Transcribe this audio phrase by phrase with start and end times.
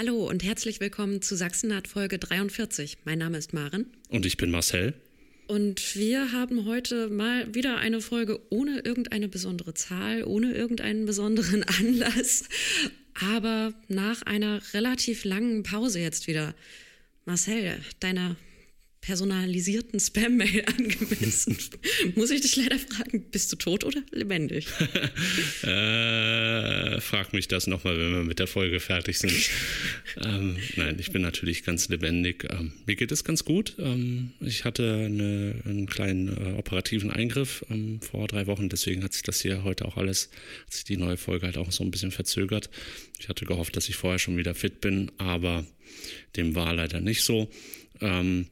[0.00, 2.96] Hallo und herzlich willkommen zu Sachsennaht Folge 43.
[3.04, 3.84] Mein Name ist Maren.
[4.08, 4.94] Und ich bin Marcel.
[5.46, 11.62] Und wir haben heute mal wieder eine Folge ohne irgendeine besondere Zahl, ohne irgendeinen besonderen
[11.78, 12.44] Anlass,
[13.12, 16.54] aber nach einer relativ langen Pause jetzt wieder.
[17.26, 18.36] Marcel, deiner
[19.00, 21.56] personalisierten Spam-Mail angemessen.
[22.16, 24.66] Muss ich dich leider fragen, bist du tot oder lebendig?
[25.62, 29.32] äh, frag mich das nochmal, wenn wir mit der Folge fertig sind.
[30.24, 32.46] ähm, nein, ich bin natürlich ganz lebendig.
[32.50, 33.74] Ähm, mir geht es ganz gut.
[33.78, 39.14] Ähm, ich hatte eine, einen kleinen äh, operativen Eingriff ähm, vor drei Wochen, deswegen hat
[39.14, 40.28] sich das hier heute auch alles,
[40.66, 42.68] hat sich die neue Folge halt auch so ein bisschen verzögert.
[43.18, 45.64] Ich hatte gehofft, dass ich vorher schon wieder fit bin, aber
[46.36, 47.50] dem war leider nicht so.
[48.00, 48.46] Ähm,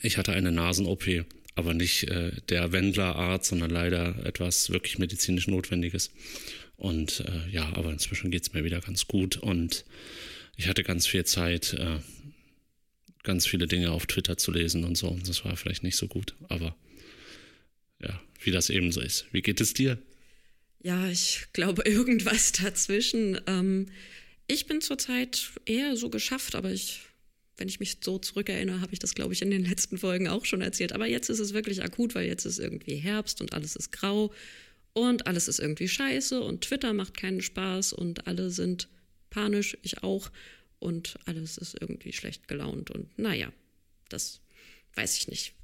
[0.00, 1.24] ich hatte eine Nasen-OP,
[1.54, 6.10] aber nicht äh, der Wendler-Art, sondern leider etwas wirklich medizinisch Notwendiges.
[6.76, 9.84] Und äh, ja, aber inzwischen geht's mir wieder ganz gut und
[10.56, 11.98] ich hatte ganz viel Zeit, äh,
[13.22, 15.08] ganz viele Dinge auf Twitter zu lesen und so.
[15.08, 16.74] Und das war vielleicht nicht so gut, aber
[18.00, 19.26] ja, wie das eben so ist.
[19.32, 19.98] Wie geht es dir?
[20.82, 23.40] Ja, ich glaube irgendwas dazwischen.
[23.46, 23.86] Ähm,
[24.48, 27.00] ich bin zurzeit eher so geschafft, aber ich
[27.56, 30.44] wenn ich mich so zurückerinnere, habe ich das, glaube ich, in den letzten Folgen auch
[30.44, 30.92] schon erzählt.
[30.92, 34.32] Aber jetzt ist es wirklich akut, weil jetzt ist irgendwie Herbst und alles ist grau
[34.94, 38.88] und alles ist irgendwie scheiße und Twitter macht keinen Spaß und alle sind
[39.30, 40.30] panisch, ich auch.
[40.78, 42.90] Und alles ist irgendwie schlecht gelaunt.
[42.90, 43.52] Und naja,
[44.08, 44.40] das
[44.94, 45.54] weiß ich nicht.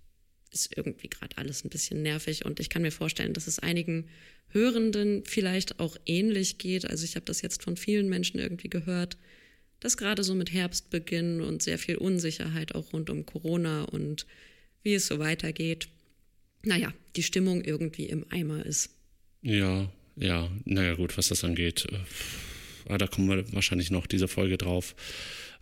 [0.53, 2.45] Ist irgendwie gerade alles ein bisschen nervig.
[2.45, 4.09] Und ich kann mir vorstellen, dass es einigen
[4.51, 6.87] Hörenden vielleicht auch ähnlich geht.
[6.87, 9.19] Also ich habe das jetzt von vielen Menschen irgendwie gehört
[9.81, 14.27] dass gerade so mit Herbstbeginn und sehr viel Unsicherheit auch rund um Corona und
[14.83, 15.89] wie es so weitergeht,
[16.63, 18.91] naja, die Stimmung irgendwie im Eimer ist.
[19.43, 21.87] Ja, ja, naja gut, was das angeht,
[22.89, 24.95] äh, da kommen wir wahrscheinlich noch diese Folge drauf.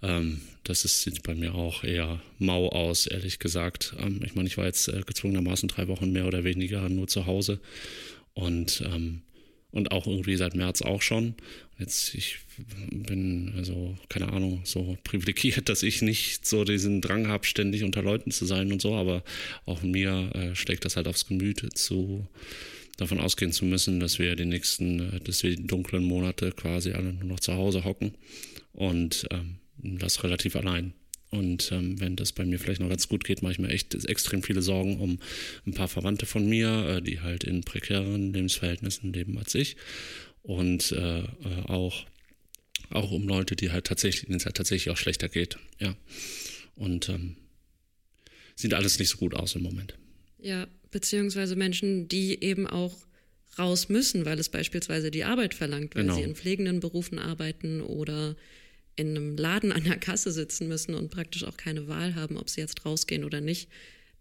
[0.02, 3.94] Ähm, das ist, sieht bei mir auch eher mau aus, ehrlich gesagt.
[3.98, 7.26] Ähm, ich meine, ich war jetzt äh, gezwungenermaßen drei Wochen mehr oder weniger nur zu
[7.26, 7.60] Hause
[8.34, 9.22] und ähm,
[9.76, 11.34] und auch irgendwie seit März auch schon.
[11.78, 12.38] Jetzt, ich
[12.90, 18.02] bin also, keine Ahnung, so privilegiert, dass ich nicht so diesen Drang habe, ständig unter
[18.02, 19.22] Leuten zu sein und so, aber
[19.66, 22.26] auch mir äh, schlägt das halt aufs Gemüt, zu
[22.96, 26.92] davon ausgehen zu müssen, dass wir die nächsten, äh, dass wir die dunklen Monate quasi
[26.92, 28.14] alle nur noch zu Hause hocken
[28.72, 30.94] und ähm, das relativ allein.
[31.36, 33.94] Und ähm, wenn das bei mir vielleicht noch ganz gut geht, mache ich mir echt
[34.06, 35.18] extrem viele Sorgen um
[35.66, 39.76] ein paar Verwandte von mir, äh, die halt in prekären Lebensverhältnissen leben als ich.
[40.42, 41.24] Und äh, äh,
[41.66, 42.06] auch,
[42.90, 45.58] auch um Leute, die halt tatsächlich, denen es halt tatsächlich auch schlechter geht.
[45.78, 45.96] Ja.
[46.74, 47.36] Und ähm,
[48.54, 49.94] sieht alles nicht so gut aus im Moment.
[50.38, 52.96] Ja, beziehungsweise Menschen, die eben auch
[53.58, 56.16] raus müssen, weil es beispielsweise die Arbeit verlangt, weil genau.
[56.16, 58.36] sie in pflegenden Berufen arbeiten oder
[58.96, 62.48] in einem Laden an der Kasse sitzen müssen und praktisch auch keine Wahl haben, ob
[62.48, 63.68] sie jetzt rausgehen oder nicht.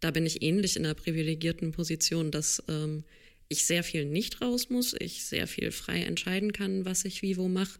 [0.01, 3.05] Da bin ich ähnlich in einer privilegierten Position, dass ähm,
[3.47, 7.37] ich sehr viel nicht raus muss, ich sehr viel frei entscheiden kann, was ich wie
[7.37, 7.79] wo mache.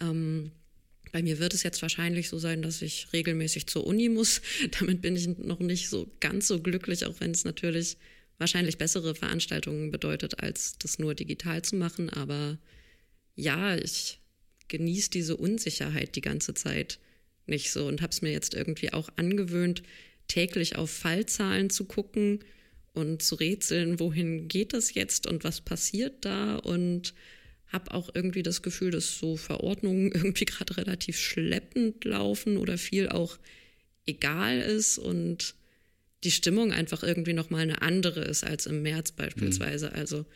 [0.00, 0.50] Ähm,
[1.12, 4.42] bei mir wird es jetzt wahrscheinlich so sein, dass ich regelmäßig zur Uni muss.
[4.80, 7.96] Damit bin ich noch nicht so ganz so glücklich, auch wenn es natürlich
[8.38, 12.10] wahrscheinlich bessere Veranstaltungen bedeutet, als das nur digital zu machen.
[12.10, 12.58] Aber
[13.34, 14.18] ja, ich
[14.68, 16.98] genieße diese Unsicherheit die ganze Zeit
[17.46, 19.82] nicht so und habe es mir jetzt irgendwie auch angewöhnt,
[20.28, 22.40] täglich auf Fallzahlen zu gucken
[22.92, 27.14] und zu rätseln, wohin geht das jetzt und was passiert da und
[27.68, 33.08] habe auch irgendwie das Gefühl, dass so Verordnungen irgendwie gerade relativ schleppend laufen oder viel
[33.08, 33.38] auch
[34.06, 35.54] egal ist und
[36.24, 39.88] die Stimmung einfach irgendwie noch mal eine andere ist als im März beispielsweise.
[39.88, 39.94] Mhm.
[39.94, 40.26] Also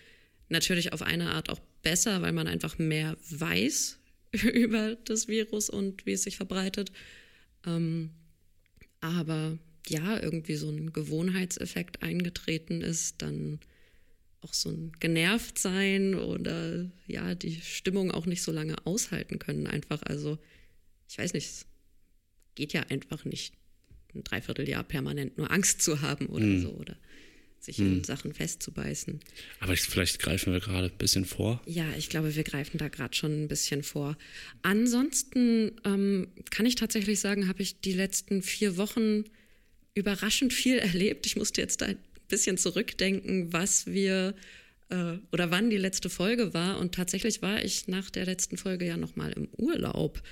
[0.48, 3.99] natürlich auf eine Art auch besser, weil man einfach mehr weiß,
[4.52, 6.92] über das Virus und wie es sich verbreitet.
[7.66, 8.10] Ähm,
[9.00, 9.58] aber
[9.88, 13.60] ja, irgendwie so ein Gewohnheitseffekt eingetreten ist, dann
[14.42, 19.66] auch so ein genervt sein oder ja, die Stimmung auch nicht so lange aushalten können
[19.66, 20.02] einfach.
[20.02, 20.38] Also
[21.08, 21.66] ich weiß nicht, es
[22.54, 23.54] geht ja einfach nicht
[24.14, 26.62] ein Dreivierteljahr permanent nur Angst zu haben oder mhm.
[26.62, 26.96] so oder
[27.60, 27.98] sich hm.
[27.98, 29.20] in Sachen festzubeißen.
[29.60, 31.60] Aber ich, vielleicht greifen wir gerade ein bisschen vor.
[31.66, 34.16] Ja, ich glaube, wir greifen da gerade schon ein bisschen vor.
[34.62, 39.24] Ansonsten ähm, kann ich tatsächlich sagen, habe ich die letzten vier Wochen
[39.94, 41.26] überraschend viel erlebt.
[41.26, 41.98] Ich musste jetzt da ein
[42.28, 44.34] bisschen zurückdenken, was wir
[44.88, 46.78] äh, oder wann die letzte Folge war.
[46.78, 50.22] Und tatsächlich war ich nach der letzten Folge ja nochmal im Urlaub.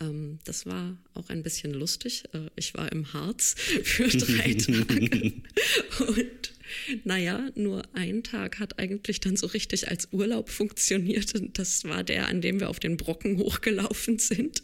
[0.00, 2.24] Ähm, das war auch ein bisschen lustig.
[2.32, 5.32] Äh, ich war im Harz für drei Tage
[6.06, 6.52] und
[7.04, 11.34] naja, nur ein Tag hat eigentlich dann so richtig als Urlaub funktioniert.
[11.34, 14.62] Und das war der, an dem wir auf den Brocken hochgelaufen sind.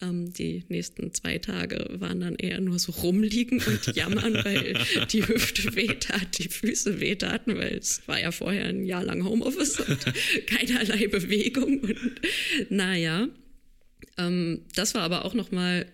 [0.00, 4.78] Ähm, die nächsten zwei Tage waren dann eher nur so rumliegen und jammern, weil
[5.12, 9.80] die Hüfte wehtat, die Füße wehtaten, weil es war ja vorher ein Jahr lang Homeoffice
[9.80, 9.98] und
[10.46, 11.80] keinerlei Bewegung.
[11.80, 12.20] Und
[12.70, 13.28] naja,
[14.16, 15.86] ähm, das war aber auch nochmal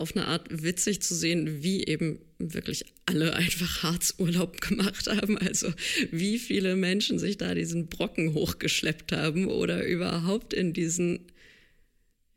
[0.00, 5.36] auf eine Art witzig zu sehen, wie eben wirklich alle einfach Harzurlaub gemacht haben.
[5.36, 5.72] Also
[6.10, 11.26] wie viele Menschen sich da diesen Brocken hochgeschleppt haben oder überhaupt in diesen,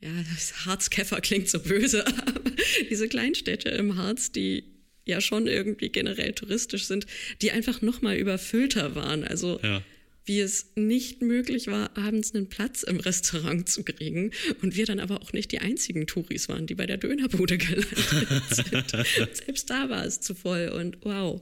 [0.01, 2.51] ja, das Harzkäfer klingt so böse, aber
[2.89, 4.65] diese Kleinstädte im Harz, die
[5.05, 7.05] ja schon irgendwie generell touristisch sind,
[7.41, 9.23] die einfach nochmal überfüllter waren.
[9.23, 9.81] Also ja
[10.25, 14.31] wie es nicht möglich war, abends einen Platz im Restaurant zu kriegen.
[14.61, 18.43] Und wir dann aber auch nicht die einzigen Touris waren, die bei der Dönerbude gelandet
[18.49, 18.91] sind.
[19.35, 21.41] Selbst da war es zu voll und wow.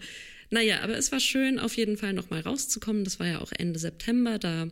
[0.50, 3.04] Naja, aber es war schön, auf jeden Fall nochmal rauszukommen.
[3.04, 4.40] Das war ja auch Ende September.
[4.40, 4.68] Da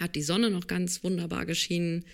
[0.00, 2.04] hat die Sonne noch ganz wunderbar geschienen.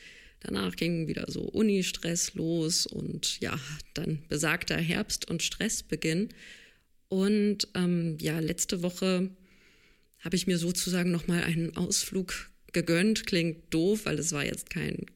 [0.40, 3.58] Danach ging wieder so Uni-Stress los und ja,
[3.94, 6.30] dann besagter Herbst- und Stressbeginn.
[7.08, 9.30] Und ähm, ja, letzte Woche
[10.20, 13.26] habe ich mir sozusagen nochmal einen Ausflug gegönnt.
[13.26, 15.06] Klingt doof, weil es war jetzt kein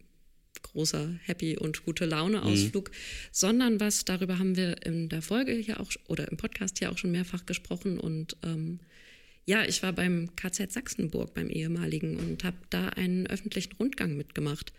[0.62, 2.44] großer Happy und gute Laune mhm.
[2.44, 2.94] Ausflug, mhm.
[3.30, 6.98] sondern was, darüber haben wir in der Folge hier auch oder im Podcast hier auch
[6.98, 8.80] schon mehrfach gesprochen und ähm,
[9.46, 14.72] ja, ich war beim KZ Sachsenburg, beim ehemaligen und habe da einen öffentlichen Rundgang mitgemacht.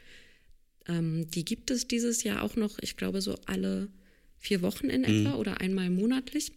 [0.87, 3.89] Ähm, die gibt es dieses Jahr auch noch, ich glaube, so alle
[4.39, 5.35] vier Wochen in etwa mhm.
[5.35, 6.51] oder einmal monatlich.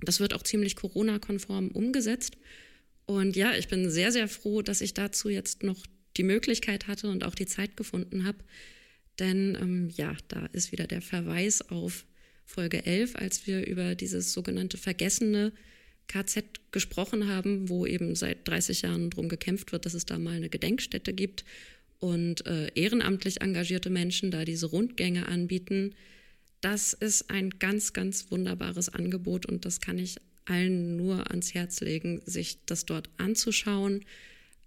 [0.00, 2.36] Das wird auch ziemlich Corona-konform umgesetzt.
[3.06, 5.86] Und ja, ich bin sehr, sehr froh, dass ich dazu jetzt noch
[6.16, 8.38] die Möglichkeit hatte und auch die Zeit gefunden habe.
[9.18, 12.04] Denn ähm, ja, da ist wieder der Verweis auf
[12.44, 15.52] Folge 11, als wir über dieses sogenannte vergessene
[16.08, 20.36] KZ gesprochen haben, wo eben seit 30 Jahren darum gekämpft wird, dass es da mal
[20.36, 21.44] eine Gedenkstätte gibt
[21.98, 25.94] und äh, ehrenamtlich engagierte Menschen da diese Rundgänge anbieten.
[26.60, 30.16] Das ist ein ganz, ganz wunderbares Angebot und das kann ich
[30.46, 34.04] allen nur ans Herz legen, sich das dort anzuschauen,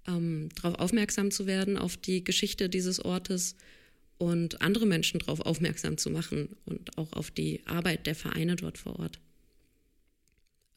[0.08, 3.56] ähm, darauf aufmerksam zu werden, auf die Geschichte dieses Ortes
[4.18, 8.78] und andere Menschen darauf aufmerksam zu machen und auch auf die Arbeit der Vereine dort
[8.78, 9.20] vor Ort.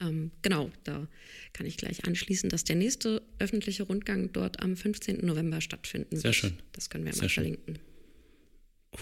[0.01, 1.07] Ähm, genau, da
[1.53, 5.25] kann ich gleich anschließen, dass der nächste öffentliche Rundgang dort am 15.
[5.25, 6.23] November stattfinden wird.
[6.23, 6.59] Sehr schön.
[6.73, 7.79] Das können wir Sehr mal verlinken.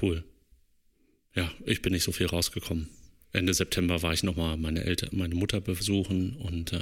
[0.00, 0.24] Cool.
[1.34, 2.88] Ja, ich bin nicht so viel rausgekommen.
[3.32, 6.80] Ende September war ich nochmal meine Eltern, meine Mutter besuchen und äh,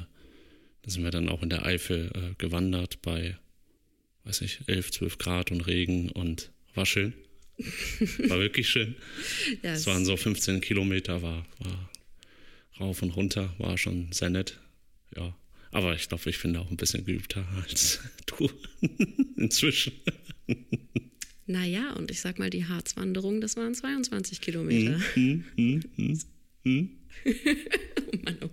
[0.82, 3.36] da sind wir dann auch in der Eifel äh, gewandert bei,
[4.24, 7.12] weiß ich, 11, 12 Grad und Regen und war schön.
[8.28, 8.94] War wirklich schön.
[9.64, 11.90] ja, es waren so 15 Kilometer, war, war
[12.78, 14.60] rauf und runter, war schon sehr nett.
[15.16, 15.36] Ja,
[15.72, 18.48] aber ich glaube, ich bin da auch ein bisschen geübter als du
[19.36, 19.92] inzwischen.
[21.46, 25.00] Naja, und ich sag mal, die Harzwanderung, das waren 22 Kilometer.
[25.16, 26.18] Mm, mm, mm,
[26.68, 26.90] hm?
[28.12, 28.50] oh Mann, oh.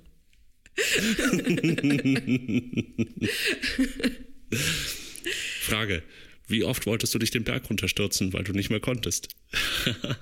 [5.62, 6.04] Frage:
[6.48, 9.28] Wie oft wolltest du dich den Berg runterstürzen, weil du nicht mehr konntest?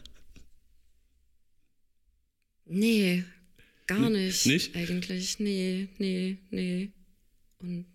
[2.66, 3.24] nee,
[3.88, 4.46] gar nicht.
[4.46, 4.76] Nicht?
[4.76, 6.90] Eigentlich, nee, nee, nee.
[7.60, 7.86] Und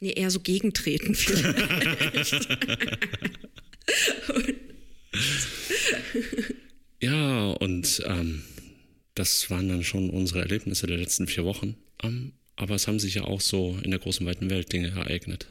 [0.00, 2.48] nee, eher so gegentreten vielleicht.
[7.02, 8.42] Ja, und ähm,
[9.16, 11.74] das waren dann schon unsere Erlebnisse der letzten vier Wochen.
[12.00, 15.48] Ähm, aber es haben sich ja auch so in der großen weiten Welt Dinge ereignet.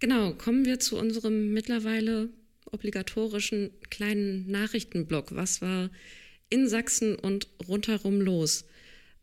[0.00, 2.30] Genau, kommen wir zu unserem mittlerweile
[2.72, 5.34] obligatorischen kleinen Nachrichtenblock.
[5.34, 5.90] Was war
[6.48, 8.64] in Sachsen und rundherum los?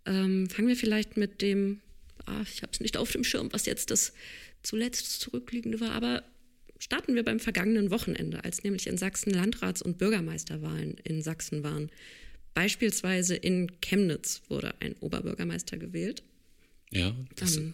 [0.06, 1.80] Ähm, fangen wir vielleicht mit dem,
[2.28, 4.14] ah, ich habe es nicht auf dem Schirm, was jetzt das
[4.62, 6.24] zuletzt zurückliegende war, aber
[6.82, 11.92] starten wir beim vergangenen Wochenende, als nämlich in Sachsen Landrats- und Bürgermeisterwahlen in Sachsen waren.
[12.54, 16.24] Beispielsweise in Chemnitz wurde ein Oberbürgermeister gewählt.
[16.90, 17.74] Ja, das ähm,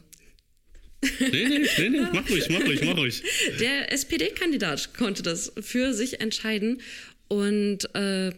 [1.02, 3.24] nee, nee, nee, nee, mach ruhig, mach ruhig, mach ruhig.
[3.60, 6.82] Der SPD-Kandidat konnte das für sich entscheiden
[7.30, 8.34] und äh,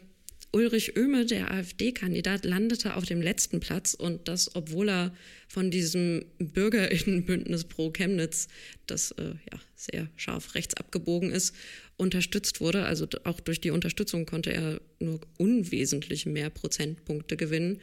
[0.51, 5.15] Ulrich Oehme, der AfD-Kandidat, landete auf dem letzten Platz und das, obwohl er
[5.47, 8.47] von diesem Bürgerinnenbündnis pro Chemnitz,
[8.87, 11.55] das äh, ja sehr scharf rechts abgebogen ist,
[11.97, 12.85] unterstützt wurde.
[12.85, 17.79] Also auch durch die Unterstützung konnte er nur unwesentlich mehr Prozentpunkte gewinnen.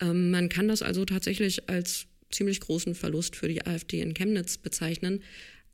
[0.00, 4.58] Ähm, man kann das also tatsächlich als ziemlich großen Verlust für die AfD in Chemnitz
[4.58, 5.22] bezeichnen.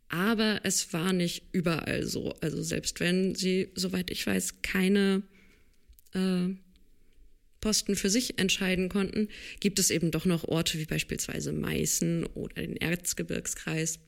[0.09, 2.35] Aber es war nicht überall so.
[2.41, 5.23] Also selbst wenn sie, soweit ich weiß, keine
[6.15, 6.55] äh,
[7.61, 9.29] Posten für sich entscheiden konnten,
[9.61, 13.99] gibt es eben doch noch Orte wie beispielsweise Meißen oder den Erzgebirgskreis,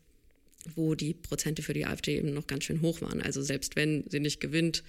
[0.74, 3.20] wo die Prozente für die AfD eben noch ganz schön hoch waren.
[3.20, 4.84] Also selbst wenn sie nicht gewinnt,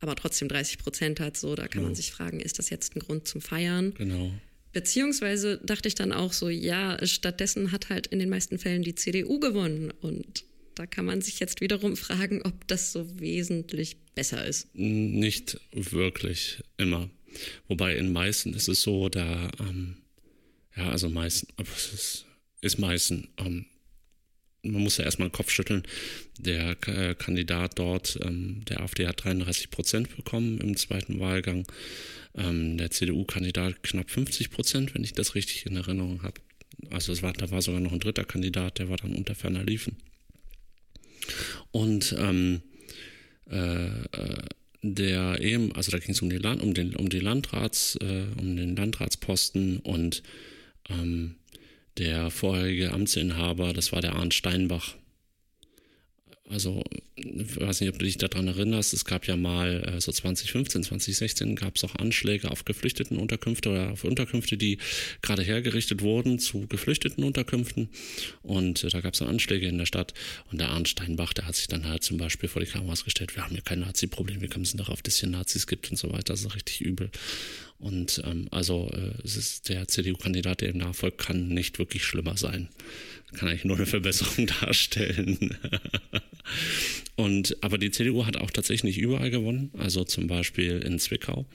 [0.00, 1.36] aber trotzdem 30 Prozent hat.
[1.36, 1.86] So, da kann genau.
[1.86, 3.94] man sich fragen, ist das jetzt ein Grund zum Feiern?
[3.94, 4.32] Genau.
[4.72, 8.94] Beziehungsweise dachte ich dann auch so, ja, stattdessen hat halt in den meisten Fällen die
[8.94, 9.90] CDU gewonnen.
[10.00, 10.44] Und
[10.78, 14.68] da kann man sich jetzt wiederum fragen, ob das so wesentlich besser ist.
[14.74, 17.10] Nicht wirklich immer.
[17.66, 19.96] Wobei in Meißen ist es so, da, ähm,
[20.76, 22.26] ja, also Meißen, aber es ist,
[22.60, 23.66] ist Meißen, ähm,
[24.62, 25.82] man muss ja erstmal den Kopf schütteln.
[26.38, 31.66] Der äh, Kandidat dort, ähm, der AfD, hat 33 Prozent bekommen im zweiten Wahlgang.
[32.34, 36.40] Ähm, der CDU-Kandidat knapp 50 Prozent, wenn ich das richtig in Erinnerung habe.
[36.90, 39.64] Also es war, da war sogar noch ein dritter Kandidat, der war dann unter ferner
[39.64, 39.96] Liefen.
[41.70, 42.62] Und ähm,
[43.50, 44.36] äh, äh
[44.82, 48.26] der eben, also da ging es um die Land, um den, um die Landrats, äh,
[48.40, 50.22] um den Landratsposten und
[50.88, 51.34] ähm,
[51.98, 54.94] der vorherige Amtsinhaber, das war der Arndt Steinbach.
[56.50, 56.82] Also,
[57.16, 60.82] ich weiß nicht, ob du dich daran erinnerst, es gab ja mal äh, so 2015,
[60.84, 64.78] 2016 gab es auch Anschläge auf Geflüchtetenunterkünfte oder auf Unterkünfte, die
[65.20, 67.90] gerade hergerichtet wurden zu Geflüchtetenunterkünften.
[68.42, 70.14] Und äh, da gab es Anschläge in der Stadt.
[70.50, 73.36] Und der Arndt Steinbach, der hat sich dann halt zum Beispiel vor die Kameras gestellt,
[73.36, 76.32] wir haben hier kein Nazi-Problem, wir kommen darauf, dass hier Nazis gibt und so weiter.
[76.32, 77.10] Das ist richtig übel.
[77.78, 82.36] Und ähm, also äh, es ist der CDU-Kandidat, der ihm nachfolgt, kann nicht wirklich schlimmer
[82.36, 82.68] sein.
[83.34, 85.56] Kann eigentlich nur eine Verbesserung darstellen.
[87.16, 89.70] und aber die CDU hat auch tatsächlich nicht überall gewonnen.
[89.78, 91.46] Also zum Beispiel in Zwickau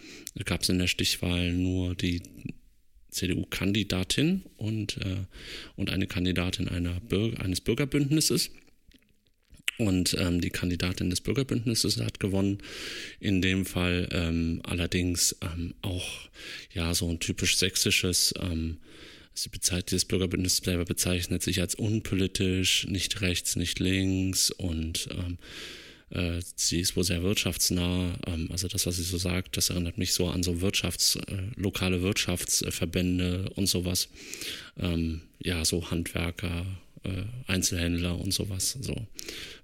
[0.45, 2.21] gab es in der Stichwahl nur die
[3.09, 5.25] CDU-Kandidatin und, äh,
[5.75, 8.51] und eine Kandidatin einer Bürger, eines Bürgerbündnisses.
[9.77, 12.59] Und ähm, die Kandidatin des Bürgerbündnisses hat gewonnen.
[13.19, 16.29] In dem Fall ähm, allerdings ähm, auch
[16.73, 18.77] ja so ein typisch sächsisches, ähm,
[19.33, 25.37] sie bezeichnet, das Bürgerbündnis selber bezeichnet sich als unpolitisch, nicht rechts, nicht links und ähm,
[26.13, 28.19] äh, sie ist wohl sehr wirtschaftsnah.
[28.27, 31.21] Ähm, also das, was sie so sagt, das erinnert mich so an so Wirtschafts, äh,
[31.55, 34.09] lokale Wirtschaftsverbände und sowas.
[34.77, 36.65] Ähm, ja, so Handwerker,
[37.03, 39.07] äh, Einzelhändler und sowas, so,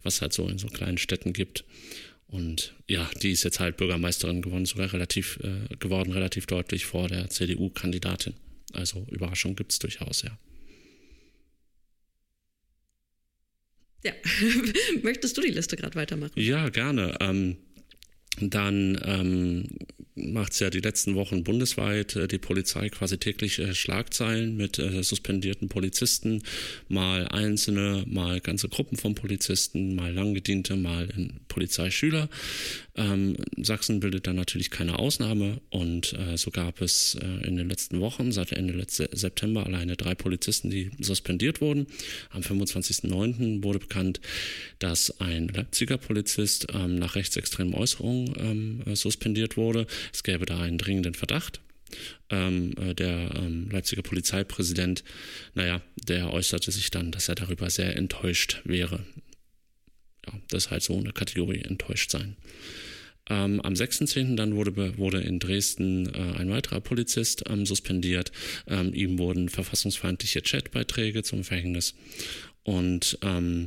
[0.04, 1.66] was halt so in so kleinen Städten gibt.
[2.28, 7.08] Und ja, die ist jetzt halt Bürgermeisterin geworden, sogar relativ äh, geworden, relativ deutlich vor
[7.08, 8.36] der CDU-Kandidatin.
[8.74, 10.38] Also Überraschung gibt es durchaus, ja.
[14.04, 14.14] Ja,
[15.04, 16.34] möchtest du die Liste gerade weitermachen?
[16.36, 17.18] Ja, gerne.
[17.20, 17.58] Ähm,
[18.40, 19.68] dann ähm,
[20.20, 24.80] macht es ja die letzten Wochen bundesweit äh, die Polizei quasi täglich äh, Schlagzeilen mit
[24.80, 26.44] äh, suspendierten Polizisten,
[26.88, 31.08] mal einzelne, mal ganze Gruppen von Polizisten, mal langgediente, mal
[31.48, 32.30] Polizeischüler.
[33.00, 37.70] Ähm, Sachsen bildet da natürlich keine Ausnahme und äh, so gab es äh, in den
[37.70, 41.88] letzten Wochen, seit Ende letzten September, alleine drei Polizisten, die suspendiert wurden.
[42.32, 43.64] Am 25.09.
[43.64, 44.20] wurde bekannt,
[44.80, 49.88] dass ein Leipziger Polizist ähm, nach rechtsextremen Äußerungen ähm, suspendiert wurde.
[50.14, 51.62] Es gäbe da einen dringenden Verdacht.
[52.30, 55.04] Ähm, äh, der ähm, Leipziger Polizeipräsident,
[55.56, 59.06] naja, der äußerte sich dann, dass er darüber sehr enttäuscht wäre.
[60.28, 62.36] Ja, das ist halt so eine Kategorie enttäuscht sein.
[63.30, 64.36] Ähm, am 6.10.
[64.36, 68.32] dann wurde, wurde in Dresden äh, ein weiterer Polizist ähm, suspendiert.
[68.68, 71.96] Ähm, ihm wurden verfassungsfeindliche Chatbeiträge zum Verhängnis.
[72.70, 73.66] Und ähm,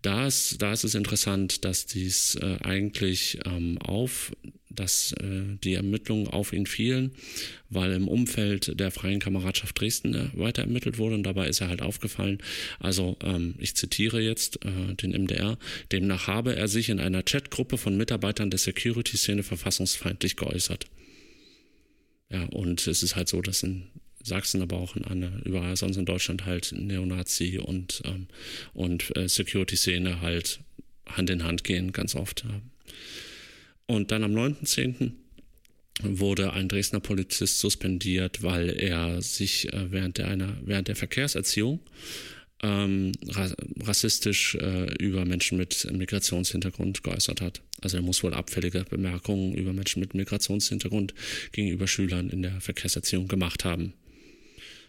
[0.00, 4.32] da, ist, da ist es interessant, dass dies äh, eigentlich ähm, auf
[4.70, 7.10] dass äh, die Ermittlungen auf ihn fielen,
[7.68, 11.68] weil im Umfeld der Freien Kameradschaft Dresden äh, weiter ermittelt wurde und dabei ist er
[11.68, 12.38] halt aufgefallen.
[12.78, 15.58] Also ähm, ich zitiere jetzt äh, den MDR,
[15.90, 20.86] demnach habe er sich in einer Chatgruppe von Mitarbeitern der Security-Szene verfassungsfeindlich geäußert.
[22.30, 23.88] Ja, und es ist halt so, dass in
[24.22, 28.26] Sachsen, aber auch in einer, überall sonst in Deutschland halt Neonazi und, ähm,
[28.74, 30.60] und äh, Security-Szene halt
[31.06, 32.44] Hand in Hand gehen, ganz oft.
[33.86, 35.12] Und dann am 9.10.
[36.02, 41.80] wurde ein Dresdner Polizist suspendiert, weil er sich äh, während, der einer, während der Verkehrserziehung
[42.62, 43.12] ähm,
[43.80, 47.62] rassistisch äh, über Menschen mit Migrationshintergrund geäußert hat.
[47.80, 51.14] Also er muss wohl abfällige Bemerkungen über Menschen mit Migrationshintergrund
[51.52, 53.94] gegenüber Schülern in der Verkehrserziehung gemacht haben.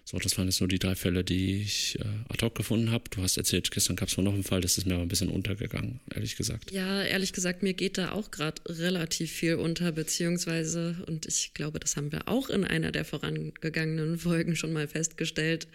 [0.09, 3.03] So, das waren jetzt nur die drei Fälle, die ich äh, ad hoc gefunden habe.
[3.11, 5.29] Du hast erzählt, gestern gab es noch einen Fall, das ist mir aber ein bisschen
[5.29, 6.71] untergegangen, ehrlich gesagt.
[6.71, 11.79] Ja, ehrlich gesagt, mir geht da auch gerade relativ viel unter, beziehungsweise, und ich glaube,
[11.79, 15.67] das haben wir auch in einer der vorangegangenen Folgen schon mal festgestellt,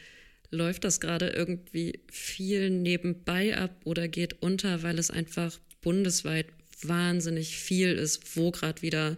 [0.51, 6.47] läuft das gerade irgendwie viel nebenbei ab oder geht unter, weil es einfach bundesweit
[6.83, 9.17] wahnsinnig viel ist, wo gerade wieder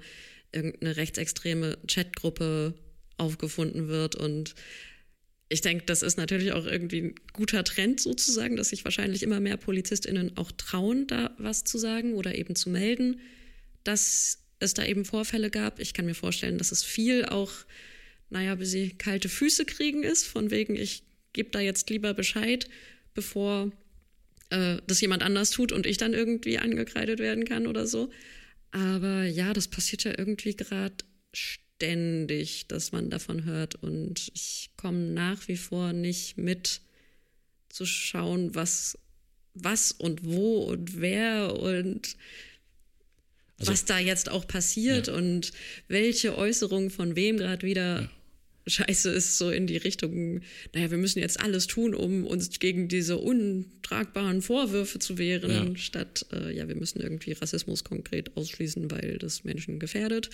[0.53, 2.75] irgendeine rechtsextreme Chatgruppe
[3.17, 4.55] aufgefunden wird und
[5.49, 9.39] ich denke, das ist natürlich auch irgendwie ein guter Trend sozusagen, dass sich wahrscheinlich immer
[9.39, 13.21] mehr PolizistInnen auch trauen, da was zu sagen oder eben zu melden,
[13.85, 15.79] dass es da eben Vorfälle gab.
[15.79, 17.53] Ich kann mir vorstellen, dass es viel auch,
[18.31, 22.69] naja, bis sie kalte Füße kriegen ist, von wegen, ich gebe da jetzt lieber Bescheid,
[23.15, 23.71] bevor
[24.51, 28.11] äh, das jemand anders tut und ich dann irgendwie angekreidet werden kann oder so.
[28.73, 30.97] Aber ja, das passiert ja irgendwie gerade
[31.33, 33.77] ständig, dass man davon hört.
[33.77, 36.81] Und ich komme nach wie vor nicht mit
[37.69, 38.99] zu schauen, was,
[39.55, 42.17] was und wo und wer und
[43.59, 45.15] also, was da jetzt auch passiert ja.
[45.15, 45.53] und
[45.89, 48.11] welche Äußerung von wem gerade wieder ja.
[48.67, 50.43] scheiße ist, so in die Richtung,
[50.75, 55.77] naja, wir müssen jetzt alles tun, um uns gegen diese untragbaren Vorwürfe zu wehren, ja.
[55.77, 60.29] statt, äh, ja, wir müssen irgendwie Rassismus konkret ausschließen, weil das Menschen gefährdet.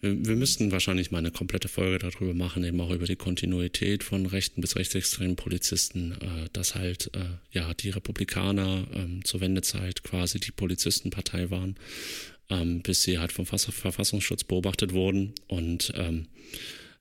[0.00, 4.04] Wir, wir müssten wahrscheinlich mal eine komplette Folge darüber machen, eben auch über die Kontinuität
[4.04, 10.02] von rechten bis rechtsextremen Polizisten, äh, dass halt äh, ja die Republikaner ähm, zur Wendezeit
[10.02, 11.76] quasi die Polizistenpartei waren,
[12.50, 16.28] ähm, bis sie halt vom Verfassungsschutz beobachtet wurden und ähm,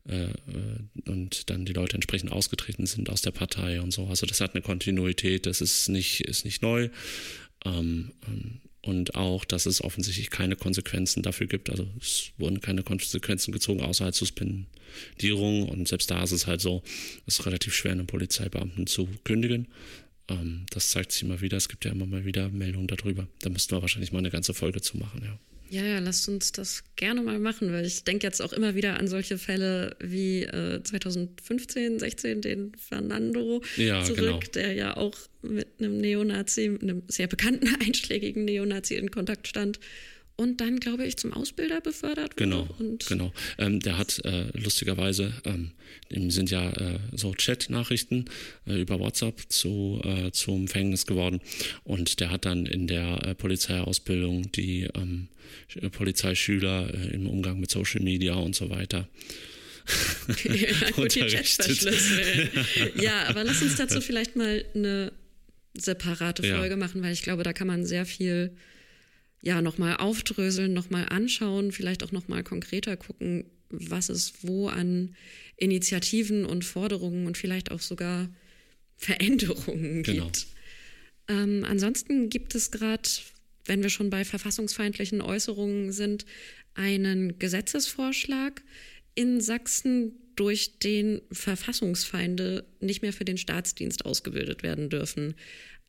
[0.08, 4.08] äh, äh, und dann die Leute entsprechend ausgetreten sind aus der Partei und so.
[4.08, 6.90] Also das hat eine Kontinuität, das ist nicht, ist nicht neu.
[7.66, 11.70] Ähm, ähm, und auch, dass es offensichtlich keine Konsequenzen dafür gibt.
[11.70, 15.68] Also es wurden keine Konsequenzen gezogen, außer halt Suspendierung.
[15.68, 16.84] Und selbst da ist es halt so,
[17.26, 19.68] es ist relativ schwer, einen Polizeibeamten zu kündigen.
[20.30, 21.58] Ähm, das zeigt sich immer wieder.
[21.58, 23.28] Es gibt ja immer mal wieder Meldungen darüber.
[23.42, 25.38] Da müssten wir wahrscheinlich mal eine ganze Folge zu machen, ja.
[25.70, 28.98] Ja, ja, lasst uns das gerne mal machen, weil ich denke jetzt auch immer wieder
[28.98, 34.40] an solche Fälle wie äh, 2015, 16, den Fernando ja, zurück, genau.
[34.54, 39.80] der ja auch mit einem Neonazi, einem sehr bekannten einschlägigen Neonazi in Kontakt stand
[40.38, 42.44] und dann, glaube ich, zum Ausbilder befördert wurde.
[42.44, 42.68] Genau,
[43.10, 43.34] genau.
[43.58, 45.72] Ähm, der hat äh, lustigerweise, ähm,
[46.12, 48.26] dem sind ja äh, so Chat-Nachrichten
[48.68, 51.42] äh, über WhatsApp zu, äh, zum Empfängnis geworden
[51.84, 55.28] und der hat dann in der äh, Polizeiausbildung die ähm,
[55.92, 59.08] Polizeischüler äh, im Umgang mit Social Media und so weiter
[60.44, 61.22] ja, gut, die
[63.02, 65.14] ja, aber lass uns dazu vielleicht mal eine
[65.74, 66.76] separate Folge ja.
[66.76, 68.52] machen, weil ich glaube, da kann man sehr viel
[69.48, 75.16] ja nochmal aufdröseln, nochmal anschauen, vielleicht auch nochmal konkreter gucken, was es wo an
[75.56, 78.30] Initiativen und Forderungen und vielleicht auch sogar
[78.98, 80.26] Veränderungen genau.
[80.26, 80.48] gibt.
[81.30, 83.10] Ähm, ansonsten gibt es gerade,
[83.66, 86.26] wenn wir schon bei verfassungsfeindlichen Äußerungen sind,
[86.74, 88.62] einen Gesetzesvorschlag
[89.16, 95.34] in Sachsen, durch den Verfassungsfeinde nicht mehr für den Staatsdienst ausgebildet werden dürfen.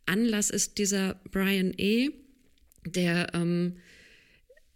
[0.06, 2.12] Anlass ist dieser Brian E.,
[2.92, 3.76] der, ähm,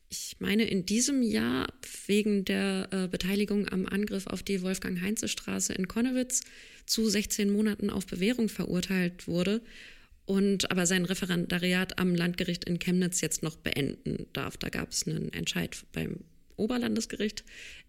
[0.09, 1.73] ich meine, in diesem Jahr
[2.07, 6.43] wegen der äh, Beteiligung am Angriff auf die Wolfgang-Heinze-Straße in Konnewitz
[6.87, 9.63] zu 16 Monaten auf Bewährung verurteilt wurde
[10.27, 14.57] und aber sein Referendariat am Landgericht in Chemnitz jetzt noch beenden darf.
[14.57, 16.21] Da gab es einen Entscheid beim
[16.57, 17.45] Oberlandesgericht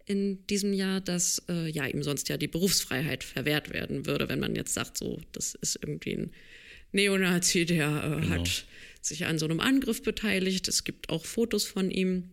[0.06, 4.40] in diesem Jahr, dass äh, ja ihm sonst ja die Berufsfreiheit verwehrt werden würde, wenn
[4.40, 6.32] man jetzt sagt, so, das ist irgendwie ein
[6.92, 8.36] Neonazi, der äh, genau.
[8.36, 8.66] hat
[9.06, 10.68] sich an so einem Angriff beteiligt.
[10.68, 12.32] Es gibt auch Fotos von ihm,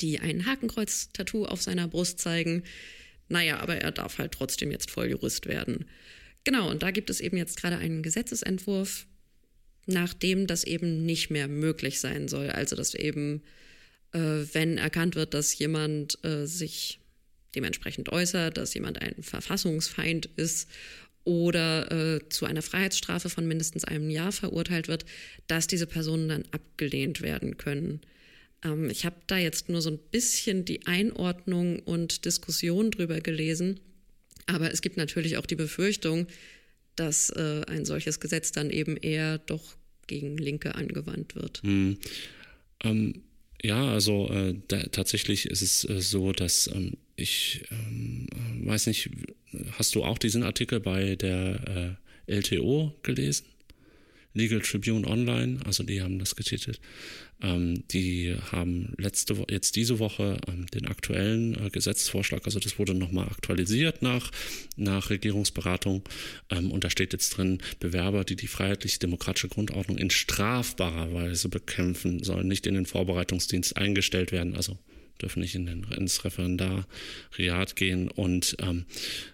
[0.00, 2.64] die ein Hakenkreuz-Tattoo auf seiner Brust zeigen.
[3.28, 5.86] Naja, aber er darf halt trotzdem jetzt Volljurist werden.
[6.44, 9.06] Genau, und da gibt es eben jetzt gerade einen Gesetzesentwurf,
[9.86, 12.50] nachdem das eben nicht mehr möglich sein soll.
[12.50, 13.42] Also, dass eben,
[14.12, 14.18] äh,
[14.52, 17.00] wenn erkannt wird, dass jemand äh, sich
[17.54, 20.68] dementsprechend äußert, dass jemand ein Verfassungsfeind ist
[21.26, 25.04] oder äh, zu einer Freiheitsstrafe von mindestens einem Jahr verurteilt wird,
[25.48, 28.00] dass diese Personen dann abgelehnt werden können.
[28.64, 33.80] Ähm, ich habe da jetzt nur so ein bisschen die Einordnung und Diskussion drüber gelesen,
[34.46, 36.28] aber es gibt natürlich auch die Befürchtung,
[36.94, 41.60] dass äh, ein solches Gesetz dann eben eher doch gegen Linke angewandt wird.
[41.62, 41.98] Hm.
[42.84, 43.22] Ähm,
[43.62, 48.26] ja, also äh, da, tatsächlich ist es äh, so, dass ähm, ich ähm,
[48.64, 49.10] weiß nicht,
[49.72, 51.96] hast du auch diesen Artikel bei der
[52.28, 53.46] äh, LTO gelesen?
[54.34, 56.78] Legal Tribune Online, also die haben das getitelt.
[57.40, 62.78] Ähm, die haben letzte Woche, jetzt diese Woche ähm, den aktuellen äh, Gesetzesvorschlag, also das
[62.78, 64.30] wurde nochmal aktualisiert nach,
[64.76, 66.02] nach Regierungsberatung.
[66.50, 72.22] Ähm, und da steht jetzt drin, Bewerber, die die freiheitlich-demokratische Grundordnung in strafbarer Weise bekämpfen,
[72.22, 74.54] sollen nicht in den Vorbereitungsdienst eingestellt werden.
[74.54, 74.78] Also
[75.20, 78.86] dürfen nicht in den, ins Referendariat gehen und ähm,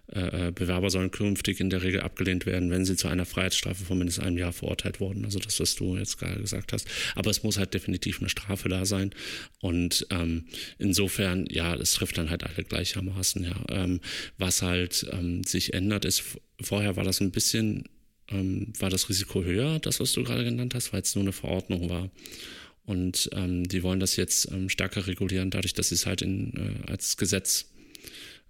[0.09, 3.99] äh, Bewerber sollen künftig in der Regel abgelehnt werden, wenn sie zu einer Freiheitsstrafe von
[3.99, 5.25] mindestens einem Jahr verurteilt wurden.
[5.25, 6.87] Also das, was du jetzt gerade gesagt hast.
[7.15, 9.11] Aber es muss halt definitiv eine Strafe da sein.
[9.61, 10.45] Und ähm,
[10.79, 13.57] insofern, ja, es trifft dann halt alle gleichermaßen, ja.
[13.71, 14.01] Ähm,
[14.39, 16.23] was halt ähm, sich ändert, ist,
[16.61, 17.85] vorher war das ein bisschen,
[18.29, 21.33] ähm, war das Risiko höher, das, was du gerade genannt hast, weil es nur eine
[21.33, 22.11] Verordnung war.
[22.85, 26.57] Und ähm, die wollen das jetzt ähm, stärker regulieren, dadurch, dass sie es halt in,
[26.57, 27.71] äh, als Gesetz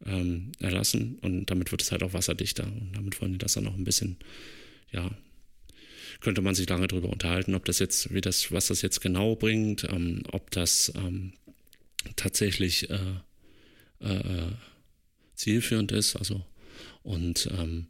[0.07, 1.19] ähm, erlassen.
[1.21, 2.65] Und damit wird es halt auch wasserdichter.
[2.65, 4.17] Und damit wollen die das dann auch ein bisschen,
[4.91, 5.11] ja,
[6.21, 9.37] könnte man sich lange darüber unterhalten, ob das jetzt, wie das, was das jetzt genau
[9.37, 11.33] bringt, ähm, ob das ähm,
[12.17, 12.97] tatsächlich äh,
[14.01, 14.53] äh, äh
[15.35, 16.15] zielführend ist.
[16.17, 16.45] Also
[17.03, 17.89] und ähm,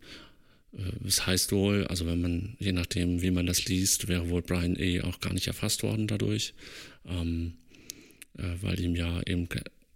[0.77, 4.43] äh, es heißt wohl, also wenn man, je nachdem, wie man das liest, wäre wohl
[4.43, 5.01] Brian E.
[5.03, 6.55] auch gar nicht erfasst worden dadurch,
[7.07, 7.55] ähm,
[8.39, 9.49] äh, weil ihm ja eben,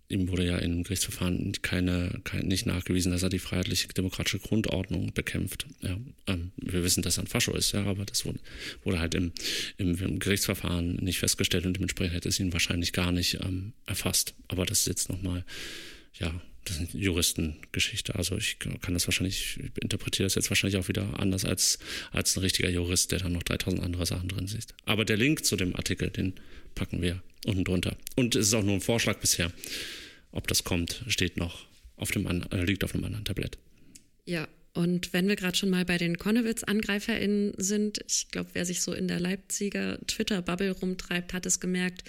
[0.09, 5.13] ihm wurde ja im Gerichtsverfahren keine, kein, nicht nachgewiesen, dass er die freiheitliche demokratische Grundordnung
[5.13, 5.67] bekämpft.
[5.81, 8.39] Ja, ähm, wir wissen, dass er ein Fascho ist, ja, aber das wurde,
[8.85, 9.33] wurde halt im,
[9.79, 14.35] im, im, Gerichtsverfahren nicht festgestellt und dementsprechend hätte es ihn wahrscheinlich gar nicht ähm, erfasst.
[14.49, 15.45] Aber das ist jetzt nochmal,
[16.19, 18.15] ja, das ist eine Juristengeschichte.
[18.15, 21.79] Also ich kann das wahrscheinlich, ich interpretiere das jetzt wahrscheinlich auch wieder anders als,
[22.13, 24.75] als ein richtiger Jurist, der dann noch 3000 andere Sachen drin sieht.
[24.85, 26.35] Aber der Link zu dem Artikel, den
[26.75, 27.97] packen wir unten drunter.
[28.17, 29.53] Und es ist auch nur ein Vorschlag bisher.
[30.33, 33.59] Ob das kommt, steht noch auf dem, äh, liegt auf einem anderen Tablett.
[34.25, 38.83] Ja, und wenn wir gerade schon mal bei den Konnewitz-AngreiferInnen sind, ich glaube, wer sich
[38.83, 42.05] so in der Leipziger Twitter-Bubble rumtreibt, hat es gemerkt,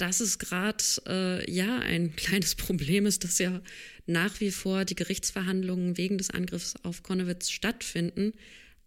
[0.00, 3.60] dass es gerade äh, ja ein kleines Problem ist, dass ja
[4.06, 8.32] nach wie vor die Gerichtsverhandlungen wegen des Angriffs auf Konowitz stattfinden,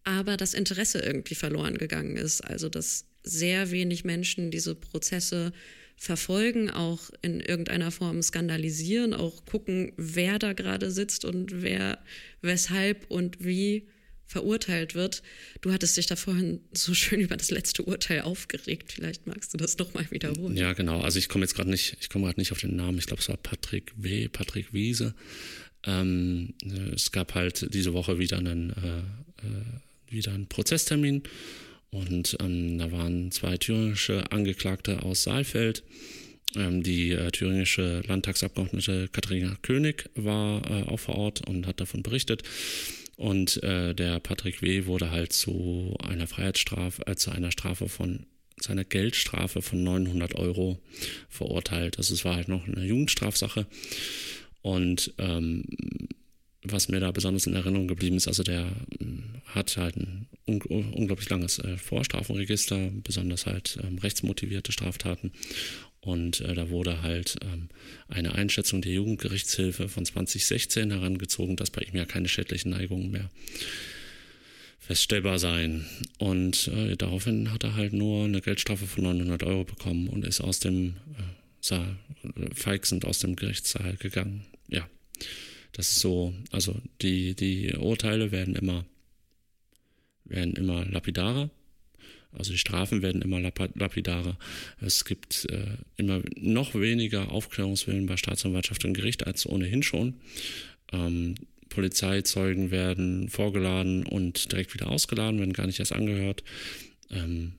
[0.04, 2.41] aber das Interesse irgendwie verloren gegangen ist.
[2.41, 5.54] Also dass sehr wenig Menschen diese Prozesse
[5.95, 11.99] verfolgen, auch in irgendeiner Form skandalisieren, auch gucken, wer da gerade sitzt und wer
[12.41, 13.88] weshalb und wie
[14.34, 15.24] verurteilt wird.
[15.62, 18.91] Du hattest dich da vorhin so schön über das letzte Urteil aufgeregt.
[18.91, 20.58] Vielleicht magst du das nochmal wiederholen.
[20.58, 21.02] Ja, genau.
[21.02, 22.98] Also ich komme jetzt gerade nicht, ich komme gerade nicht auf den Namen.
[22.98, 25.13] Ich glaube, es war Patrick W., Patrick Wiese.
[25.86, 26.54] Ähm,
[26.96, 31.24] es gab halt diese Woche wieder einen, äh, äh, wieder einen Prozesstermin
[31.91, 35.84] und ähm, da waren zwei thüringische Angeklagte aus Saalfeld.
[36.56, 42.02] Ähm, die äh, thüringische Landtagsabgeordnete Katharina König war äh, auch vor Ort und hat davon
[42.02, 42.43] berichtet.
[43.24, 44.86] Und äh, der Patrick W.
[44.86, 48.26] wurde halt zu einer Freiheitsstrafe, äh, zu einer Strafe von
[48.60, 50.78] seiner Geldstrafe von 900 Euro
[51.30, 51.98] verurteilt.
[51.98, 53.66] Also es war halt noch eine Jugendstrafsache.
[54.62, 55.64] Und ähm,
[56.64, 60.60] was mir da besonders in Erinnerung geblieben ist, also der ähm, hat halt ein un
[60.92, 65.32] unglaublich langes äh, Vorstrafenregister, besonders halt ähm, rechtsmotivierte Straftaten.
[66.04, 67.70] Und äh, da wurde halt ähm,
[68.10, 73.30] eine Einschätzung der Jugendgerichtshilfe von 2016 herangezogen, dass bei ihm ja keine schädlichen Neigungen mehr
[74.80, 75.86] feststellbar seien.
[76.20, 80.42] Und äh, daraufhin hat er halt nur eine Geldstrafe von 900 Euro bekommen und ist
[80.42, 81.24] aus dem äh,
[81.62, 84.46] Saal, äh, feixend aus dem Gerichtssaal gegangen.
[84.68, 84.89] Ja,
[85.72, 88.84] das ist so, also die, die Urteile werden immer,
[90.26, 91.50] werden immer lapidarer
[92.38, 94.38] also die Strafen werden immer lapidarer.
[94.82, 100.15] Es gibt äh, immer noch weniger Aufklärungswillen bei Staatsanwaltschaft und Gericht als ohnehin schon.
[100.91, 101.36] Ähm,
[101.69, 106.43] Polizeizeugen werden vorgeladen und direkt wieder ausgeladen, werden gar nicht erst angehört.
[107.10, 107.54] Ähm,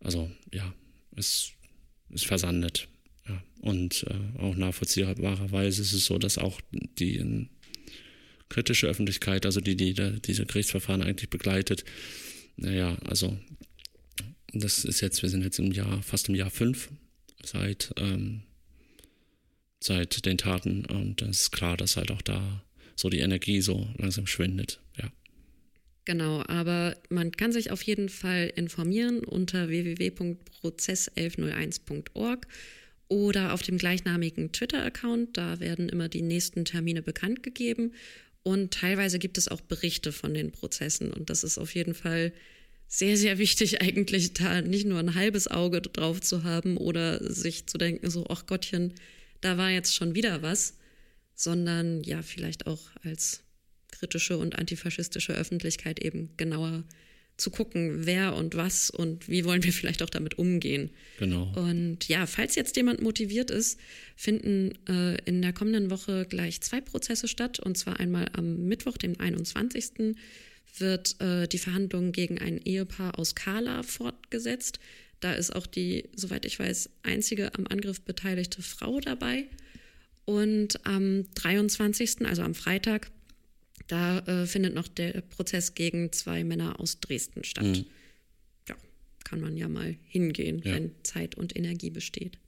[0.00, 0.72] also ja,
[1.16, 1.52] es
[2.10, 2.88] ist versandet.
[3.28, 3.42] Ja.
[3.60, 7.48] Und äh, auch nachvollziehbarerweise ist es so, dass auch die in,
[8.48, 11.84] kritische Öffentlichkeit, also die, die, die diese Gerichtsverfahren eigentlich begleitet,
[12.56, 13.36] naja, also
[14.52, 16.90] das ist jetzt, wir sind jetzt im Jahr, fast im Jahr fünf
[17.44, 18.42] seit, ähm,
[19.80, 22.62] seit den Taten und es ist klar, dass halt auch da
[22.94, 25.10] so die Energie so langsam schwindet, ja.
[26.06, 32.46] Genau, aber man kann sich auf jeden Fall informieren unter www.prozess1101.org
[33.08, 35.36] oder auf dem gleichnamigen Twitter-Account.
[35.36, 37.92] Da werden immer die nächsten Termine bekannt gegeben
[38.44, 42.32] und teilweise gibt es auch Berichte von den Prozessen und das ist auf jeden Fall
[42.88, 47.66] sehr, sehr wichtig eigentlich, da nicht nur ein halbes Auge drauf zu haben oder sich
[47.66, 48.94] zu denken, so, ach Gottchen,
[49.40, 50.74] da war jetzt schon wieder was,
[51.34, 53.42] sondern ja, vielleicht auch als
[53.90, 56.84] kritische und antifaschistische Öffentlichkeit eben genauer
[57.36, 60.90] zu gucken, wer und was und wie wollen wir vielleicht auch damit umgehen.
[61.18, 61.52] Genau.
[61.54, 63.78] Und ja, falls jetzt jemand motiviert ist,
[64.16, 67.60] finden äh, in der kommenden Woche gleich zwei Prozesse statt.
[67.60, 70.16] Und zwar einmal am Mittwoch, dem 21
[70.80, 74.78] wird äh, die Verhandlung gegen ein Ehepaar aus Kala fortgesetzt.
[75.20, 79.46] Da ist auch die, soweit ich weiß, einzige am Angriff beteiligte Frau dabei.
[80.24, 83.10] Und am 23., also am Freitag,
[83.86, 87.64] da äh, findet noch der Prozess gegen zwei Männer aus Dresden statt.
[87.64, 87.86] Mhm.
[88.68, 88.76] Ja,
[89.24, 90.74] kann man ja mal hingehen, ja.
[90.74, 92.38] wenn Zeit und Energie besteht.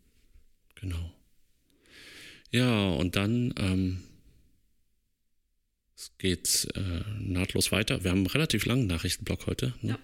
[0.75, 1.13] Genau.
[2.51, 4.03] Ja, und dann ähm,
[5.99, 8.05] es geht äh, nahtlos weiter.
[8.05, 9.75] Wir haben einen relativ langen Nachrichtenblock heute.
[9.83, 9.99] Ne?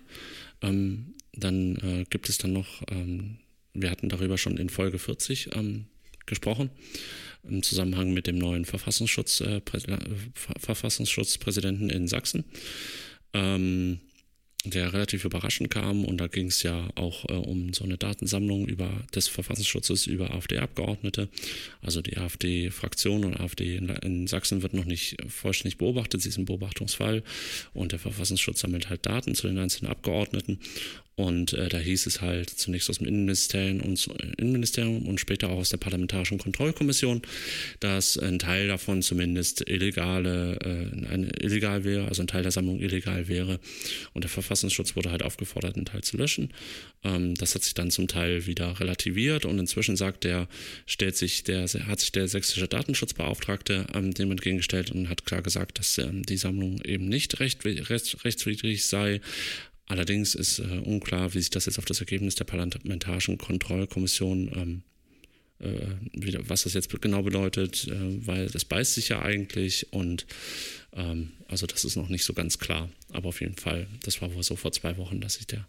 [0.63, 0.69] Ja.
[0.69, 3.39] Ähm, dann äh, gibt es dann noch ähm,
[3.75, 5.87] wir hatten darüber schon in Folge 40 ähm,
[6.27, 6.71] gesprochen,
[7.43, 9.61] im Zusammenhang mit dem neuen Verfassungsschutz, äh,
[10.35, 12.45] Verfassungsschutzpräsidenten in Sachsen.
[13.35, 14.01] Ähm,
[14.65, 16.05] der relativ überraschend kam.
[16.05, 20.33] Und da ging es ja auch äh, um so eine Datensammlung über des Verfassungsschutzes über
[20.33, 21.29] AfD-Abgeordnete.
[21.83, 26.39] Also die AfD-Fraktion und AfD in, in, Sachsen wird noch nicht vollständig beobachtet, sie ist
[26.39, 27.23] ein Beobachtungsfall.
[27.75, 30.59] Und der Verfassungsschutz sammelt halt Daten zu den einzelnen Abgeordneten
[31.17, 35.59] und äh, da hieß es halt zunächst aus dem Innenministerium und, Innenministerium und später auch
[35.59, 37.23] aus der Parlamentarischen Kontrollkommission,
[37.79, 42.81] dass ein Teil davon zumindest illegale, äh, eine, illegal wäre, also ein Teil der Sammlung
[42.81, 43.61] illegal wäre.
[44.13, 46.53] Und der Verfassungsschutz wurde halt aufgefordert, einen Teil zu löschen.
[47.05, 50.49] Ähm, das hat sich dann zum Teil wieder relativiert und inzwischen sagt der,
[50.87, 55.79] stellt sich der, hat sich der sächsische Datenschutzbeauftragte ähm, dem entgegengestellt und hat klar gesagt,
[55.79, 59.21] dass ähm, die Sammlung eben nicht recht, recht, rechtswidrig sei,
[59.87, 64.83] Allerdings ist äh, unklar, wie sich das jetzt auf das Ergebnis der Parlamentarischen Kontrollkommission, ähm,
[65.59, 70.27] äh, was das jetzt genau bedeutet, äh, weil das beißt sich ja eigentlich und
[70.95, 72.91] ähm, also das ist noch nicht so ganz klar.
[73.13, 75.67] Aber auf jeden Fall, das war wohl so vor zwei Wochen, dass sich der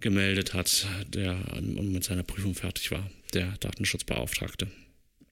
[0.00, 4.68] gemeldet hat, der ähm, mit seiner Prüfung fertig war, der Datenschutzbeauftragte.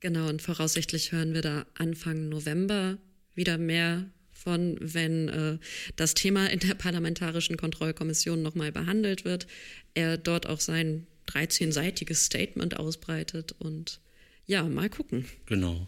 [0.00, 2.98] Genau, und voraussichtlich hören wir da Anfang November
[3.34, 4.06] wieder mehr
[4.42, 5.58] von, wenn äh,
[5.96, 9.46] das Thema in der Parlamentarischen Kontrollkommission nochmal behandelt wird,
[9.94, 14.00] er dort auch sein 13-seitiges Statement ausbreitet und
[14.46, 15.26] ja, mal gucken.
[15.46, 15.86] Genau.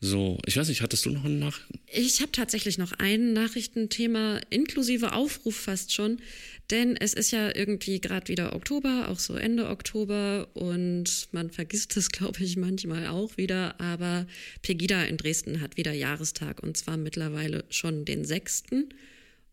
[0.00, 1.66] So, ich weiß nicht, hattest du noch eine Nachricht?
[1.86, 6.20] Ich habe tatsächlich noch ein Nachrichtenthema inklusive Aufruf fast schon,
[6.70, 11.96] denn es ist ja irgendwie gerade wieder Oktober, auch so Ende Oktober und man vergisst
[11.96, 14.26] es, glaube ich, manchmal auch wieder, aber
[14.62, 18.88] Pegida in Dresden hat wieder Jahrestag und zwar mittlerweile schon den sechsten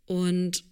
[0.05, 0.63] und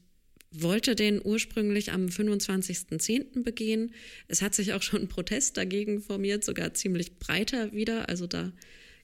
[0.52, 3.44] wollte den ursprünglich am 25.10.
[3.44, 3.94] begehen.
[4.28, 8.10] Es hat sich auch schon Protest dagegen formiert, sogar ziemlich breiter wieder.
[8.10, 8.52] Also da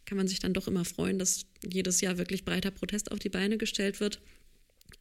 [0.05, 3.29] kann man sich dann doch immer freuen, dass jedes Jahr wirklich breiter Protest auf die
[3.29, 4.21] Beine gestellt wird.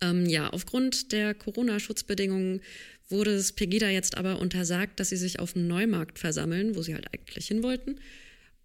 [0.00, 2.60] Ähm, ja, aufgrund der Corona-Schutzbedingungen
[3.08, 6.94] wurde es Pegida jetzt aber untersagt, dass sie sich auf dem Neumarkt versammeln, wo sie
[6.94, 8.00] halt eigentlich hin wollten.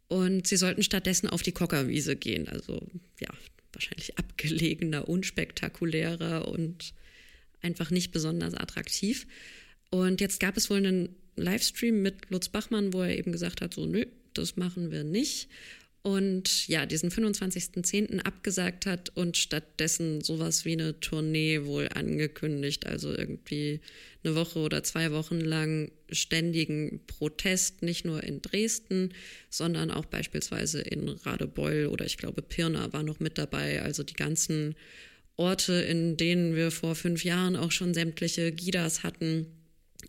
[0.08, 2.47] Und sie sollten stattdessen auf die Kockerwiese gehen.
[2.47, 2.88] Also
[3.19, 3.29] ja,
[3.73, 6.93] wahrscheinlich abgelegener, unspektakulärer und
[7.62, 9.27] einfach nicht besonders attraktiv.
[9.91, 13.73] Und jetzt gab es wohl einen Livestream mit Lutz Bachmann, wo er eben gesagt hat,
[13.73, 15.49] so nö, das machen wir nicht
[16.02, 18.20] und ja, diesen 25.10.
[18.22, 23.82] abgesagt hat und stattdessen sowas wie eine Tournee wohl angekündigt, also irgendwie
[24.24, 29.14] eine Woche oder zwei Wochen lang ständigen Protest, nicht nur in Dresden,
[29.50, 34.14] sondern auch beispielsweise in Radebeul oder ich glaube Pirna war noch mit dabei, also die
[34.14, 34.76] ganzen
[35.36, 39.48] Orte, in denen wir vor fünf Jahren auch schon sämtliche Gidas hatten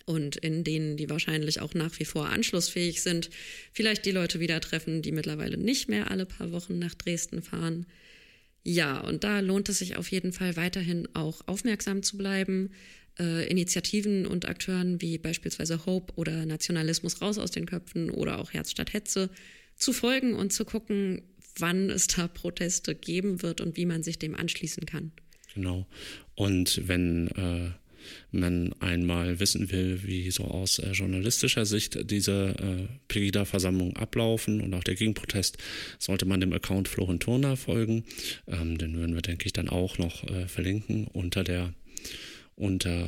[0.07, 3.31] und in denen die wahrscheinlich auch nach wie vor anschlussfähig sind,
[3.73, 7.87] vielleicht die Leute wieder treffen, die mittlerweile nicht mehr alle paar Wochen nach Dresden fahren.
[8.63, 12.71] Ja, und da lohnt es sich auf jeden Fall weiterhin auch aufmerksam zu bleiben.
[13.19, 18.53] Äh, Initiativen und Akteuren wie beispielsweise Hope oder Nationalismus raus aus den Köpfen oder auch
[18.53, 19.31] Herz statt Hetze
[19.77, 21.23] zu folgen und zu gucken,
[21.57, 25.13] wann es da Proteste geben wird und wie man sich dem anschließen kann.
[25.55, 25.87] Genau.
[26.35, 27.80] Und wenn äh
[28.31, 34.75] man einmal wissen will, wie so aus äh, journalistischer Sicht diese äh, Pegida-Versammlungen ablaufen und
[34.75, 35.59] auch der Gegenprotest,
[35.99, 38.05] sollte man dem Account Florin Turner folgen.
[38.47, 41.75] Ähm, den würden wir, denke ich, dann auch noch äh, verlinken unter der,
[42.57, 43.07] unter,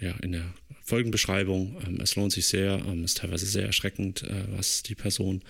[0.00, 1.76] äh, ja, in der Folgenbeschreibung.
[1.86, 5.42] Ähm, es lohnt sich sehr, ähm, ist teilweise sehr erschreckend, äh, was die Person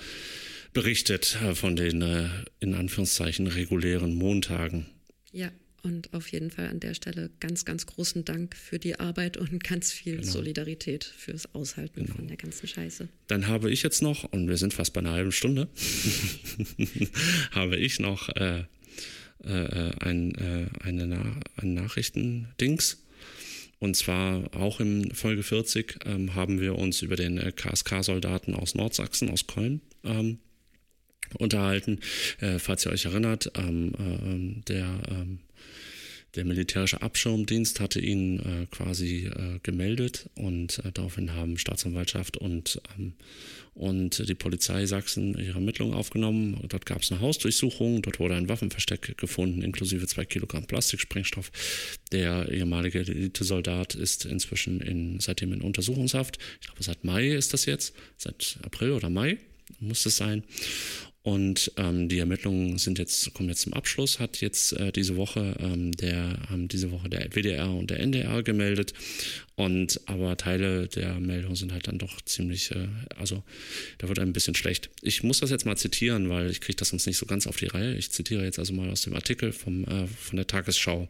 [0.72, 2.02] berichtet äh, von den
[2.60, 4.86] in Anführungszeichen regulären Montagen.
[5.32, 5.50] Ja,
[5.86, 9.62] und auf jeden Fall an der Stelle ganz, ganz großen Dank für die Arbeit und
[9.62, 10.32] ganz viel genau.
[10.32, 12.16] Solidarität fürs Aushalten genau.
[12.16, 13.08] von der ganzen Scheiße.
[13.28, 15.68] Dann habe ich jetzt noch, und wir sind fast bei einer halben Stunde,
[17.52, 18.64] habe ich noch äh,
[19.44, 23.02] äh, ein, äh, eine Na ein Nachrichtendings.
[23.78, 28.74] Und zwar auch in Folge 40 ähm, haben wir uns über den äh, KSK-Soldaten aus
[28.74, 30.38] Nordsachsen, aus Köln, ähm,
[31.38, 32.00] unterhalten.
[32.40, 35.38] Äh, falls ihr euch erinnert, ähm, äh, ähm, der ähm,
[36.36, 42.80] der militärische Abschirmdienst hatte ihn äh, quasi äh, gemeldet und äh, daraufhin haben Staatsanwaltschaft und,
[42.98, 43.14] ähm,
[43.74, 46.62] und die Polizei Sachsen ihre Ermittlungen aufgenommen.
[46.68, 51.50] Dort gab es eine Hausdurchsuchung, dort wurde ein Waffenversteck gefunden, inklusive zwei Kilogramm Plastiksprengstoff.
[52.12, 56.38] Der ehemalige Elitesoldat ist inzwischen in, seitdem in Untersuchungshaft.
[56.60, 59.38] Ich glaube, seit Mai ist das jetzt, seit April oder Mai
[59.80, 60.44] muss es sein.
[61.26, 65.56] Und ähm, die Ermittlungen sind jetzt, kommen jetzt zum Abschluss, hat jetzt äh, diese Woche
[65.58, 68.92] ähm, der, haben diese Woche der WDR und der NDR gemeldet.
[69.56, 73.42] Und aber Teile der Meldung sind halt dann doch ziemlich, äh, also
[73.96, 74.90] da wird ein bisschen schlecht.
[75.00, 77.56] Ich muss das jetzt mal zitieren, weil ich kriege das sonst nicht so ganz auf
[77.56, 77.94] die Reihe.
[77.94, 81.08] Ich zitiere jetzt also mal aus dem Artikel vom, äh, von der Tagesschau.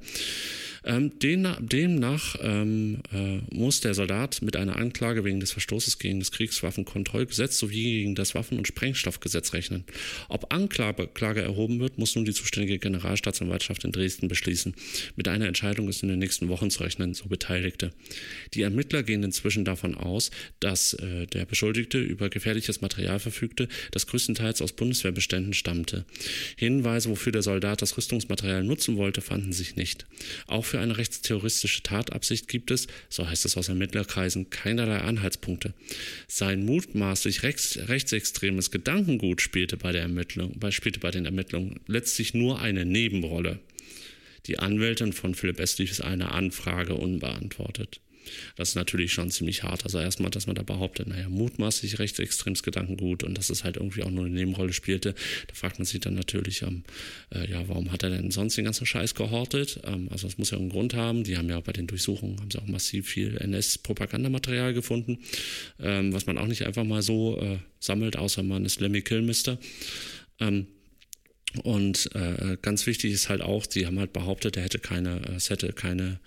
[0.85, 6.31] Ähm, demnach ähm, äh, muss der Soldat mit einer Anklage wegen des Verstoßes gegen das
[6.31, 9.83] Kriegswaffenkontrollgesetz sowie gegen das Waffen- und Sprengstoffgesetz rechnen.
[10.29, 14.77] Ob Anklage erhoben wird, muss nun die zuständige Generalstaatsanwaltschaft in Dresden beschließen.
[15.17, 17.91] Mit einer Entscheidung ist in den nächsten Wochen zu rechnen, so Beteiligte.
[18.55, 24.07] Die Ermittler gehen inzwischen davon aus, dass äh, der Beschuldigte über gefährliches Material verfügte, das
[24.07, 26.05] größtenteils aus Bundeswehrbeständen stammte.
[26.57, 30.07] Hinweise, wofür der Soldat das Rüstungsmaterial nutzen wollte, fanden sich nicht.
[30.47, 35.75] Auch für eine rechtsterroristische Tatabsicht gibt es, so heißt es aus Ermittlerkreisen, keinerlei Anhaltspunkte.
[36.29, 42.61] Sein mutmaßlich rechts, rechtsextremes Gedankengut spielte bei, der Ermittlung, spielte bei den Ermittlungen letztlich nur
[42.61, 43.61] eine Nebenrolle.
[44.47, 45.79] Die Anwältin von Philipp S.
[45.79, 48.01] ließ eine Anfrage unbeantwortet.
[48.57, 49.85] Das ist natürlich schon ziemlich hart.
[49.85, 54.03] Also erstmal, dass man da behauptet, naja, mutmaßlich rechtsextremes Gedankengut und dass es halt irgendwie
[54.03, 55.15] auch nur eine Nebenrolle spielte.
[55.47, 56.85] Da fragt man sich dann natürlich, ähm,
[57.35, 59.81] äh, ja, warum hat er denn sonst den ganzen Scheiß gehortet?
[59.85, 61.25] Ähm, also das muss ja einen Grund haben.
[61.25, 65.19] Die haben ja bei den Durchsuchungen, haben sie auch massiv viel NS-Propagandamaterial gefunden,
[65.81, 69.59] ähm, was man auch nicht einfach mal so äh, sammelt, außer man ist Lemmy Kilmister.
[70.41, 70.67] Ähm,
[71.63, 75.35] und äh, ganz wichtig ist halt auch, sie haben halt behauptet, er hätte keine, äh,
[75.37, 76.21] es hätte keine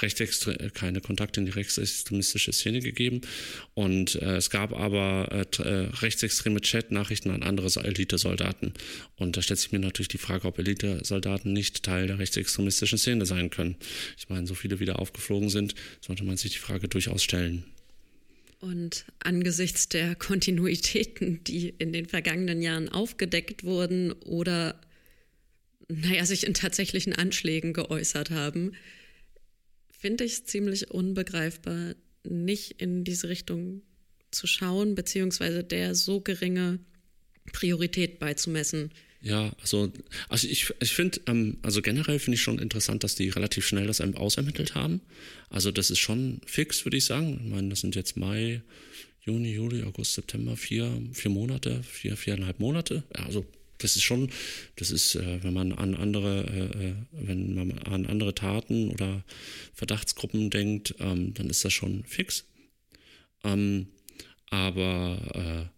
[0.00, 3.20] Rechtsextre keine Kontakte in die rechtsextremistische Szene gegeben.
[3.74, 8.72] Und äh, es gab aber äh, äh, rechtsextreme Chat-Nachrichten an andere Elite-Soldaten.
[9.16, 13.26] Und da stellt sich mir natürlich die Frage, ob Elite-Soldaten nicht Teil der rechtsextremistischen Szene
[13.26, 13.76] sein können.
[14.18, 17.64] Ich meine, so viele wieder aufgeflogen sind, sollte man sich die Frage durchaus stellen.
[18.64, 24.80] Und angesichts der Kontinuitäten, die in den vergangenen Jahren aufgedeckt wurden oder,
[25.88, 28.72] naja, sich in tatsächlichen Anschlägen geäußert haben,
[29.90, 31.94] finde ich es ziemlich unbegreifbar,
[32.26, 33.82] nicht in diese Richtung
[34.30, 36.78] zu schauen, beziehungsweise der so geringe
[37.52, 38.92] Priorität beizumessen.
[39.24, 39.90] Ja, also,
[40.28, 43.86] also ich, ich finde, ähm, also generell finde ich schon interessant, dass die relativ schnell
[43.86, 45.00] das ausermittelt haben.
[45.48, 47.40] Also das ist schon fix, würde ich sagen.
[47.42, 48.60] Ich meine, das sind jetzt Mai,
[49.22, 53.02] Juni, Juli, August, September, vier, vier Monate, vier, viereinhalb Monate.
[53.16, 53.46] Ja, also
[53.78, 54.30] das ist schon,
[54.76, 59.24] das ist, äh, wenn man an andere, äh, äh wenn man an andere Taten oder
[59.72, 62.44] Verdachtsgruppen denkt, ähm, dann ist das schon fix.
[63.42, 63.86] Ähm,
[64.50, 65.73] aber äh,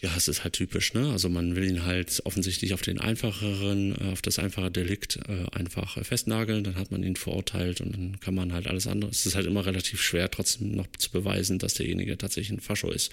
[0.00, 1.10] ja, es ist halt typisch, ne?
[1.10, 5.46] Also man will ihn halt offensichtlich auf den einfacheren, äh, auf das einfache Delikt äh,
[5.52, 9.10] einfach festnageln, dann hat man ihn verurteilt und dann kann man halt alles andere.
[9.10, 12.90] Es ist halt immer relativ schwer, trotzdem noch zu beweisen, dass derjenige tatsächlich ein Fascho
[12.90, 13.12] ist.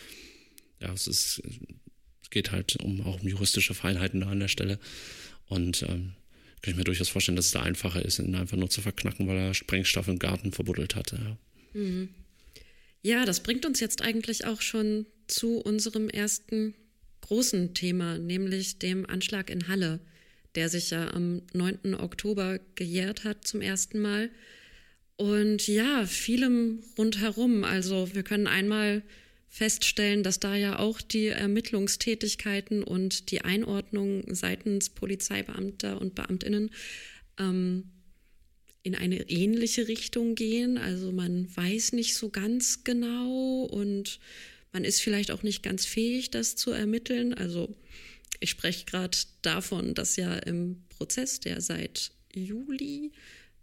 [0.82, 1.41] Ja, es ist,
[2.21, 4.80] es geht halt um auch um juristische Feinheiten da an der Stelle.
[5.47, 6.13] Und ähm,
[6.62, 9.28] kann ich mir durchaus vorstellen, dass es da einfacher ist, ihn einfach nur zu verknacken,
[9.28, 11.17] weil er Sprengstoff im Garten verbuddelt hatte.
[11.73, 11.80] Ja.
[11.80, 12.10] Mhm.
[13.02, 16.76] Ja, das bringt uns jetzt eigentlich auch schon zu unserem ersten
[17.22, 20.00] großen Thema, nämlich dem Anschlag in Halle,
[20.56, 21.96] der sich ja am 9.
[21.96, 24.30] Oktober gejährt hat zum ersten Mal.
[25.16, 27.64] Und ja, vielem rundherum.
[27.64, 29.04] Also wir können einmal
[29.48, 36.72] feststellen, dass da ja auch die Ermittlungstätigkeiten und die Einordnung seitens Polizeibeamter und Beamtinnen
[37.40, 37.92] ähm,
[38.82, 40.78] in eine ähnliche Richtung gehen.
[40.78, 44.20] Also man weiß nicht so ganz genau und
[44.74, 47.34] man ist vielleicht auch nicht ganz fähig, das zu ermitteln.
[47.34, 47.74] Also
[48.40, 53.12] ich spreche gerade davon, dass ja im Prozess, der seit Juli,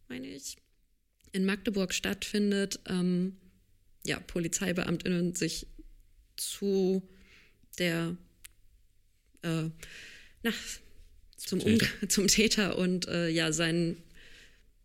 [0.09, 0.57] meine ich,
[1.33, 3.37] in Magdeburg stattfindet, ähm,
[4.07, 5.67] ja, Polizeibeamtinnen sich
[6.37, 7.03] zu
[7.79, 8.17] der,
[9.43, 9.69] äh,
[10.43, 10.53] na,
[11.37, 11.87] zum, Täter.
[12.09, 14.03] zum Täter und äh, ja, seinen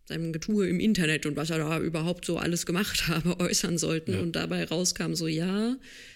[0.07, 4.13] seinem Getue im Internet und was er da überhaupt so alles gemacht habe, äußern sollten.
[4.13, 4.19] Ja.
[4.19, 5.75] Und dabei rauskam so, ja,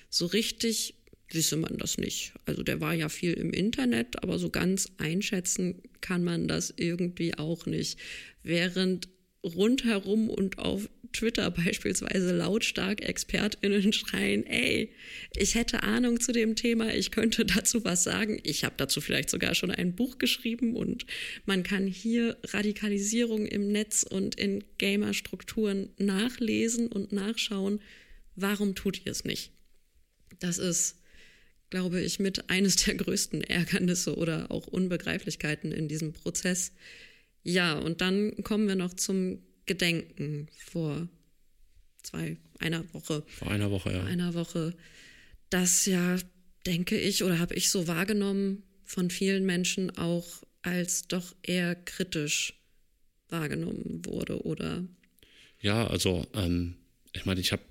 [0.09, 0.95] so richtig
[1.31, 2.33] wisse man das nicht.
[2.45, 7.35] Also der war ja viel im Internet, aber so ganz einschätzen kann man das irgendwie
[7.35, 7.99] auch nicht.
[8.43, 9.09] Während
[9.43, 14.91] rundherum und auf Twitter beispielsweise lautstark ExpertInnen schreien, ey,
[15.35, 18.39] ich hätte Ahnung zu dem Thema, ich könnte dazu was sagen.
[18.43, 21.05] Ich habe dazu vielleicht sogar schon ein Buch geschrieben und
[21.45, 27.81] man kann hier Radikalisierung im Netz und in Gamer-Strukturen nachlesen und nachschauen.
[28.35, 29.51] Warum tut ihr es nicht?
[30.39, 30.97] Das ist,
[31.69, 36.71] glaube ich, mit eines der größten Ärgernisse oder auch Unbegreiflichkeiten in diesem Prozess.
[37.43, 41.07] Ja, und dann kommen wir noch zum Gedenken vor
[42.03, 43.23] zwei, einer Woche.
[43.27, 43.99] Vor einer Woche, ja.
[43.99, 44.75] Vor einer Woche.
[45.49, 46.17] Das ja,
[46.65, 52.53] denke ich, oder habe ich so wahrgenommen, von vielen Menschen auch als doch eher kritisch
[53.29, 54.83] wahrgenommen wurde, oder?
[55.61, 56.75] Ja, also ähm,
[57.13, 57.63] ich meine, ich habe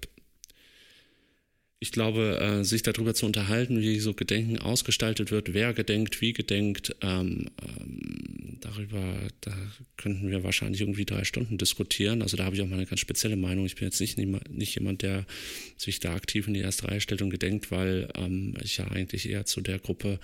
[1.80, 6.32] ich glaube, äh, sich darüber zu unterhalten, wie so Gedenken ausgestaltet wird, wer gedenkt, wie
[6.32, 9.54] gedenkt, ähm, ähm, darüber, da
[9.96, 12.22] könnten wir wahrscheinlich irgendwie drei Stunden diskutieren.
[12.22, 13.64] Also da habe ich auch mal eine ganz spezielle Meinung.
[13.64, 15.24] Ich bin jetzt nicht, nicht jemand, der
[15.76, 19.28] sich da aktiv in die erste Reihe stellt und gedenkt, weil ähm, ich ja eigentlich
[19.28, 20.18] eher zu der Gruppe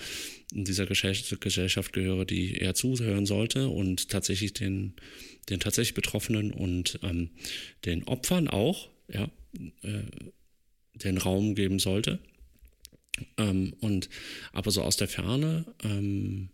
[0.52, 4.94] in dieser Gesellschaft gehöre, die eher zuhören sollte und tatsächlich den,
[5.50, 7.30] den tatsächlich Betroffenen und ähm,
[7.84, 9.30] den Opfern auch, ja,
[9.82, 10.02] äh,
[10.94, 12.18] den Raum geben sollte.
[13.36, 14.08] Ähm, und
[14.52, 16.48] aber so aus der Ferne ähm,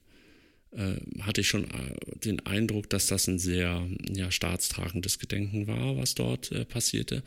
[0.73, 5.97] äh, hatte ich schon äh, den Eindruck, dass das ein sehr ja, staatstragendes Gedenken war,
[5.97, 7.23] was dort äh, passierte.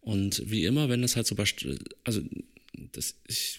[0.00, 1.36] Und wie immer, wenn das halt so,
[2.04, 2.22] also
[2.92, 3.58] das, ich,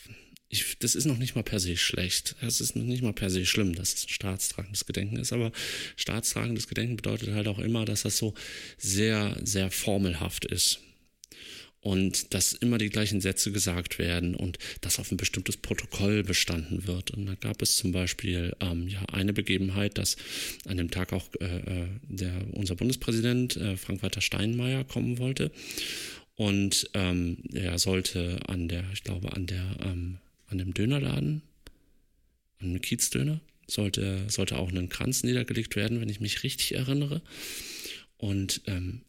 [0.49, 2.35] ich, das ist noch nicht mal per se schlecht.
[2.41, 5.33] Es ist noch nicht mal per se schlimm, dass es ein staatstragendes Gedenken ist.
[5.33, 5.51] Aber
[5.97, 8.33] staatstragendes Gedenken bedeutet halt auch immer, dass das so
[8.77, 10.79] sehr, sehr formelhaft ist
[11.81, 16.85] und dass immer die gleichen Sätze gesagt werden und dass auf ein bestimmtes Protokoll bestanden
[16.85, 17.11] wird.
[17.11, 20.15] Und da gab es zum Beispiel ähm, ja eine Begebenheit, dass
[20.65, 25.51] an dem Tag auch äh, äh, der, unser Bundespräsident äh, Frank-Walter Steinmeier kommen wollte.
[26.35, 31.41] Und ähm, er sollte an der, ich glaube, an der, ähm, an dem Dönerladen,
[32.59, 37.21] an dem Kiezdöner, sollte, sollte auch ein Kranz niedergelegt werden, wenn ich mich richtig erinnere.
[38.17, 39.01] Und ähm,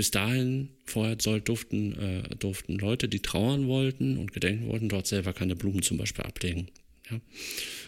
[0.00, 5.06] bis dahin, vorher soll, durften, äh, durften Leute, die trauern wollten und gedenken wollten, dort
[5.06, 6.68] selber keine Blumen zum Beispiel ablegen.
[7.10, 7.20] Ja?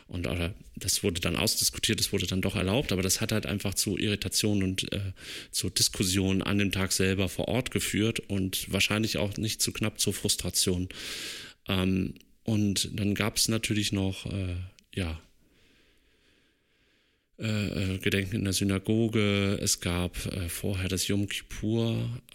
[0.09, 3.47] Und oder, das wurde dann ausdiskutiert, das wurde dann doch erlaubt, aber das hat halt
[3.47, 5.15] einfach zu Irritationen und äh,
[5.53, 9.99] zu Diskussionen an dem Tag selber vor Ort geführt und wahrscheinlich auch nicht zu knapp
[9.99, 10.91] zur Frustration.
[11.67, 12.13] Ähm,
[12.45, 14.57] und dann gab es natürlich noch, äh,
[14.95, 15.19] ja,
[17.39, 19.59] äh, äh, Gedenken in der Synagoge.
[19.61, 22.33] Es gab äh, vorher das Yom Kippur-Fest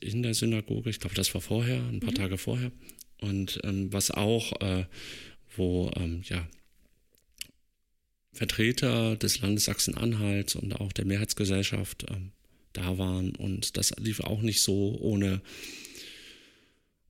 [0.00, 0.90] ähm, in der Synagoge.
[0.90, 2.16] Ich glaube, das war vorher, ein paar mhm.
[2.16, 2.72] Tage vorher.
[3.20, 4.84] Und ähm, was auch, äh,
[5.56, 6.48] wo ähm, ja,
[8.32, 12.32] Vertreter des Landes Sachsen-Anhalt und auch der Mehrheitsgesellschaft ähm,
[12.72, 13.34] da waren.
[13.34, 15.40] Und das lief auch nicht so ohne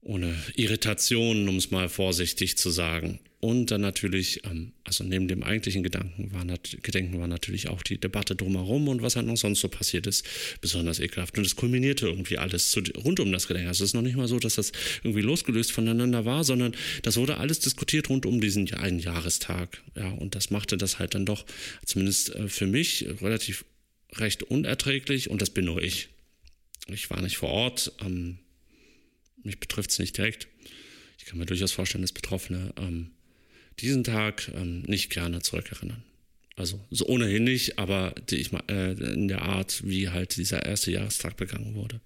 [0.01, 3.19] ohne Irritationen, um es mal vorsichtig zu sagen.
[3.41, 6.45] Und dann natürlich, ähm, also neben dem eigentlichen Gedanken war
[6.81, 10.25] Gedenken war natürlich auch die Debatte drumherum und was halt noch sonst so passiert ist,
[10.59, 11.37] besonders ekelhaft.
[11.37, 13.69] Und es kulminierte irgendwie alles zu, rund um das Gedenken.
[13.69, 14.73] Also es ist noch nicht mal so, dass das
[15.03, 19.81] irgendwie losgelöst voneinander war, sondern das wurde alles diskutiert rund um diesen einen Jahrestag.
[19.95, 21.45] Ja, und das machte das halt dann doch,
[21.85, 23.63] zumindest äh, für mich, relativ
[24.15, 26.09] recht unerträglich und das bin nur ich.
[26.87, 27.93] Ich war nicht vor Ort.
[28.01, 28.39] Ähm,
[29.43, 30.47] mich betrifft es nicht direkt.
[31.17, 33.11] Ich kann mir durchaus vorstellen, dass Betroffene ähm,
[33.79, 36.03] diesen Tag ähm, nicht gerne zurückerinnern.
[36.55, 40.91] Also so ohnehin nicht, aber die, ich, äh, in der Art, wie halt dieser erste
[40.91, 42.01] Jahrestag begangen wurde.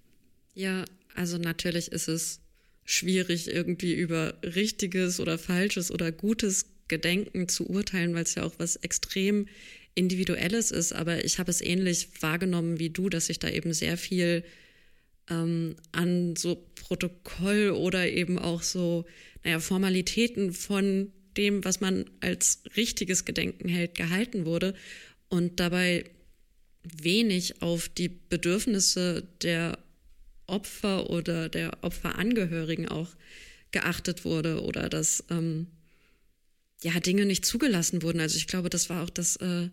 [0.54, 2.40] Ja, also natürlich ist es
[2.84, 8.54] schwierig, irgendwie über richtiges oder falsches oder gutes Gedenken zu urteilen, weil es ja auch
[8.58, 9.48] was extrem
[9.94, 10.92] Individuelles ist.
[10.92, 14.44] Aber ich habe es ähnlich wahrgenommen wie du, dass sich da eben sehr viel
[15.30, 16.64] ähm, an so
[16.94, 19.04] Protokoll oder eben auch so,
[19.42, 24.74] naja, Formalitäten von dem, was man als richtiges Gedenken hält, gehalten wurde
[25.28, 26.04] und dabei
[26.84, 29.78] wenig auf die Bedürfnisse der
[30.46, 33.08] Opfer oder der Opferangehörigen auch
[33.72, 35.66] geachtet wurde oder dass ähm,
[36.84, 38.20] ja Dinge nicht zugelassen wurden.
[38.20, 39.68] Also ich glaube, das war auch das äh,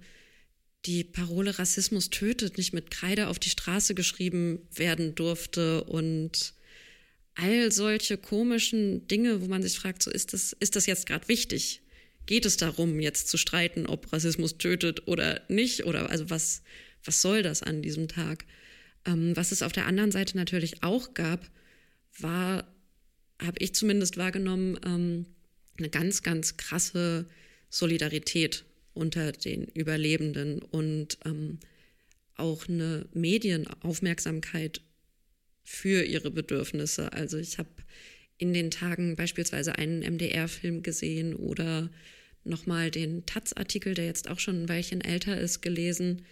[0.87, 6.55] die Parole Rassismus tötet nicht mit Kreide auf die Straße geschrieben werden durfte und
[7.35, 11.27] all solche komischen Dinge, wo man sich fragt, so ist das, ist das jetzt gerade
[11.27, 11.81] wichtig?
[12.25, 15.85] Geht es darum, jetzt zu streiten, ob Rassismus tötet oder nicht?
[15.85, 16.61] Oder also was,
[17.03, 18.45] was soll das an diesem Tag?
[19.05, 21.49] Ähm, was es auf der anderen Seite natürlich auch gab,
[22.19, 22.67] war,
[23.41, 25.25] habe ich zumindest wahrgenommen, ähm,
[25.77, 27.27] eine ganz, ganz krasse
[27.69, 31.59] Solidarität unter den Überlebenden und ähm,
[32.35, 34.81] auch eine Medienaufmerksamkeit
[35.63, 37.13] für ihre Bedürfnisse.
[37.13, 37.69] Also ich habe
[38.37, 41.89] in den Tagen beispielsweise einen MDR-Film gesehen oder
[42.43, 46.23] nochmal den Taz-Artikel, der jetzt auch schon ein Weilchen älter ist, gelesen,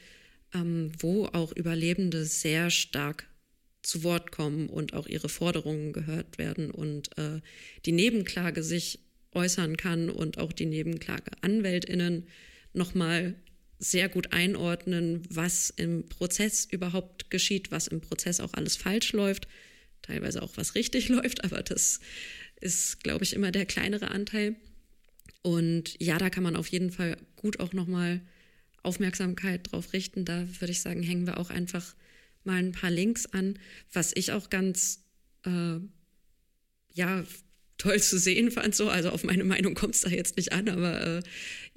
[0.54, 3.28] ähm, wo auch Überlebende sehr stark
[3.84, 7.42] zu Wort kommen und auch ihre Forderungen gehört werden und äh,
[7.86, 9.00] die Nebenklage sich
[9.32, 12.28] äußern kann und auch die Nebenklageanwältinnen
[12.74, 13.36] nochmal
[13.80, 19.48] sehr gut einordnen, was im Prozess überhaupt geschieht, was im Prozess auch alles falsch läuft,
[20.02, 22.02] teilweise auch was richtig läuft, aber das
[22.60, 24.56] ist, glaube ich, immer der kleinere Anteil.
[25.42, 28.20] Und ja, da kann man auf jeden Fall gut auch nochmal
[28.84, 30.26] Aufmerksamkeit drauf richten.
[30.26, 31.96] Da würde ich sagen, hängen wir auch einfach
[32.44, 33.58] mal ein paar Links an,
[33.94, 35.06] was ich auch ganz,
[35.46, 35.80] äh,
[36.94, 37.24] ja,
[37.78, 38.76] toll zu sehen fand.
[38.76, 41.24] So, also auf meine Meinung kommt es da jetzt nicht an, aber äh,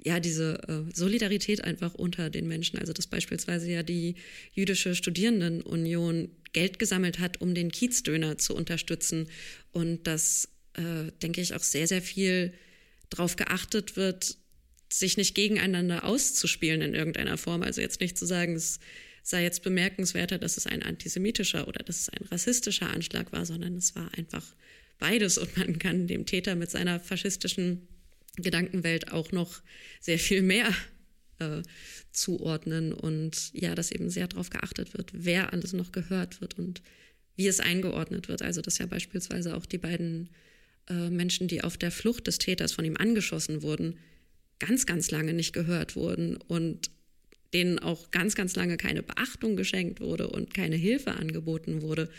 [0.03, 2.77] ja, diese äh, Solidarität einfach unter den Menschen.
[2.77, 4.15] Also dass beispielsweise ja die
[4.53, 9.29] jüdische Studierendenunion Geld gesammelt hat, um den Kiezdöner zu unterstützen
[9.71, 12.53] und dass, äh, denke ich, auch sehr, sehr viel
[13.09, 14.37] darauf geachtet wird,
[14.91, 17.63] sich nicht gegeneinander auszuspielen in irgendeiner Form.
[17.63, 18.79] Also jetzt nicht zu sagen, es
[19.23, 23.75] sei jetzt bemerkenswerter, dass es ein antisemitischer oder dass es ein rassistischer Anschlag war, sondern
[23.75, 24.45] es war einfach
[24.99, 27.87] beides und man kann dem Täter mit seiner faschistischen
[28.37, 29.61] Gedankenwelt auch noch
[29.99, 30.73] sehr viel mehr
[31.39, 31.61] äh,
[32.11, 36.81] zuordnen und ja, dass eben sehr darauf geachtet wird, wer alles noch gehört wird und
[37.35, 38.41] wie es eingeordnet wird.
[38.41, 40.29] Also dass ja beispielsweise auch die beiden
[40.89, 43.97] äh, Menschen, die auf der Flucht des Täters von ihm angeschossen wurden,
[44.59, 46.91] ganz, ganz lange nicht gehört wurden und
[47.53, 52.09] denen auch ganz, ganz lange keine Beachtung geschenkt wurde und keine Hilfe angeboten wurde.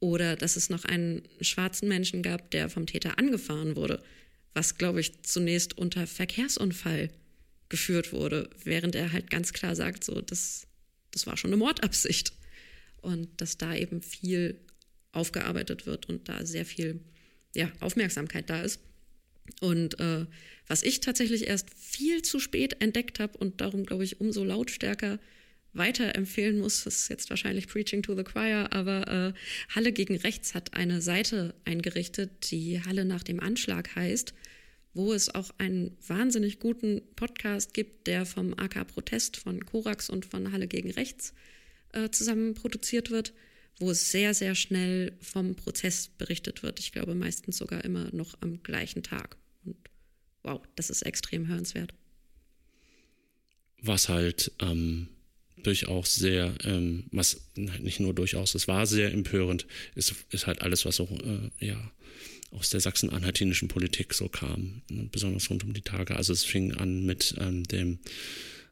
[0.00, 4.02] Oder dass es noch einen schwarzen Menschen gab, der vom Täter angefahren wurde,
[4.54, 7.10] was, glaube ich, zunächst unter Verkehrsunfall
[7.68, 10.66] geführt wurde, während er halt ganz klar sagt, so, das,
[11.10, 12.32] das war schon eine Mordabsicht.
[13.02, 14.58] Und dass da eben viel
[15.12, 17.00] aufgearbeitet wird und da sehr viel
[17.54, 18.80] ja, Aufmerksamkeit da ist.
[19.60, 20.26] Und äh,
[20.66, 25.18] was ich tatsächlich erst viel zu spät entdeckt habe und darum, glaube ich, umso lautstärker
[25.74, 30.74] weiterempfehlen muss, ist jetzt wahrscheinlich Preaching to the Choir, aber äh, Halle gegen Rechts hat
[30.74, 34.34] eine Seite eingerichtet, die Halle nach dem Anschlag heißt,
[34.94, 40.24] wo es auch einen wahnsinnig guten Podcast gibt, der vom AK Protest von Korax und
[40.24, 41.34] von Halle gegen Rechts
[41.92, 43.32] äh, zusammen produziert wird,
[43.78, 46.78] wo es sehr, sehr schnell vom Prozess berichtet wird.
[46.78, 49.36] Ich glaube meistens sogar immer noch am gleichen Tag.
[49.64, 49.76] Und
[50.42, 51.92] wow, das ist extrem hörenswert.
[53.82, 55.08] Was halt ähm,
[55.64, 60.84] durchaus sehr, ähm, was nicht nur durchaus, es war sehr empörend, ist, ist halt alles,
[60.84, 61.92] was so, äh, ja,
[62.54, 66.16] aus der sachsen-anhaltinischen Politik so kam, ne, besonders rund um die Tage.
[66.16, 67.98] Also es fing an mit ähm, dem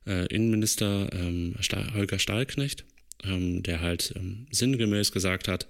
[0.07, 2.85] äh, Innenminister ähm, Stahl, Holger Stahlknecht,
[3.25, 5.69] ähm, der halt ähm, sinngemäß gesagt hat,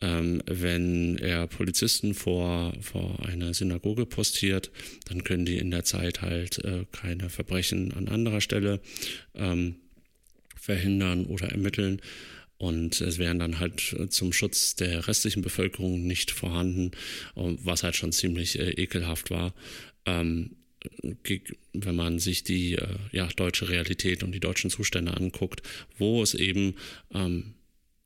[0.00, 4.70] ähm, wenn er Polizisten vor, vor eine Synagoge postiert,
[5.08, 8.80] dann können die in der Zeit halt äh, keine Verbrechen an anderer Stelle
[9.34, 9.76] ähm,
[10.56, 12.00] verhindern oder ermitteln.
[12.60, 16.90] Und es wären dann halt zum Schutz der restlichen Bevölkerung nicht vorhanden,
[17.34, 19.54] was halt schon ziemlich äh, ekelhaft war.
[20.04, 20.56] Ähm,
[21.72, 25.62] wenn man sich die äh, ja, deutsche Realität und die deutschen Zustände anguckt,
[25.96, 26.74] wo es eben
[27.14, 27.54] ähm,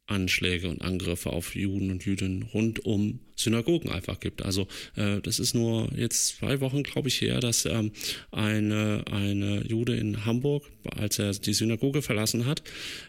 [0.06, 4.42] Anschläge und Angriffe auf Juden und Jüdinnen rund um Synagogen einfach gibt.
[4.42, 7.92] Also äh, das ist nur jetzt zwei Wochen, glaube ich, her, dass ähm,
[8.30, 12.62] eine, eine Jude in Hamburg, als er die Synagoge verlassen hat,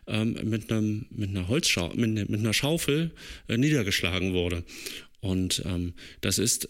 [0.07, 3.11] ähm, mit, einem, mit einer Holzschau mit, ne, mit einer Schaufel
[3.49, 4.63] äh, niedergeschlagen wurde.
[5.19, 6.69] Und ähm, das ist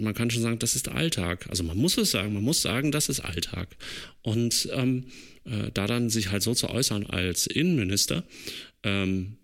[0.00, 1.46] man kann schon sagen, das ist Alltag.
[1.50, 3.68] Also man muss es sagen, man muss sagen, das ist Alltag.
[4.22, 5.06] Und ähm,
[5.44, 8.24] äh, da dann sich halt so zu äußern als Innenminister,
[8.82, 9.37] ähm,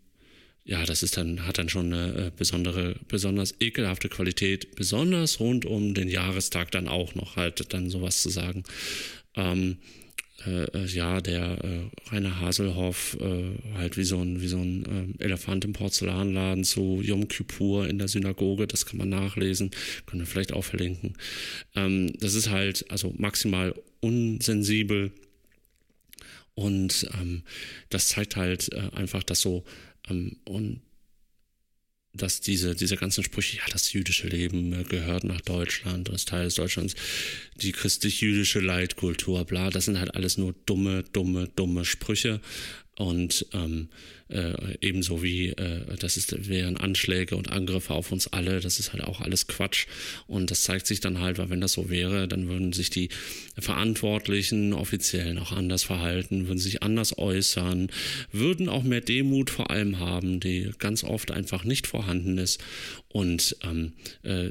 [0.65, 5.67] ja, das ist dann, hat dann schon eine äh, besondere, besonders ekelhafte Qualität, besonders rund
[5.67, 8.65] um den Jahrestag dann auch noch halt dann sowas zu sagen.
[9.37, 9.77] Ähm,
[10.47, 15.17] äh, äh ja, der äh, Rainer Haselhoff äh, halt wie so ein, wie so ein
[15.19, 19.71] äh, Elefant im Porzellanladen zu Yom Kippur in der Synagoge, das kann man nachlesen,
[20.07, 21.15] können wir vielleicht auch verlinken.
[21.75, 25.13] Ähm, das ist halt also maximal unsensibel
[26.55, 27.43] und ähm,
[27.91, 29.65] das zeigt halt äh, einfach, dass so
[30.09, 30.83] und
[32.15, 36.29] dass diese, diese ganzen Sprüche, ja, das jüdische Leben äh, gehört nach Deutschland und ist
[36.29, 36.95] Teil des Deutschlands,
[37.57, 42.41] die christlich-jüdische Leitkultur, bla, das sind halt alles nur dumme, dumme, dumme Sprüche.
[42.97, 43.89] Und ähm,
[44.29, 48.93] äh, ebenso wie äh, das ist, wären Anschläge und Angriffe auf uns alle, das ist
[48.93, 49.87] halt auch alles Quatsch.
[50.29, 53.09] Und das zeigt sich dann halt, weil wenn das so wäre, dann würden sich die
[53.59, 57.89] Verantwortlichen Offiziellen auch anders verhalten, würden sich anders äußern,
[58.31, 62.63] würden auch mehr Demut vor allem haben, die ganz oft einfach nicht vorhanden ist.
[63.09, 64.51] Und ähm, äh,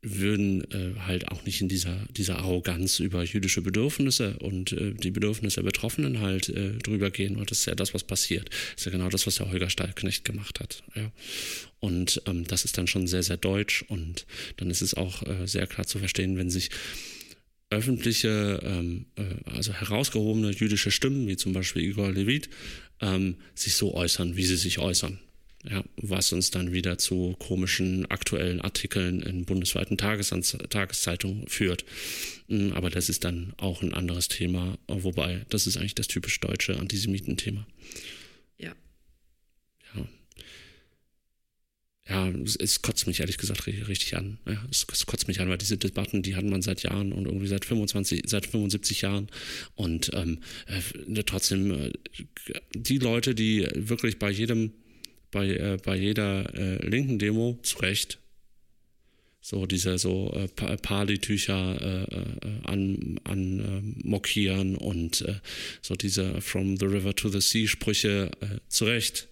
[0.00, 5.10] würden äh, halt auch nicht in dieser, dieser Arroganz über jüdische Bedürfnisse und äh, die
[5.10, 7.36] Bedürfnisse der Betroffenen halt äh, drüber gehen.
[7.36, 8.48] Und das ist ja das, was passiert.
[8.50, 10.84] Das ist ja genau das, was der Holger Stahlknecht gemacht hat.
[10.94, 11.10] Ja.
[11.80, 13.84] Und ähm, das ist dann schon sehr, sehr deutsch.
[13.88, 14.26] Und
[14.58, 16.70] dann ist es auch äh, sehr klar zu verstehen, wenn sich
[17.70, 22.48] öffentliche, ähm, äh, also herausgehobene jüdische Stimmen, wie zum Beispiel Igor Levit,
[23.00, 25.18] ähm, sich so äußern, wie sie sich äußern.
[25.64, 30.32] Ja, was uns dann wieder zu komischen aktuellen Artikeln in bundesweiten Tages
[30.70, 31.84] Tageszeitungen führt.
[32.46, 36.38] Mm, aber das ist dann auch ein anderes Thema, wobei das ist eigentlich das typisch
[36.38, 37.66] deutsche Antisemitenthema.
[38.56, 38.72] Ja,
[39.96, 40.08] ja,
[42.08, 42.28] ja,
[42.58, 44.38] es, kotzt mich ehrlich gesagt richtig an.
[44.46, 47.26] Ja, es, es, kotzt mich an, weil diese Debatten, die hat man seit Jahren und
[47.26, 49.28] irgendwie seit 25, seit 75 Jahren.
[49.74, 51.92] Und ähm, äh, trotzdem, äh,
[52.74, 54.72] die Leute, die wirklich bei jedem,
[55.30, 58.18] bei, äh, bei jeder äh, linken Demo zu Recht
[59.40, 65.36] so diese so äh, Pali-Tücher äh, äh, an, an äh, mockieren und äh,
[65.80, 69.28] so diese From the River to the Sea Sprüche äh, zu Recht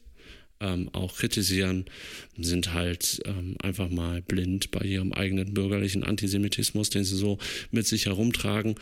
[0.60, 1.84] ähm, auch kritisieren,
[2.38, 7.38] sind halt ähm, einfach mal blind bei ihrem eigenen bürgerlichen Antisemitismus, den sie so
[7.70, 8.76] mit sich herumtragen.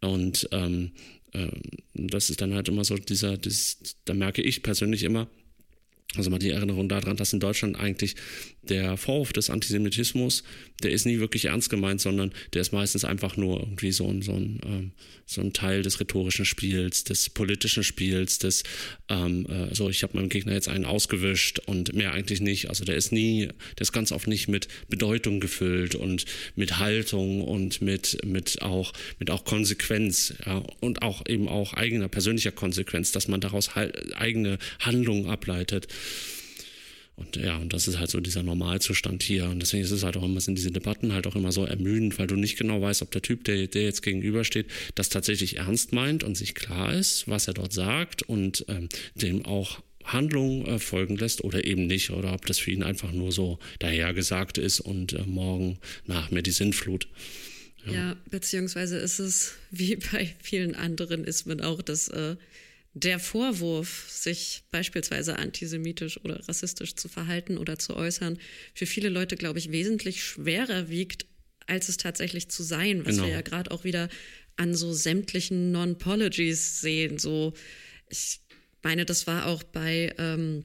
[0.00, 0.90] Und ähm,
[1.32, 1.46] äh,
[1.94, 5.28] das ist dann halt immer so dieser, das, da merke ich persönlich immer,
[6.16, 8.16] also mal die Erinnerung daran, dass in Deutschland eigentlich
[8.62, 10.42] der Vorwurf des Antisemitismus,
[10.82, 14.22] der ist nie wirklich ernst gemeint, sondern der ist meistens einfach nur irgendwie so ein,
[14.22, 14.92] so ein, ähm,
[15.26, 18.64] so ein Teil des rhetorischen Spiels, des politischen Spiels, des,
[19.08, 22.68] ähm, äh, so ich habe meinem Gegner jetzt einen ausgewischt und mehr eigentlich nicht.
[22.68, 26.24] Also der ist nie, der ist ganz oft nicht mit Bedeutung gefüllt und
[26.56, 32.08] mit Haltung und mit, mit auch, mit auch Konsequenz, ja, und auch eben auch eigener
[32.08, 33.70] persönlicher Konsequenz, dass man daraus
[34.14, 35.88] eigene Handlungen ableitet.
[37.20, 39.44] Und ja, und das ist halt so dieser Normalzustand hier.
[39.44, 42.18] Und deswegen ist es halt auch immer, sind diese Debatten halt auch immer so ermüdend,
[42.18, 45.92] weil du nicht genau weißt, ob der Typ, der, der jetzt gegenübersteht, das tatsächlich ernst
[45.92, 50.78] meint und sich klar ist, was er dort sagt und ähm, dem auch Handlung äh,
[50.78, 54.80] folgen lässt oder eben nicht, oder ob das für ihn einfach nur so dahergesagt ist
[54.80, 57.06] und äh, morgen nach mir die Sinnflut.
[57.86, 57.92] Ja.
[57.92, 58.16] ja.
[58.30, 62.36] beziehungsweise ist es wie bei vielen anderen Ismen auch, dass äh,
[63.02, 68.38] der Vorwurf, sich beispielsweise antisemitisch oder rassistisch zu verhalten oder zu äußern,
[68.74, 71.26] für viele Leute, glaube ich, wesentlich schwerer wiegt,
[71.66, 73.26] als es tatsächlich zu sein, was genau.
[73.26, 74.08] wir ja gerade auch wieder
[74.56, 77.18] an so sämtlichen Non-Pologies sehen.
[77.18, 77.54] So,
[78.08, 78.40] ich
[78.82, 80.64] meine, das war auch bei ähm,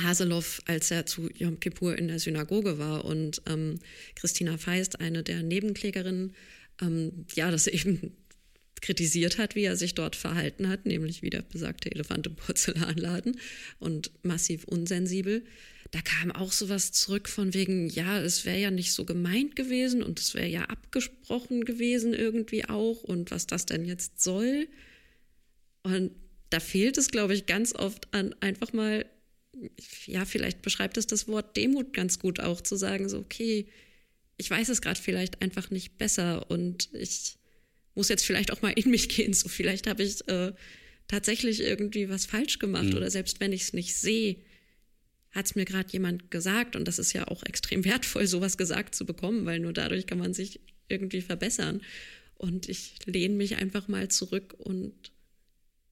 [0.00, 3.78] Haseloff, als er zu Yom Kippur in der Synagoge war und ähm,
[4.14, 6.34] Christina Feist, eine der Nebenklägerinnen,
[6.80, 8.16] ähm, ja, das eben
[8.80, 13.38] kritisiert hat, wie er sich dort verhalten hat, nämlich wie der besagte Elefant im Porzellanladen
[13.78, 15.44] und massiv unsensibel.
[15.90, 20.02] Da kam auch sowas zurück von wegen, ja, es wäre ja nicht so gemeint gewesen
[20.02, 24.68] und es wäre ja abgesprochen gewesen irgendwie auch und was das denn jetzt soll.
[25.82, 26.12] Und
[26.50, 29.04] da fehlt es, glaube ich, ganz oft an einfach mal,
[30.06, 33.66] ja, vielleicht beschreibt es das Wort Demut ganz gut auch, zu sagen, so, okay,
[34.36, 37.39] ich weiß es gerade vielleicht einfach nicht besser und ich
[37.94, 39.32] muss jetzt vielleicht auch mal in mich gehen.
[39.32, 40.52] So, vielleicht habe ich äh,
[41.08, 42.96] tatsächlich irgendwie was falsch gemacht mhm.
[42.96, 44.36] oder selbst wenn ich es nicht sehe,
[45.30, 48.94] hat es mir gerade jemand gesagt und das ist ja auch extrem wertvoll, sowas gesagt
[48.94, 51.82] zu bekommen, weil nur dadurch kann man sich irgendwie verbessern.
[52.34, 55.12] Und ich lehne mich einfach mal zurück und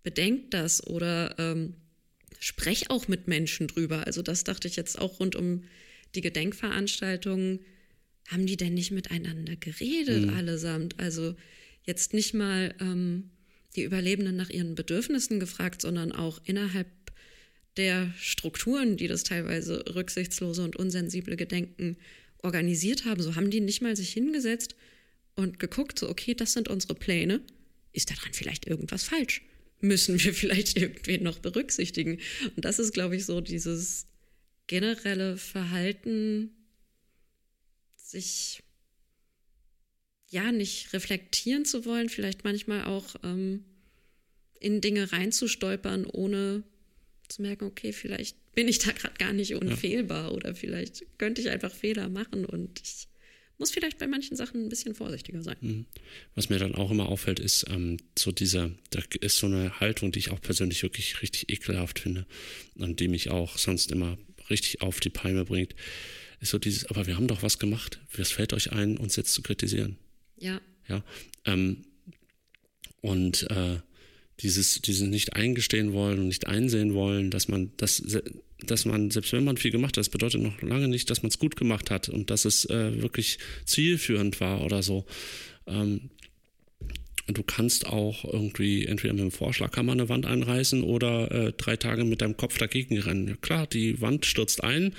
[0.03, 1.75] bedenke das oder ähm,
[2.39, 4.07] spreche auch mit Menschen drüber.
[4.07, 5.65] Also das dachte ich jetzt auch rund um
[6.15, 7.61] die Gedenkveranstaltungen.
[8.29, 10.35] Haben die denn nicht miteinander geredet mhm.
[10.35, 10.99] allesamt?
[10.99, 11.35] Also
[11.89, 13.30] jetzt nicht mal ähm,
[13.74, 16.86] die Überlebenden nach ihren Bedürfnissen gefragt, sondern auch innerhalb
[17.78, 21.97] der Strukturen, die das teilweise rücksichtslose und unsensible Gedenken
[22.43, 23.22] organisiert haben.
[23.22, 24.76] So haben die nicht mal sich hingesetzt
[25.34, 27.41] und geguckt, so, okay, das sind unsere Pläne.
[27.93, 29.43] Ist daran vielleicht irgendwas falsch?
[29.80, 32.18] Müssen wir vielleicht irgendwen noch berücksichtigen?
[32.55, 34.07] Und das ist, glaube ich, so dieses
[34.66, 36.51] generelle Verhalten,
[37.97, 38.62] sich
[40.31, 43.64] ja, nicht reflektieren zu wollen, vielleicht manchmal auch ähm,
[44.61, 46.62] in Dinge reinzustolpern, ohne
[47.29, 50.37] zu merken, okay, vielleicht bin ich da gerade gar nicht unfehlbar ja.
[50.37, 53.09] oder vielleicht könnte ich einfach Fehler machen und ich
[53.59, 55.57] muss vielleicht bei manchen Sachen ein bisschen vorsichtiger sein.
[55.61, 55.87] Mhm.
[56.35, 60.12] Was mir dann auch immer auffällt, ist ähm, so dieser, da ist so eine Haltung,
[60.12, 62.26] die ich auch persönlich wirklich richtig ekelhaft finde
[62.76, 64.16] und die mich auch sonst immer
[64.49, 65.74] richtig auf die Palme bringt,
[66.41, 69.33] ist so dieses, aber wir haben doch was gemacht, was fällt euch ein, uns jetzt
[69.33, 69.99] zu kritisieren?
[70.41, 70.61] Ja.
[70.89, 71.03] Ja.
[71.45, 71.84] Ähm,
[73.01, 73.78] und äh,
[74.41, 78.03] dieses, dieses nicht eingestehen wollen und nicht einsehen wollen, dass man, dass,
[78.61, 81.30] dass man, selbst wenn man viel gemacht hat, das bedeutet noch lange nicht, dass man
[81.30, 85.07] es gut gemacht hat und dass es äh, wirklich zielführend war oder so.
[85.66, 86.11] Ähm,
[87.26, 92.05] du kannst auch irgendwie entweder mit dem Vorschlaghammer eine Wand einreißen oder äh, drei Tage
[92.05, 93.28] mit deinem Kopf dagegen rennen.
[93.28, 94.95] Ja, klar, die Wand stürzt ein,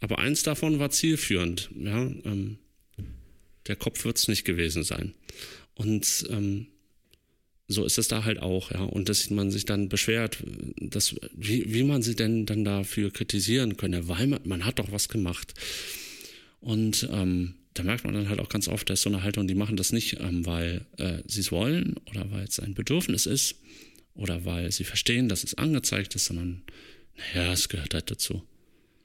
[0.00, 1.70] aber eins davon war zielführend.
[1.74, 2.58] Ja, ähm,
[3.66, 5.14] der Kopf wird es nicht gewesen sein.
[5.74, 6.66] Und ähm,
[7.66, 8.82] so ist es da halt auch, ja.
[8.82, 10.38] Und dass man sich dann beschwert,
[10.76, 14.92] dass, wie, wie man sie denn dann dafür kritisieren könne, weil man, man hat doch
[14.92, 15.54] was gemacht.
[16.60, 19.54] Und ähm, da merkt man dann halt auch ganz oft, dass so eine Haltung, die
[19.54, 23.56] machen das nicht, ähm, weil äh, sie es wollen oder weil es ein Bedürfnis ist
[24.14, 26.62] oder weil sie verstehen, dass es angezeigt ist, sondern
[27.34, 28.42] naja, es gehört halt dazu.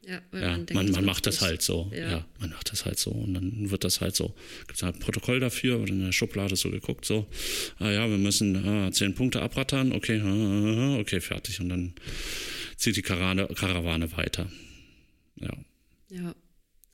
[0.10, 1.92] Ja, ja man, man, man macht das halt so.
[1.94, 2.10] Ja.
[2.10, 2.26] ja.
[2.40, 3.12] man macht das halt so.
[3.12, 4.34] Und dann wird das halt so.
[4.62, 7.28] Gibt es halt ein Protokoll dafür oder in der Schublade so geguckt, so,
[7.78, 11.60] ah ja, wir müssen ah, zehn Punkte abrattern, okay, ah, okay, fertig.
[11.60, 11.94] Und dann
[12.76, 14.50] zieht die Karawane, Karawane weiter.
[15.36, 15.56] Ja.
[16.10, 16.36] Ja,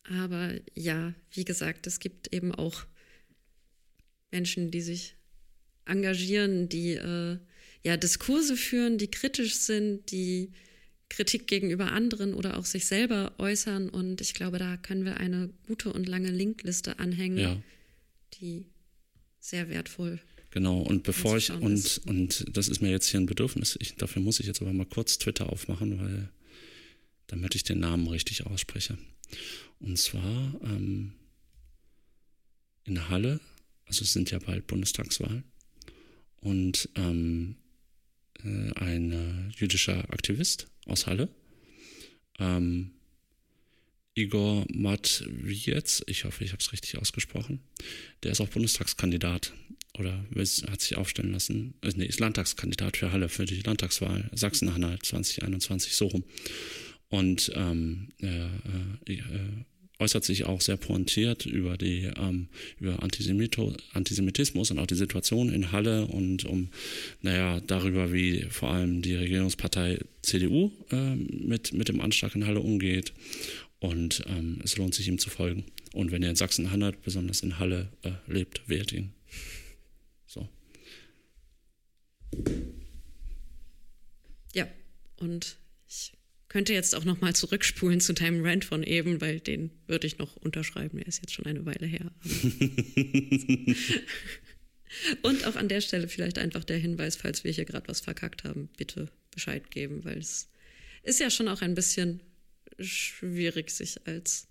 [0.04, 2.84] aber ja, wie gesagt, es gibt eben auch
[4.32, 5.16] Menschen, die sich
[5.86, 7.38] engagieren, die äh,
[7.82, 10.52] ja Diskurse führen, die kritisch sind, die
[11.10, 13.90] Kritik gegenüber anderen oder auch sich selber äußern.
[13.90, 17.62] Und ich glaube, da können wir eine gute und lange Linkliste anhängen, ja.
[18.34, 18.66] die
[19.40, 20.20] sehr wertvoll
[20.56, 24.22] Genau, und bevor ich, und, und das ist mir jetzt hier ein Bedürfnis, ich, dafür
[24.22, 26.30] muss ich jetzt aber mal kurz Twitter aufmachen, weil
[27.28, 28.98] damit ich den Namen richtig ausspreche.
[29.80, 31.12] Und zwar ähm,
[32.86, 33.42] in Halle,
[33.86, 35.44] also es sind ja bald Bundestagswahlen,
[36.38, 37.65] und ähm, äh,
[38.76, 41.30] ein äh, jüdischer Aktivist aus Halle,
[42.40, 42.92] ähm,
[44.14, 47.60] Igor Matwiec, ich hoffe, ich habe es richtig ausgesprochen,
[48.24, 49.54] der ist auch Bundestagskandidat
[49.98, 50.26] oder
[50.70, 55.96] hat sich aufstellen lassen, äh, nee, ist Landtagskandidat für Halle für die Landtagswahl Sachsen-Anhalt 2021
[55.96, 56.24] so rum.
[57.10, 58.46] Und ähm, äh,
[59.14, 59.20] äh,
[60.00, 62.48] äußert sich auch sehr pointiert über die ähm,
[62.80, 66.70] über Antisemito, Antisemitismus und auch die Situation in Halle und um
[67.22, 72.60] naja darüber wie vor allem die Regierungspartei CDU äh, mit mit dem Anschlag in Halle
[72.60, 73.14] umgeht.
[73.80, 75.66] Und ähm, es lohnt sich ihm zu folgen.
[75.94, 79.14] Und wenn ihr in Sachsen-Anhalt besonders in Halle äh, lebt wählt ihn.
[80.26, 80.50] So.
[84.54, 84.68] Ja
[85.18, 85.58] und
[86.56, 90.20] könnte jetzt auch noch mal zurückspulen zu deinem Rant von eben, weil den würde ich
[90.20, 90.98] noch unterschreiben.
[91.00, 92.10] Er ist jetzt schon eine Weile her.
[95.22, 98.46] Und auch an der Stelle vielleicht einfach der Hinweis, falls wir hier gerade was verkackt
[98.46, 100.48] haben, bitte Bescheid geben, weil es
[101.04, 102.22] ist ja schon auch ein bisschen
[102.80, 104.48] schwierig, sich als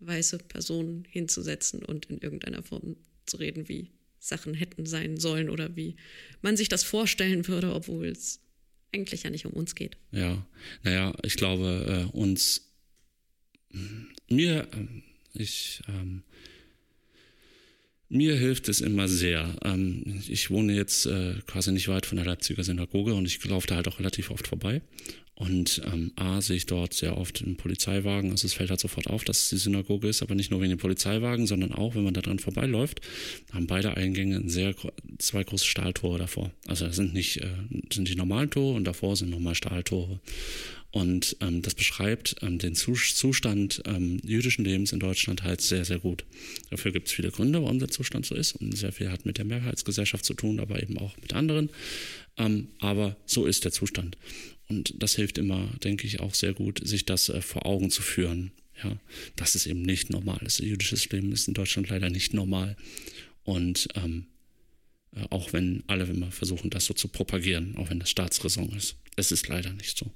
[0.00, 5.76] weiße Person hinzusetzen und in irgendeiner Form zu reden, wie Sachen hätten sein sollen oder
[5.76, 5.96] wie
[6.42, 8.42] man sich das vorstellen würde, obwohl es
[8.96, 9.96] eigentlich ja nicht um uns geht.
[10.10, 10.46] Ja,
[10.82, 12.72] naja, ich glaube, äh, uns,
[14.28, 15.02] mir, äh,
[15.34, 16.22] ich, ähm,
[18.08, 19.54] mir hilft es immer sehr.
[19.64, 23.66] Ähm, ich wohne jetzt äh, quasi nicht weit von der Leipziger Synagoge und ich laufe
[23.66, 24.80] da halt auch relativ oft vorbei.
[25.36, 28.30] Und ähm, A, sehe ich dort sehr oft einen Polizeiwagen.
[28.30, 30.70] Also es fällt halt sofort auf, dass es die Synagoge ist, aber nicht nur wegen
[30.70, 33.02] dem Polizeiwagen, sondern auch, wenn man da dran vorbeiläuft,
[33.52, 34.74] haben beide Eingänge sehr,
[35.18, 36.52] zwei große Stahltore davor.
[36.66, 37.50] Also das sind nicht äh,
[37.92, 40.20] sind die normalen Tore und davor sind nochmal Stahltore.
[40.90, 45.98] Und ähm, das beschreibt ähm, den Zustand ähm, jüdischen Lebens in Deutschland halt sehr, sehr
[45.98, 46.24] gut.
[46.70, 48.52] Dafür gibt es viele Gründe, warum der Zustand so ist.
[48.52, 51.68] Und sehr viel hat mit der Mehrheitsgesellschaft zu tun, aber eben auch mit anderen.
[52.38, 54.16] Ähm, aber so ist der Zustand.
[54.68, 58.02] Und das hilft immer, denke ich, auch sehr gut, sich das äh, vor Augen zu
[58.02, 58.52] führen.
[58.82, 58.94] Ja,
[59.36, 60.60] dass es eben nicht normal ist.
[60.60, 62.76] Jüdisches Leben ist in Deutschland leider nicht normal.
[63.42, 64.26] Und ähm,
[65.14, 68.96] äh, auch wenn alle immer versuchen, das so zu propagieren, auch wenn das Staatsräson ist.
[69.16, 70.10] Es ist leider nicht so.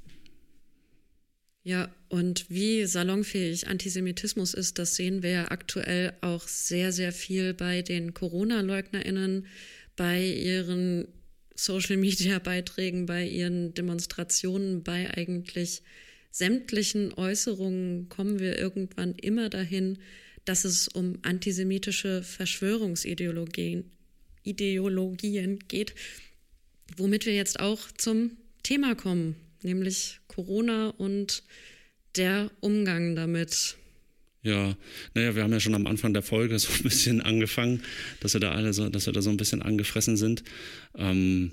[1.62, 7.52] Ja, und wie salonfähig Antisemitismus ist, das sehen wir ja aktuell auch sehr, sehr viel
[7.52, 9.46] bei den Corona-LeugnerInnen,
[9.94, 11.06] bei ihren
[11.64, 15.82] Social-Media-Beiträgen, bei ihren Demonstrationen, bei eigentlich
[16.30, 19.98] sämtlichen Äußerungen kommen wir irgendwann immer dahin,
[20.44, 23.90] dass es um antisemitische Verschwörungsideologien
[24.42, 25.94] Ideologien geht,
[26.96, 31.42] womit wir jetzt auch zum Thema kommen, nämlich Corona und
[32.16, 33.76] der Umgang damit.
[34.42, 34.74] Ja,
[35.14, 37.82] naja, wir haben ja schon am Anfang der Folge so ein bisschen angefangen,
[38.20, 40.42] dass wir da alle so, dass wir da so ein bisschen angefressen sind.
[40.96, 41.52] Ähm,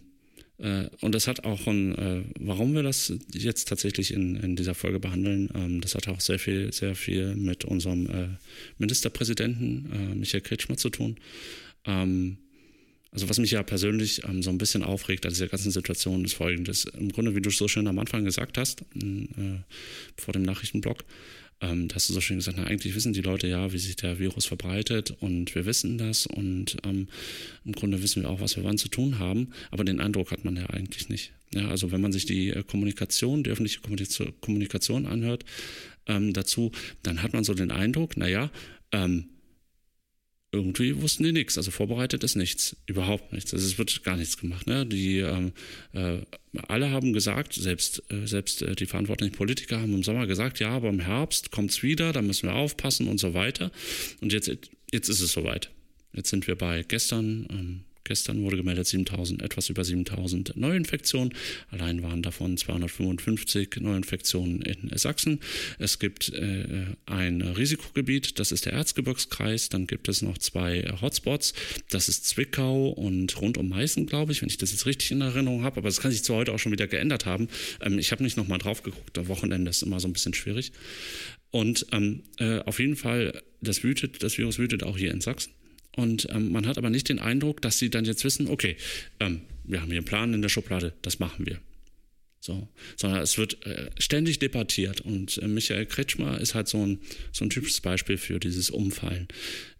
[0.60, 4.74] äh, und das hat auch, ein, äh, warum wir das jetzt tatsächlich in, in dieser
[4.74, 8.28] Folge behandeln, ähm, das hat auch sehr viel, sehr viel mit unserem äh,
[8.78, 11.18] Ministerpräsidenten äh, Michael Kretschmer zu tun.
[11.86, 12.38] Ähm,
[13.12, 16.34] also was mich ja persönlich ähm, so ein bisschen aufregt an dieser ganzen Situation ist
[16.34, 16.86] folgendes.
[16.86, 19.60] Im Grunde, wie du so schön am Anfang gesagt hast, äh,
[20.18, 21.04] vor dem Nachrichtenblock,
[21.62, 23.96] ähm, da hast du so schön gesagt, na, eigentlich wissen die Leute ja, wie sich
[23.96, 27.08] der Virus verbreitet und wir wissen das und ähm,
[27.66, 30.46] im Grunde wissen wir auch, was wir wann zu tun haben, aber den Eindruck hat
[30.46, 31.34] man ja eigentlich nicht.
[31.54, 33.80] Ja, also wenn man sich die äh, Kommunikation, die öffentliche
[34.42, 35.46] Kommunikation anhört
[36.06, 36.72] ähm, dazu,
[37.04, 38.52] dann hat man so den Eindruck, naja,
[38.92, 39.26] ähm,
[40.58, 41.58] irgendwie wussten die nichts.
[41.58, 43.54] Also vorbereitet ist nichts, überhaupt nichts.
[43.54, 44.68] Also es wird gar nichts gemacht.
[44.68, 44.86] Ne?
[44.86, 45.54] Die ähm,
[45.94, 46.20] äh,
[46.68, 50.70] alle haben gesagt, selbst äh, selbst äh, die verantwortlichen Politiker haben im Sommer gesagt, ja,
[50.70, 53.72] aber im Herbst kommt's wieder, da müssen wir aufpassen und so weiter.
[54.22, 54.52] Und jetzt
[54.92, 55.70] jetzt ist es soweit.
[56.14, 57.48] Jetzt sind wir bei gestern.
[57.50, 61.34] Ähm, Gestern wurde gemeldet 7000, etwas über 7000 Neuinfektionen.
[61.72, 65.42] Allein waren davon 255 Neuinfektionen in Sachsen.
[65.78, 69.68] Es gibt äh, ein Risikogebiet, das ist der Erzgebirgskreis.
[69.68, 71.54] Dann gibt es noch zwei Hotspots.
[71.90, 75.20] Das ist Zwickau und rund um Meißen, glaube ich, wenn ich das jetzt richtig in
[75.20, 75.78] Erinnerung habe.
[75.78, 77.50] Aber das kann sich zu heute auch schon wieder geändert haben.
[77.82, 79.18] Ähm, ich habe nicht nochmal drauf geguckt.
[79.18, 80.72] Am Wochenende ist immer so ein bisschen schwierig.
[81.52, 85.52] Und ähm, äh, auf jeden Fall, das wütet, das Virus wütet auch hier in Sachsen.
[85.98, 88.78] Und ähm, man hat aber nicht den Eindruck, dass sie dann jetzt wissen, okay,
[89.20, 91.60] ähm, wir haben hier einen Plan in der Schublade, das machen wir.
[92.40, 97.00] So, sondern es wird äh, ständig debattiert und äh, Michael Kretschmer ist halt so ein,
[97.34, 99.28] so ein typisches Beispiel für dieses Umfallen.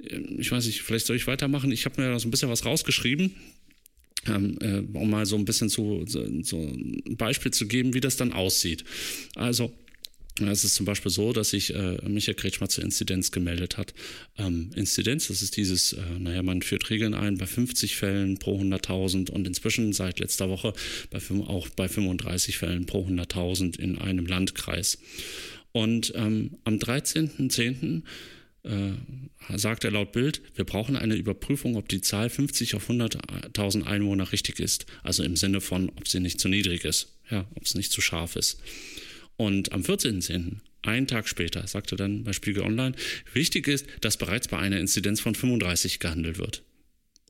[0.04, 1.72] Äh, ich weiß nicht, vielleicht soll ich weitermachen.
[1.72, 3.36] Ich habe mir da so ein bisschen was rausgeschrieben,
[4.26, 8.02] ähm, äh, um mal so ein bisschen zu, so, so ein Beispiel zu geben, wie
[8.02, 8.84] das dann aussieht.
[9.36, 9.72] Also,
[10.40, 13.94] es ist zum Beispiel so, dass sich äh, Michael Kretschmer zur Inzidenz gemeldet hat.
[14.38, 18.60] Ähm, Inzidenz, das ist dieses, äh, naja, man führt Regeln ein bei 50 Fällen pro
[18.60, 20.74] 100.000 und inzwischen seit letzter Woche
[21.10, 25.00] bei, auch bei 35 Fällen pro 100.000 in einem Landkreis.
[25.72, 28.04] Und ähm, am 13.10.
[28.64, 28.94] Äh,
[29.56, 34.32] sagt er laut Bild, wir brauchen eine Überprüfung, ob die Zahl 50 auf 100.000 Einwohner
[34.34, 34.86] richtig ist.
[35.04, 38.02] Also im Sinne von, ob sie nicht zu niedrig ist, ja, ob es nicht zu
[38.02, 38.60] scharf ist.
[39.38, 42.96] Und am 14.10., einen Tag später, sagte dann bei Spiegel Online,
[43.34, 46.64] wichtig ist, dass bereits bei einer Inzidenz von 35 gehandelt wird.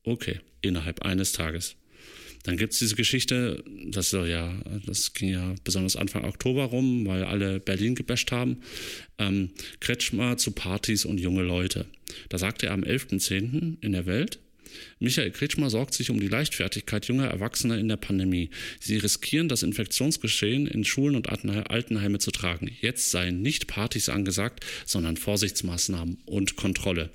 [0.03, 1.75] Okay, innerhalb eines Tages.
[2.43, 4.55] Dann gibt es diese Geschichte, das, ja,
[4.85, 8.61] das ging ja besonders Anfang Oktober rum, weil alle Berlin gebasht haben.
[9.17, 9.49] Ähm,
[9.81, 11.87] Kretschmer zu Partys und junge Leute.
[12.29, 13.77] Da sagte er am 11.10.
[13.81, 14.39] in der Welt,
[14.99, 18.49] Michael Kretschmer sorgt sich um die Leichtfertigkeit junger Erwachsener in der Pandemie.
[18.79, 22.71] Sie riskieren, das Infektionsgeschehen in Schulen und Altenheime zu tragen.
[22.81, 27.09] Jetzt seien nicht Partys angesagt, sondern Vorsichtsmaßnahmen und Kontrolle.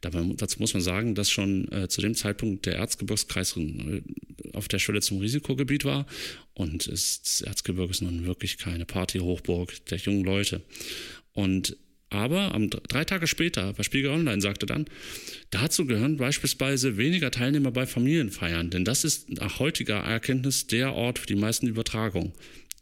[0.00, 4.02] Dabei, dazu muss man sagen, dass schon äh, zu dem Zeitpunkt der Erzgebirgskreis äh,
[4.52, 6.06] auf der Schwelle zum Risikogebiet war
[6.54, 10.62] und es, das Erzgebirge ist nun wirklich keine Partyhochburg der jungen Leute.
[11.32, 11.76] Und
[12.12, 14.86] aber am, drei Tage später bei Spiegel Online sagte dann,
[15.50, 21.18] dazu gehören beispielsweise weniger Teilnehmer bei Familienfeiern, denn das ist nach heutiger Erkenntnis der Ort
[21.18, 22.32] für die meisten Übertragungen.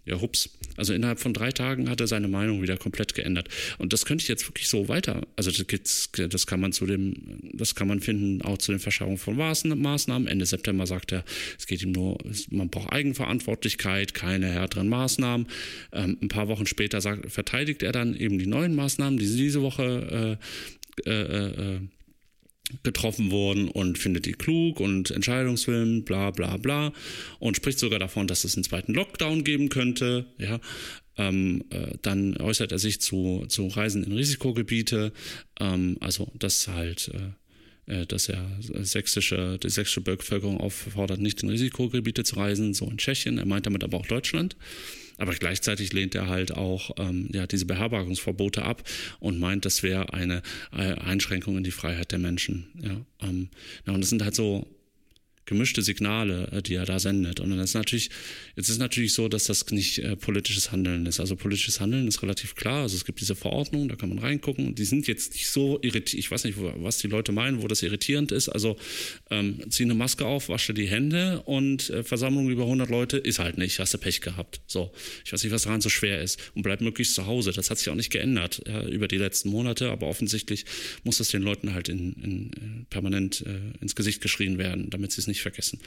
[0.06, 0.50] Ja, hups.
[0.76, 3.48] Also innerhalb von drei Tagen hat er seine Meinung wieder komplett geändert.
[3.78, 5.26] Und das könnte ich jetzt wirklich so weiter.
[5.36, 9.18] Also das, das kann man zu dem, das kann man finden, auch zu den Verschärfungen
[9.18, 10.26] von Maßnahmen.
[10.26, 11.24] Ende September sagt er,
[11.58, 12.18] es geht ihm nur,
[12.50, 15.46] man braucht Eigenverantwortlichkeit, keine härteren Maßnahmen.
[15.92, 19.60] Ähm, ein paar Wochen später sagt, verteidigt er dann eben die neuen Maßnahmen, die diese
[19.60, 20.38] Woche
[21.06, 21.80] äh, äh, äh,
[22.82, 26.92] getroffen wurden und findet die klug und Entscheidungswillen, bla bla bla
[27.38, 30.26] und spricht sogar davon, dass es einen zweiten Lockdown geben könnte.
[30.38, 30.60] Ja,
[31.16, 35.12] ähm, äh, dann äußert er sich zu, zu Reisen in Risikogebiete,
[35.60, 37.10] ähm, also das halt,
[37.86, 42.88] äh, äh dass er sächsische, die sächsische Bevölkerung auffordert, nicht in Risikogebiete zu reisen, so
[42.88, 43.38] in Tschechien.
[43.38, 44.56] Er meint damit aber auch Deutschland.
[45.20, 48.82] Aber gleichzeitig lehnt er halt auch ähm, ja, diese Beherbergungsverbote ab
[49.20, 50.40] und meint, das wäre eine
[50.72, 52.68] äh, Einschränkung in die Freiheit der Menschen.
[52.82, 53.50] Ja, ähm,
[53.86, 54.66] ja, und das sind halt so
[55.50, 57.40] gemischte Signale, äh, die er da sendet.
[57.40, 58.08] Und dann ist natürlich,
[58.56, 61.20] jetzt ist natürlich so, dass das nicht äh, politisches Handeln ist.
[61.20, 62.82] Also politisches Handeln ist relativ klar.
[62.82, 64.74] Also es gibt diese Verordnungen, da kann man reingucken.
[64.76, 66.14] Die sind jetzt nicht so irritierend.
[66.14, 68.48] Ich weiß nicht, was die Leute meinen, wo das irritierend ist.
[68.48, 68.76] Also
[69.30, 73.40] ähm, zieh eine Maske auf, wasche die Hände und äh, Versammlung über 100 Leute ist
[73.40, 73.80] halt nicht.
[73.80, 74.60] Hast du Pech gehabt.
[74.68, 74.92] So,
[75.24, 76.38] ich weiß nicht, was daran so schwer ist.
[76.54, 77.50] Und bleib möglichst zu Hause.
[77.52, 79.90] Das hat sich auch nicht geändert ja, über die letzten Monate.
[79.90, 80.64] Aber offensichtlich
[81.02, 85.10] muss das den Leuten halt in, in, äh, permanent äh, ins Gesicht geschrien werden, damit
[85.10, 85.80] sie es nicht nicht vergessen.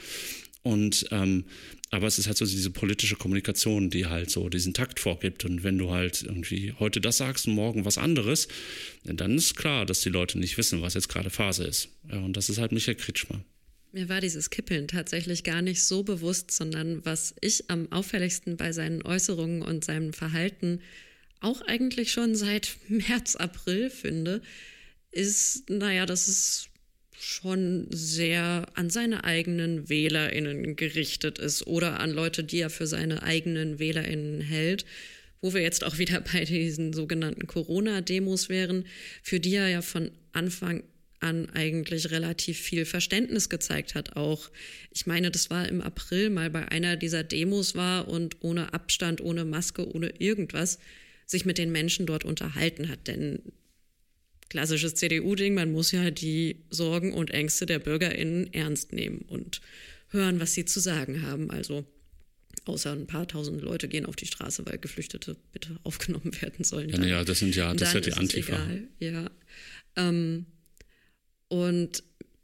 [0.62, 1.44] Und ähm,
[1.90, 5.44] aber es ist halt so diese politische Kommunikation, die halt so diesen Takt vorgibt.
[5.44, 8.48] Und wenn du halt irgendwie heute das sagst und morgen was anderes,
[9.04, 11.90] dann ist klar, dass die Leute nicht wissen, was jetzt gerade Phase ist.
[12.10, 13.44] Ja, und das ist halt Michael Kretschmer.
[13.92, 18.72] Mir war dieses Kippeln tatsächlich gar nicht so bewusst, sondern was ich am auffälligsten bei
[18.72, 20.80] seinen Äußerungen und seinem Verhalten
[21.38, 24.42] auch eigentlich schon seit März, April finde,
[25.12, 26.70] ist, naja, dass es
[27.18, 33.22] schon sehr an seine eigenen WählerInnen gerichtet ist oder an Leute, die er für seine
[33.22, 34.84] eigenen WählerInnen hält.
[35.40, 38.86] Wo wir jetzt auch wieder bei diesen sogenannten Corona-Demos wären,
[39.22, 40.82] für die er ja von Anfang
[41.20, 44.50] an eigentlich relativ viel Verständnis gezeigt hat auch.
[44.90, 49.22] Ich meine, das war im April mal bei einer dieser Demos war und ohne Abstand,
[49.22, 50.78] ohne Maske, ohne irgendwas
[51.26, 53.06] sich mit den Menschen dort unterhalten hat.
[53.06, 53.40] Denn
[54.48, 59.60] klassisches CDU-Ding, man muss ja die Sorgen und Ängste der BürgerInnen ernst nehmen und
[60.10, 61.50] hören, was sie zu sagen haben.
[61.50, 61.84] Also
[62.64, 66.90] außer ein paar tausend Leute gehen auf die Straße, weil Geflüchtete bitte aufgenommen werden sollen.
[66.90, 68.54] Ja, ja das sind ja, das ist ja die Antifa.
[68.54, 68.88] Egal.
[68.98, 69.30] Ja.
[69.96, 70.46] Ähm,
[71.48, 72.02] und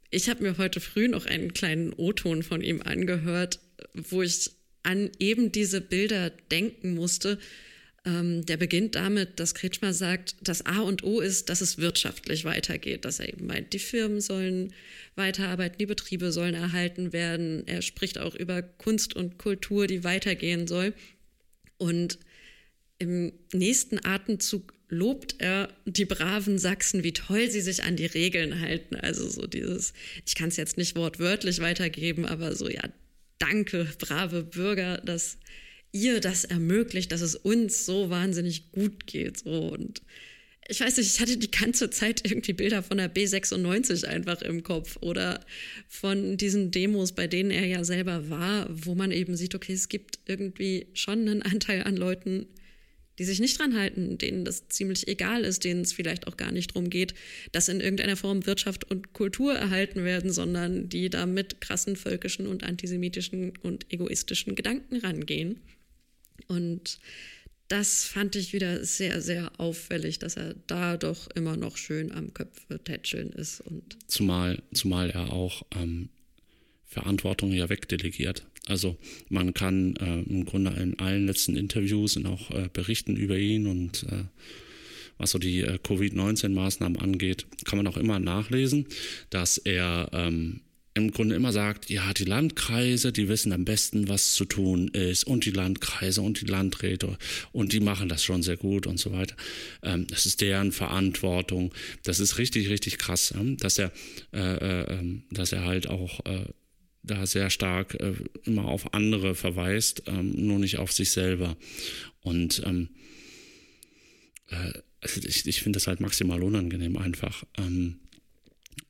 [0.09, 3.59] ich habe mir heute früh noch einen kleinen O-Ton von ihm angehört,
[3.93, 4.51] wo ich
[4.83, 7.39] an eben diese Bilder denken musste.
[8.03, 12.45] Ähm, der beginnt damit, dass Kretschmer sagt, das A und O ist, dass es wirtschaftlich
[12.45, 14.73] weitergeht, dass er eben meint, die Firmen sollen
[15.15, 17.67] weiterarbeiten, die Betriebe sollen erhalten werden.
[17.67, 20.93] Er spricht auch über Kunst und Kultur, die weitergehen soll.
[21.77, 22.17] Und
[22.97, 28.59] im nächsten Atemzug lobt er die braven Sachsen, wie toll sie sich an die Regeln
[28.59, 28.95] halten.
[28.95, 29.93] Also so dieses,
[30.25, 32.83] ich kann es jetzt nicht wortwörtlich weitergeben, aber so, ja,
[33.37, 35.37] danke, brave Bürger, dass
[35.91, 39.39] ihr das ermöglicht, dass es uns so wahnsinnig gut geht.
[39.39, 39.73] So.
[39.73, 40.01] Und
[40.67, 44.63] ich weiß nicht, ich hatte die ganze Zeit irgendwie Bilder von der B96 einfach im
[44.63, 45.43] Kopf oder
[45.89, 49.89] von diesen Demos, bei denen er ja selber war, wo man eben sieht, okay, es
[49.89, 52.47] gibt irgendwie schon einen Anteil an Leuten,
[53.19, 56.51] die sich nicht dran halten, denen das ziemlich egal ist, denen es vielleicht auch gar
[56.51, 57.13] nicht darum geht,
[57.51, 62.47] dass in irgendeiner Form Wirtschaft und Kultur erhalten werden, sondern die da mit krassen völkischen
[62.47, 65.59] und antisemitischen und egoistischen Gedanken rangehen.
[66.47, 66.99] Und
[67.67, 72.33] das fand ich wieder sehr, sehr auffällig, dass er da doch immer noch schön am
[72.33, 73.61] Köpfe tätscheln ist.
[73.61, 76.09] Und zumal, zumal er auch ähm,
[76.85, 78.45] Verantwortung ja wegdelegiert.
[78.67, 78.97] Also
[79.29, 83.67] man kann äh, im Grunde in allen letzten Interviews und auch äh, Berichten über ihn
[83.67, 84.25] und äh,
[85.17, 88.87] was so die äh, Covid-19-Maßnahmen angeht, kann man auch immer nachlesen,
[89.29, 90.61] dass er ähm,
[90.93, 95.23] im Grunde immer sagt, ja, die Landkreise, die wissen am besten, was zu tun ist
[95.25, 97.17] und die Landkreise und die Landräte
[97.53, 99.35] und die machen das schon sehr gut und so weiter.
[99.83, 101.73] Ähm, das ist deren Verantwortung.
[102.03, 103.91] Das ist richtig, richtig krass, ähm, dass er,
[104.33, 106.45] äh, äh, ähm, dass er halt auch äh,
[107.03, 108.13] da sehr stark äh,
[108.43, 111.55] immer auf andere verweist, ähm, nur nicht auf sich selber.
[112.19, 112.89] Und ähm,
[114.49, 117.45] äh, also ich, ich finde das halt maximal unangenehm einfach.
[117.57, 118.01] Ähm,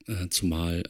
[0.07, 0.83] äh, zumal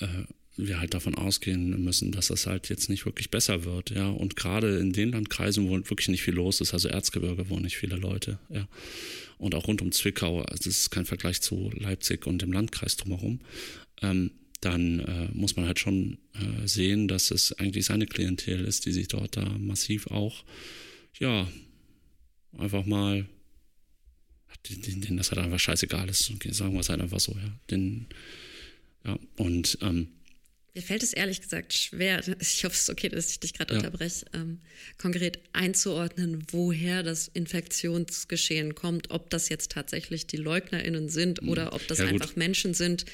[0.58, 4.10] wir halt davon ausgehen müssen, dass das halt jetzt nicht wirklich besser wird, ja.
[4.10, 7.78] Und gerade in den Landkreisen, wo wirklich nicht viel los ist, also Erzgebirge, wo nicht
[7.78, 8.68] viele Leute, ja.
[9.38, 12.98] Und auch rund um Zwickau, also das ist kein Vergleich zu Leipzig und dem Landkreis
[12.98, 13.40] drumherum,
[14.02, 18.86] ähm, dann äh, muss man halt schon äh, sehen, dass es eigentlich seine Klientel ist,
[18.86, 20.44] die sich dort da massiv auch,
[21.20, 21.48] ja,
[22.58, 23.26] einfach mal,
[24.70, 26.32] denen, das halt einfach scheißegal ist.
[26.52, 27.52] Sagen wir es halt einfach so, ja.
[27.72, 28.06] Den,
[29.04, 30.10] ja, und ähm,
[30.74, 33.74] mir fällt es ehrlich gesagt schwer, ich hoffe, es ist okay, dass ich dich gerade
[33.74, 33.80] ja.
[33.80, 34.60] unterbreche, ähm,
[34.98, 41.50] konkret einzuordnen, woher das Infektionsgeschehen kommt, ob das jetzt tatsächlich die LeugnerInnen sind mhm.
[41.50, 43.06] oder ob das ja, einfach Menschen sind,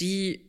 [0.00, 0.40] die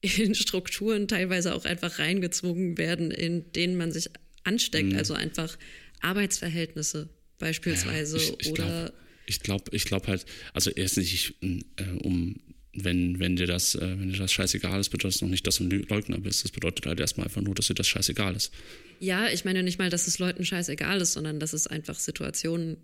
[0.00, 4.10] in Strukturen teilweise auch einfach reingezwungen werden, in denen man sich
[4.44, 4.92] ansteckt.
[4.92, 4.98] Mhm.
[4.98, 5.56] Also einfach
[6.00, 7.08] Arbeitsverhältnisse
[7.38, 8.92] beispielsweise ja, ich, ich oder.
[9.26, 11.60] ich glaube, ich glaube halt, also erst nicht, äh,
[12.02, 12.36] um
[12.84, 15.56] wenn, wenn dir das, äh, wenn dir das scheißegal ist, bedeutet das noch nicht, dass
[15.56, 16.44] du ein Leugner bist.
[16.44, 18.52] Das bedeutet halt erstmal einfach nur, dass dir das scheißegal ist.
[18.98, 22.76] Ja, ich meine nicht mal, dass es Leuten scheißegal ist, sondern dass es einfach Situationen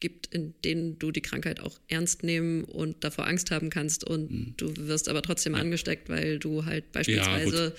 [0.00, 4.30] gibt, in denen du die Krankheit auch ernst nehmen und davor Angst haben kannst und
[4.30, 4.54] mhm.
[4.56, 5.60] du wirst aber trotzdem ja.
[5.60, 7.74] angesteckt, weil du halt beispielsweise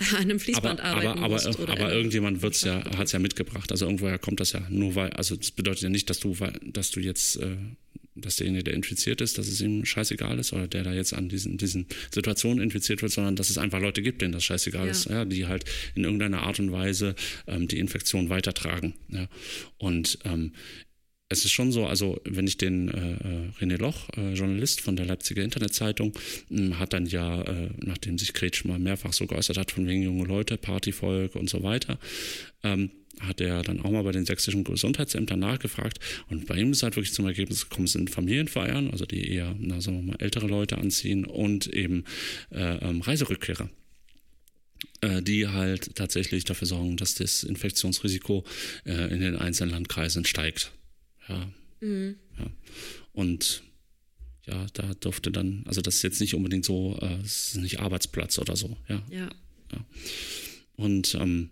[0.00, 1.46] ja, an einem Fließband aber, arbeiten aber, musst.
[1.46, 3.70] Aber, aber irgendjemand wird's ja, hat es ja mitgebracht.
[3.70, 6.90] Also irgendwoher kommt das ja nur weil, also das bedeutet ja nicht, dass du, dass
[6.90, 7.56] du jetzt äh,
[8.14, 11.28] dass derjenige, der infiziert ist, dass es ihm scheißegal ist oder der da jetzt an
[11.28, 14.90] diesen, diesen Situationen infiziert wird, sondern dass es einfach Leute gibt, denen das scheißegal ja.
[14.90, 17.14] ist, ja, die halt in irgendeiner Art und Weise
[17.46, 18.94] ähm, die Infektion weitertragen.
[19.08, 19.28] Ja.
[19.78, 20.52] Und ähm,
[21.32, 24.96] es ist schon so, also wenn ich den äh, äh René Loch, äh, Journalist von
[24.96, 26.12] der Leipziger Internetzeitung,
[26.50, 30.02] äh, hat dann ja, äh, nachdem sich Kretsch mal mehrfach so geäußert hat, von wegen
[30.02, 31.98] junge Leute, Partyvolk und so weiter,
[32.62, 32.90] ähm,
[33.20, 35.98] hat er dann auch mal bei den sächsischen Gesundheitsämtern nachgefragt
[36.28, 39.54] und bei ihm ist halt wirklich zum Ergebnis gekommen, es sind Familienfeiern, also die eher,
[39.58, 42.04] na, sagen wir mal, ältere Leute anziehen und eben
[42.50, 43.68] äh, ähm, Reiserückkehrer
[45.00, 48.44] äh, die halt tatsächlich dafür sorgen, dass das Infektionsrisiko
[48.84, 50.72] äh, in den einzelnen Landkreisen steigt.
[51.28, 51.50] Ja.
[51.80, 52.16] Mhm.
[52.38, 52.46] ja.
[53.12, 53.62] Und
[54.46, 57.80] ja, da durfte dann, also das ist jetzt nicht unbedingt so, äh, es ist nicht
[57.80, 59.02] Arbeitsplatz oder so, ja.
[59.10, 59.28] Ja.
[59.72, 59.84] ja.
[60.76, 61.50] Und ähm,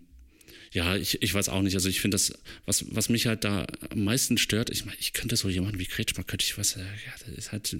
[0.71, 1.75] ja, ich, ich weiß auch nicht.
[1.75, 2.33] Also ich finde das,
[2.65, 5.85] was, was mich halt da am meisten stört, ich meine, ich könnte so jemanden wie
[5.85, 6.83] Kretschmer, könnte ich was, ja,
[7.19, 7.75] das ist halt,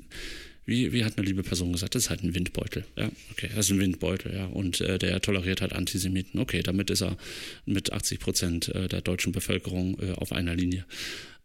[0.65, 2.85] wie, wie hat eine liebe Person gesagt, das ist halt ein Windbeutel.
[2.97, 4.45] Ja, okay, das ist ein Windbeutel, ja.
[4.45, 6.39] Und äh, der toleriert halt Antisemiten.
[6.39, 7.17] Okay, damit ist er
[7.65, 10.85] mit 80 Prozent äh, der deutschen Bevölkerung äh, auf einer Linie.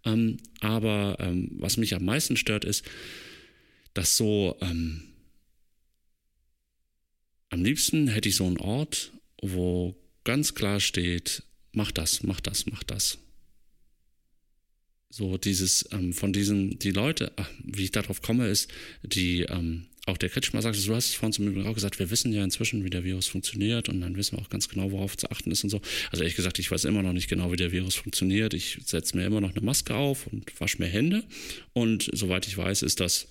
[0.05, 2.85] Ähm, aber ähm, was mich am meisten stört, ist,
[3.95, 5.03] dass so ähm,
[7.51, 9.97] am liebsten hätte ich so einen Ort, wo
[10.27, 13.19] ganz klar steht, mach das, mach das, mach das.
[15.09, 18.71] So dieses, ähm, von diesen, die Leute, ach, wie ich darauf komme, ist,
[19.03, 22.11] die ähm, auch der Kretschmer sagt, du hast es vorhin zum Beispiel auch gesagt, wir
[22.11, 25.17] wissen ja inzwischen, wie der Virus funktioniert und dann wissen wir auch ganz genau, worauf
[25.17, 25.81] zu achten ist und so.
[26.11, 28.53] Also ehrlich gesagt, ich weiß immer noch nicht genau, wie der Virus funktioniert.
[28.53, 31.25] Ich setze mir immer noch eine Maske auf und wasche mir Hände
[31.73, 33.29] und soweit ich weiß, ist das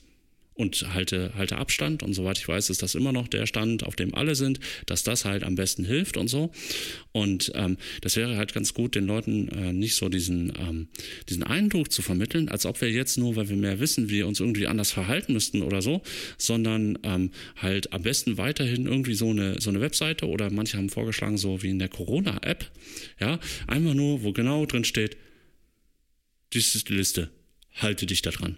[0.55, 2.01] und halte, halte Abstand.
[2.01, 5.03] Und soweit ich weiß, ist das immer noch der Stand, auf dem alle sind, dass
[5.03, 6.51] das halt am besten hilft und so.
[7.11, 10.87] Und ähm, das wäre halt ganz gut, den Leuten äh, nicht so diesen, ähm,
[11.29, 14.39] diesen Eindruck zu vermitteln, als ob wir jetzt nur, weil wir mehr wissen, wir uns
[14.39, 16.01] irgendwie anders verhalten müssten oder so,
[16.37, 20.89] sondern ähm, halt am besten weiterhin irgendwie so eine, so eine Webseite oder manche haben
[20.89, 22.71] vorgeschlagen, so wie in der Corona-App,
[23.19, 25.17] ja, einfach nur, wo genau drin steht,
[26.53, 27.29] dies ist die Liste,
[27.73, 28.57] halte dich da dran.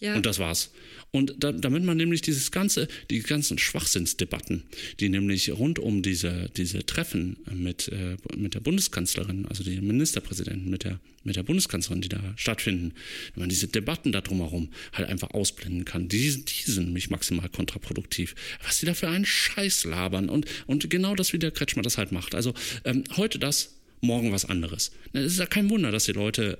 [0.00, 0.16] Ja.
[0.16, 0.70] Und das war's.
[1.12, 4.64] Und da, damit man nämlich dieses ganze, die ganzen Schwachsinnsdebatten,
[4.98, 10.68] die nämlich rund um diese, diese Treffen mit, äh, mit der Bundeskanzlerin, also die Ministerpräsidenten
[10.68, 12.94] mit der, mit der Bundeskanzlerin, die da stattfinden,
[13.34, 17.48] wenn man diese Debatten da drumherum halt einfach ausblenden kann, die, die sind nämlich maximal
[17.48, 18.34] kontraproduktiv.
[18.64, 21.96] Was die da für einen Scheiß labern und, und genau das, wie der Kretschmer das
[21.96, 22.34] halt macht.
[22.34, 24.90] Also ähm, heute das, morgen was anderes.
[25.12, 26.58] Es ist ja kein Wunder, dass die Leute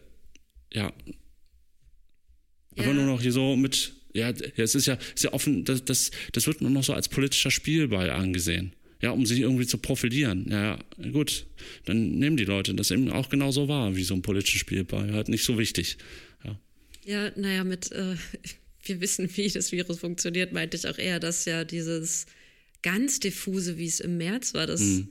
[0.73, 0.93] ja
[2.77, 6.11] aber nur noch hier so mit, ja, es ist ja, ist ja offen, das, das,
[6.33, 8.73] das wird nur noch so als politischer Spielball angesehen.
[9.01, 10.47] Ja, um sich irgendwie zu profilieren.
[10.51, 10.79] Ja,
[11.13, 11.47] gut,
[11.85, 15.13] dann nehmen die Leute das eben auch genauso wahr, wie so ein politischer Spielball.
[15.13, 15.99] Halt nicht so wichtig.
[16.43, 16.59] Ja,
[17.05, 18.15] ja naja, mit, äh,
[18.85, 22.25] wir wissen, wie das Virus funktioniert, meinte ich auch eher, dass ja dieses
[22.81, 24.81] ganz diffuse, wie es im März war, das.
[24.81, 25.09] Mhm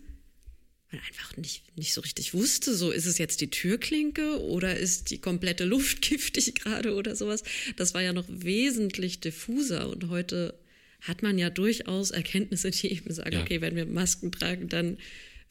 [1.00, 5.20] einfach nicht, nicht so richtig wusste, so ist es jetzt die Türklinke oder ist die
[5.20, 7.44] komplette Luft giftig gerade oder sowas.
[7.78, 10.54] Das war ja noch wesentlich diffuser und heute
[11.02, 13.42] hat man ja durchaus Erkenntnisse, die eben sagen, ja.
[13.42, 14.98] okay, wenn wir Masken tragen, dann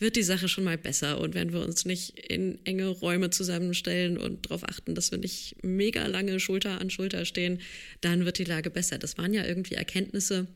[0.03, 1.20] wird die Sache schon mal besser.
[1.20, 5.57] Und wenn wir uns nicht in enge Räume zusammenstellen und darauf achten, dass wir nicht
[5.62, 7.61] mega lange Schulter an Schulter stehen,
[8.01, 8.99] dann wird die Lage besser.
[8.99, 10.49] Das waren ja irgendwie Erkenntnisse,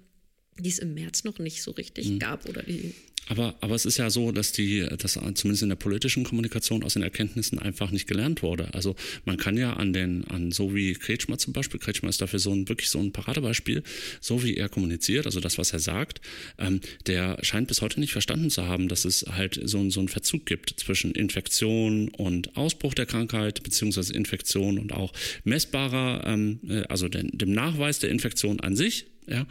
[0.59, 2.19] die es im März noch nicht so richtig mhm.
[2.19, 2.95] gab oder die
[3.29, 6.95] aber, aber es ist ja so, dass die, dass zumindest in der politischen Kommunikation aus
[6.95, 8.73] den Erkenntnissen einfach nicht gelernt wurde.
[8.73, 8.95] Also
[9.25, 12.53] man kann ja an den, an so wie Kretschmer zum Beispiel, Kretschmer ist dafür so
[12.53, 13.83] ein wirklich so ein Paradebeispiel,
[14.21, 16.21] so wie er kommuniziert, also das, was er sagt,
[16.59, 20.09] ähm, der scheint bis heute nicht verstanden zu haben, dass es halt so, so einen
[20.09, 26.83] Verzug gibt zwischen Infektion und Ausbruch der Krankheit, beziehungsweise Infektion und auch messbarer, ähm, äh,
[26.85, 29.47] also den, dem Nachweis der Infektion an sich, ja,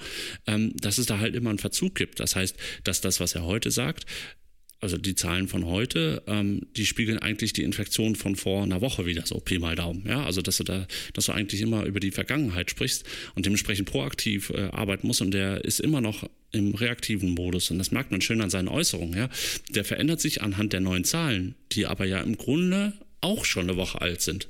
[0.47, 2.19] ähm, dass es da halt immer einen Verzug gibt.
[2.19, 4.05] Das heißt, dass das, was er heute sagt,
[4.81, 9.05] also die Zahlen von heute, ähm, die spiegeln eigentlich die Infektion von vor einer Woche
[9.05, 10.03] wieder, so Pi mal Daumen.
[10.07, 13.03] Ja, also dass du da, dass du eigentlich immer über die Vergangenheit sprichst
[13.35, 17.79] und dementsprechend proaktiv äh, arbeiten musst und der ist immer noch im reaktiven Modus und
[17.79, 19.17] das merkt man schön an seinen Äußerungen.
[19.17, 19.29] Ja,
[19.69, 23.77] der verändert sich anhand der neuen Zahlen, die aber ja im Grunde auch schon eine
[23.77, 24.49] Woche alt sind.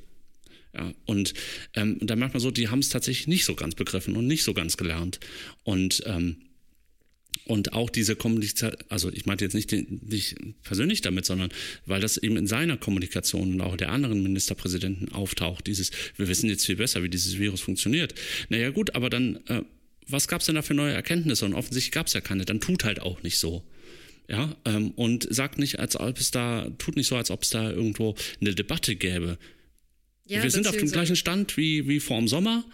[0.76, 1.32] Ja, und
[1.74, 4.44] ähm, da merkt man so, die haben es tatsächlich nicht so ganz begriffen und nicht
[4.44, 5.20] so ganz gelernt.
[5.64, 6.36] Und ähm,
[7.44, 11.50] und auch diese Kommunikation, also ich meinte jetzt nicht, nicht persönlich damit, sondern
[11.84, 16.48] weil das eben in seiner Kommunikation und auch der anderen Ministerpräsidenten auftaucht, dieses, wir wissen
[16.48, 18.14] jetzt viel besser, wie dieses Virus funktioniert.
[18.48, 19.62] Naja gut, aber dann, äh,
[20.08, 21.44] was gab es denn da für neue Erkenntnisse?
[21.44, 23.64] Und offensichtlich gab es ja keine, dann tut halt auch nicht so.
[24.28, 27.50] Ja, ähm, und sagt nicht, als ob es da, tut nicht so, als ob es
[27.50, 29.38] da irgendwo eine Debatte gäbe.
[30.26, 32.64] Ja, wir sind auf dem gleichen Stand wie, wie vor dem Sommer.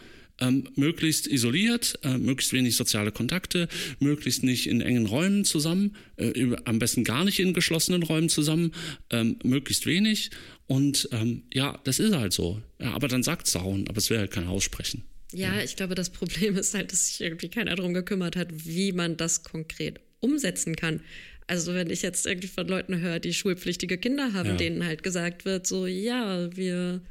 [0.40, 3.68] Ähm, möglichst isoliert, äh, möglichst wenig soziale Kontakte,
[4.00, 8.30] möglichst nicht in engen Räumen zusammen, äh, über, am besten gar nicht in geschlossenen Räumen
[8.30, 8.72] zusammen,
[9.10, 10.30] ähm, möglichst wenig.
[10.66, 12.62] Und ähm, ja, das ist halt so.
[12.80, 15.04] Ja, aber dann sagt es Sauen, aber es wäre halt kein Aussprechen.
[15.32, 18.48] Ja, ja, ich glaube, das Problem ist halt, dass sich irgendwie keiner darum gekümmert hat,
[18.66, 21.00] wie man das konkret umsetzen kann.
[21.46, 24.56] Also wenn ich jetzt irgendwie von Leuten höre, die schulpflichtige Kinder haben, ja.
[24.56, 27.02] denen halt gesagt wird, so ja, wir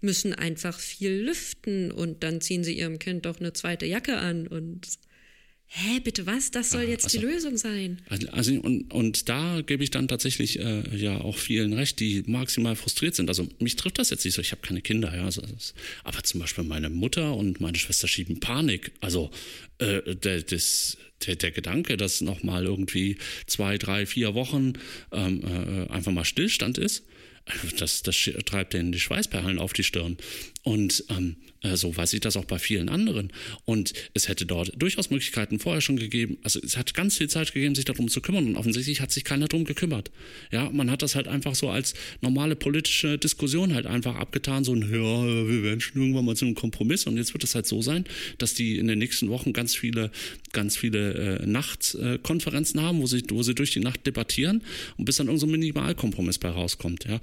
[0.00, 4.46] müssen einfach viel lüften und dann ziehen sie ihrem Kind doch eine zweite Jacke an
[4.46, 4.86] und
[5.68, 6.52] Hä, bitte was?
[6.52, 8.00] Das soll jetzt also, die Lösung sein.
[8.08, 12.22] Also, also, und, und da gebe ich dann tatsächlich äh, ja auch vielen recht, die
[12.26, 13.28] maximal frustriert sind.
[13.28, 15.24] Also mich trifft das jetzt nicht so, ich habe keine Kinder, ja.
[15.24, 15.42] Also,
[16.04, 18.92] aber zum Beispiel meine Mutter und meine Schwester schieben Panik.
[19.00, 19.30] Also
[19.78, 24.74] äh, der, das, der, der Gedanke, dass nochmal irgendwie zwei, drei, vier Wochen
[25.10, 27.02] ähm, äh, einfach mal Stillstand ist,
[27.78, 30.16] das, das treibt denen die Schweißperlen auf die Stirn.
[30.66, 33.32] Und ähm, äh, so weiß ich das auch bei vielen anderen.
[33.66, 36.38] Und es hätte dort durchaus Möglichkeiten vorher schon gegeben.
[36.42, 38.48] Also es hat ganz viel Zeit gegeben, sich darum zu kümmern.
[38.48, 40.10] Und offensichtlich hat sich keiner darum gekümmert.
[40.50, 44.64] Ja, man hat das halt einfach so als normale politische Diskussion halt einfach abgetan.
[44.64, 47.06] So ein, ja, wir werden schon irgendwann mal zu einem Kompromiss.
[47.06, 48.04] Und jetzt wird es halt so sein,
[48.38, 50.10] dass die in den nächsten Wochen ganz viele,
[50.52, 54.64] ganz viele äh, Nachtkonferenzen haben, wo sie, wo sie durch die Nacht debattieren
[54.96, 57.04] und bis dann irgendein so Minimalkompromiss bei rauskommt.
[57.04, 57.20] Ja,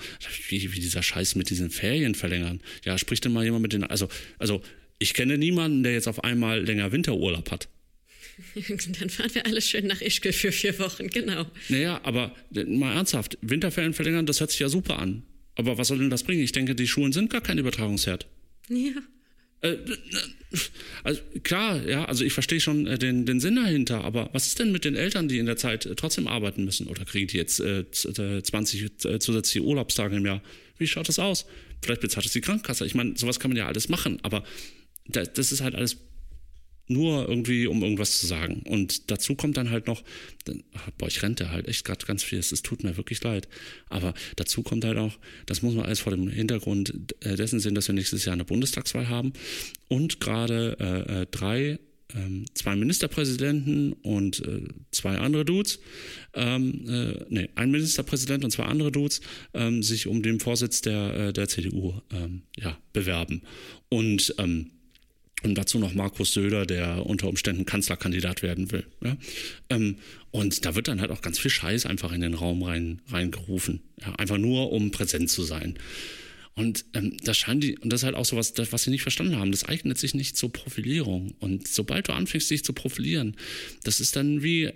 [0.48, 2.62] wie, wie dieser Scheiß mit diesen Ferien verlängern.
[2.86, 4.08] Ja, spricht denn mal jemand mit den, also,
[4.40, 4.62] also
[5.00, 7.68] Ich kenne niemanden, der jetzt auf einmal länger Winterurlaub hat.
[9.00, 11.46] Dann fahren wir alle schön nach Ischgl für vier Wochen, genau.
[11.70, 15.24] Naja, aber mal ernsthaft, Winterferien verlängern, das hört sich ja super an.
[15.56, 16.42] Aber was soll denn das bringen?
[16.42, 18.28] Ich denke, die Schulen sind gar kein Übertragungsherd.
[18.70, 18.94] Ja.
[19.62, 19.78] Äh,
[21.04, 24.60] also klar, ja, also ich verstehe schon äh, den, den Sinn dahinter, aber was ist
[24.60, 26.88] denn mit den Eltern, die in der Zeit äh, trotzdem arbeiten müssen?
[26.88, 30.42] Oder kriegen die jetzt äh, 20 zusätzliche Urlaubstage im Jahr?
[30.78, 31.46] Wie schaut das aus?
[31.84, 32.86] Vielleicht bezahlt es die Krankenkasse.
[32.86, 34.44] Ich meine, sowas kann man ja alles machen, aber
[35.06, 35.98] das ist halt alles
[36.88, 38.62] nur irgendwie, um irgendwas zu sagen.
[38.68, 40.04] Und dazu kommt dann halt noch,
[40.98, 43.48] boah, ich rente halt echt gerade ganz viel, es tut mir wirklich leid.
[43.90, 46.94] Aber dazu kommt halt auch, das muss man alles vor dem Hintergrund
[47.24, 49.34] dessen sehen, dass wir nächstes Jahr eine Bundestagswahl haben
[49.88, 51.80] und gerade äh, äh drei
[52.16, 54.62] ähm, zwei Ministerpräsidenten und äh,
[54.92, 55.80] zwei andere Dudes,
[56.34, 59.22] ähm, äh, nee, ein Ministerpräsident und zwei andere Dudes,
[59.54, 63.42] ähm, sich um den Vorsitz der, äh, der CDU ähm, ja, bewerben.
[63.90, 64.72] Und ähm,
[65.44, 68.86] und dazu noch Markus Söder, der unter Umständen Kanzlerkandidat werden will.
[69.04, 69.18] Ja?
[69.70, 69.98] Ähm,
[70.32, 73.82] und da wird dann halt auch ganz viel Scheiß einfach in den Raum rein, reingerufen.
[74.00, 74.14] Ja?
[74.16, 75.78] Einfach nur, um präsent zu sein.
[76.56, 78.92] Und ähm, das scheint die, und das ist halt auch so was, das, was sie
[78.92, 79.52] nicht verstanden haben.
[79.52, 81.34] Das eignet sich nicht zur Profilierung.
[81.40, 83.36] Und sobald du anfängst, dich zu profilieren,
[83.84, 84.72] das ist dann wie,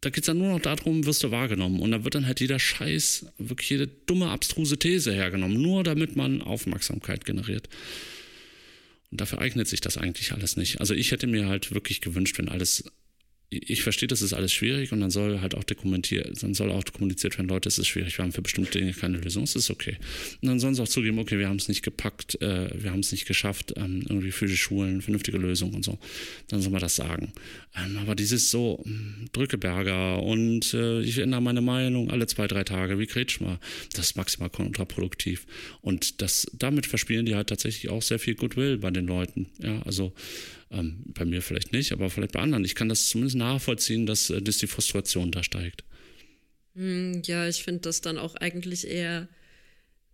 [0.00, 1.80] da geht es dann nur noch darum, wirst du wahrgenommen.
[1.80, 6.16] Und da wird dann halt jeder Scheiß, wirklich jede dumme, abstruse These hergenommen, nur damit
[6.16, 7.68] man Aufmerksamkeit generiert.
[9.10, 10.80] Und dafür eignet sich das eigentlich alles nicht.
[10.80, 12.84] Also ich hätte mir halt wirklich gewünscht, wenn alles
[13.52, 16.84] ich verstehe, das ist alles schwierig und dann soll halt auch dokumentiert, dann soll auch
[16.92, 19.70] kommuniziert werden, Leute, es ist schwierig, wir haben für bestimmte Dinge keine Lösung, es ist
[19.70, 19.96] okay.
[20.40, 23.00] Und dann sollen sie auch zugeben, okay, wir haben es nicht gepackt, äh, wir haben
[23.00, 25.98] es nicht geschafft, ähm, irgendwie für die Schulen vernünftige Lösungen und so.
[26.48, 27.32] Dann soll man das sagen.
[27.76, 32.64] Ähm, aber dieses so, hm, Drückeberger und äh, ich ändere meine Meinung alle zwei, drei
[32.64, 33.60] Tage, wie Kretschmer,
[33.94, 35.46] das ist maximal kontraproduktiv.
[35.80, 39.46] Und das, damit verspielen die halt tatsächlich auch sehr viel Goodwill bei den Leuten.
[39.60, 40.12] Ja, also
[40.72, 42.64] ähm, bei mir vielleicht nicht, aber vielleicht bei anderen.
[42.64, 45.84] Ich kann das zumindest nachvollziehen, dass, äh, dass die Frustration da steigt.
[46.74, 49.28] Hm, ja, ich finde das dann auch eigentlich eher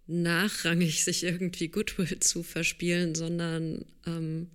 [0.06, 4.48] nachrangig, sich irgendwie Goodwill zu verspielen, sondern ähm,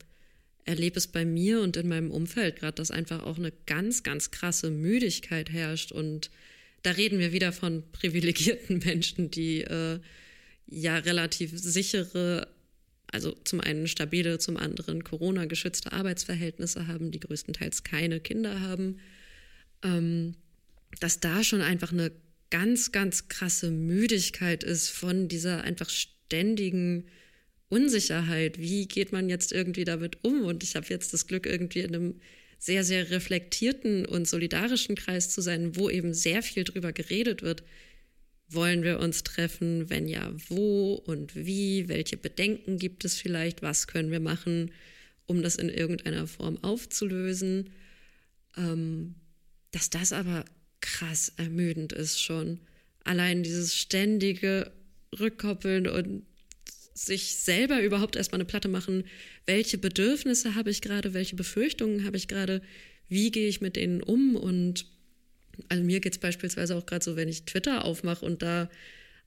[0.65, 4.31] erlebe es bei mir und in meinem Umfeld gerade, dass einfach auch eine ganz, ganz
[4.31, 5.91] krasse Müdigkeit herrscht.
[5.91, 6.29] Und
[6.83, 9.99] da reden wir wieder von privilegierten Menschen, die äh,
[10.67, 12.47] ja relativ sichere
[13.13, 18.99] also zum einen stabile, zum anderen Corona-geschützte Arbeitsverhältnisse haben, die größtenteils keine Kinder haben,
[19.83, 20.35] ähm,
[20.99, 22.11] dass da schon einfach eine
[22.49, 27.05] ganz, ganz krasse Müdigkeit ist von dieser einfach ständigen
[27.69, 28.59] Unsicherheit.
[28.59, 30.43] Wie geht man jetzt irgendwie damit um?
[30.43, 32.15] Und ich habe jetzt das Glück, irgendwie in einem
[32.59, 37.63] sehr, sehr reflektierten und solidarischen Kreis zu sein, wo eben sehr viel drüber geredet wird,
[38.53, 39.89] wollen wir uns treffen?
[39.89, 41.87] Wenn ja, wo und wie?
[41.89, 43.61] Welche Bedenken gibt es vielleicht?
[43.61, 44.71] Was können wir machen,
[45.25, 47.69] um das in irgendeiner Form aufzulösen?
[48.57, 49.15] Ähm,
[49.71, 50.45] dass das aber
[50.81, 52.59] krass ermüdend ist schon.
[53.03, 54.71] Allein dieses ständige
[55.19, 56.23] Rückkoppeln und
[56.93, 59.05] sich selber überhaupt erstmal eine Platte machen,
[59.45, 62.61] welche Bedürfnisse habe ich gerade, welche Befürchtungen habe ich gerade,
[63.09, 64.85] wie gehe ich mit denen um und
[65.69, 68.69] also mir geht es beispielsweise auch gerade so, wenn ich Twitter aufmache und da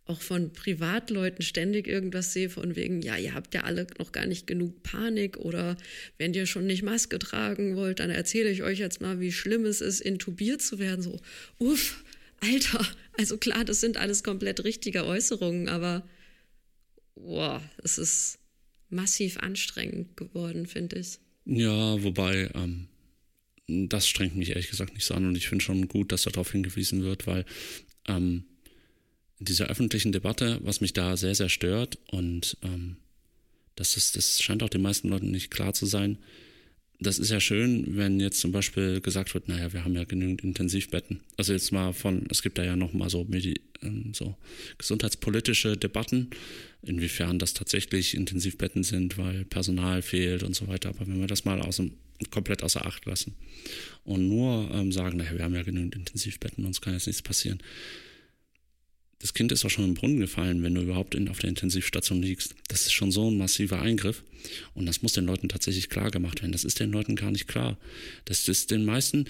[0.07, 4.27] auch von Privatleuten ständig irgendwas sehe, von wegen, ja, ihr habt ja alle noch gar
[4.27, 5.77] nicht genug Panik oder
[6.17, 9.65] wenn ihr schon nicht Maske tragen wollt, dann erzähle ich euch jetzt mal, wie schlimm
[9.65, 11.03] es ist, intubiert zu werden.
[11.03, 11.21] So,
[11.59, 12.05] uff,
[12.41, 12.87] Alter,
[13.19, 16.09] also klar, das sind alles komplett richtige Äußerungen, aber
[17.17, 18.39] boah, es ist
[18.89, 21.19] massiv anstrengend geworden, finde ich.
[21.47, 22.87] Ja, wobei, ähm,
[23.69, 26.53] das strengt mich ehrlich gesagt nicht so an und ich finde schon gut, dass darauf
[26.53, 27.45] hingewiesen wird, weil
[28.07, 28.45] ähm,
[29.39, 32.97] in dieser öffentlichen Debatte, was mich da sehr, sehr stört und ähm,
[33.75, 36.19] das, ist, das scheint auch den meisten Leuten nicht klar zu sein,
[36.99, 40.43] das ist ja schön, wenn jetzt zum Beispiel gesagt wird, naja, wir haben ja genügend
[40.43, 41.21] Intensivbetten.
[41.37, 43.27] Also jetzt mal von, es gibt da ja noch mal so,
[43.83, 44.37] ähm, so
[44.79, 46.31] gesundheitspolitische Debatten,
[46.83, 50.91] inwiefern das tatsächlich Intensivbetten sind, weil Personal fehlt und so weiter.
[50.91, 51.93] Aber wenn wir das mal aus dem
[52.31, 53.35] komplett außer Acht lassen
[54.05, 57.59] und nur ähm, sagen, naja, wir haben ja genügend Intensivbetten, uns kann jetzt nichts passieren.
[59.19, 62.23] Das Kind ist auch schon im Brunnen gefallen, wenn du überhaupt in, auf der Intensivstation
[62.23, 62.55] liegst.
[62.69, 64.23] Das ist schon so ein massiver Eingriff
[64.75, 66.53] und das muss den Leuten tatsächlich klar gemacht werden.
[66.53, 67.79] Das ist den Leuten gar nicht klar.
[68.27, 69.27] Das ist den meisten,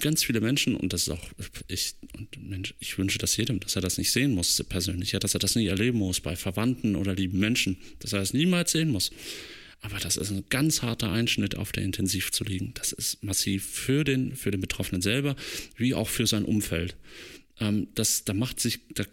[0.00, 1.30] ganz viele Menschen, und das ist auch,
[1.68, 5.18] ich, und Mensch, ich wünsche das jedem, dass er das nicht sehen muss persönlich, ja,
[5.18, 8.72] dass er das nie erleben muss bei Verwandten oder lieben Menschen, dass er das niemals
[8.72, 9.10] sehen muss.
[9.80, 12.72] Aber das ist ein ganz harter Einschnitt, auf der Intensiv zu liegen.
[12.74, 15.36] Das ist massiv für den, für den Betroffenen selber,
[15.76, 16.96] wie auch für sein Umfeld.
[17.60, 19.04] Ähm, das, da macht sich, da,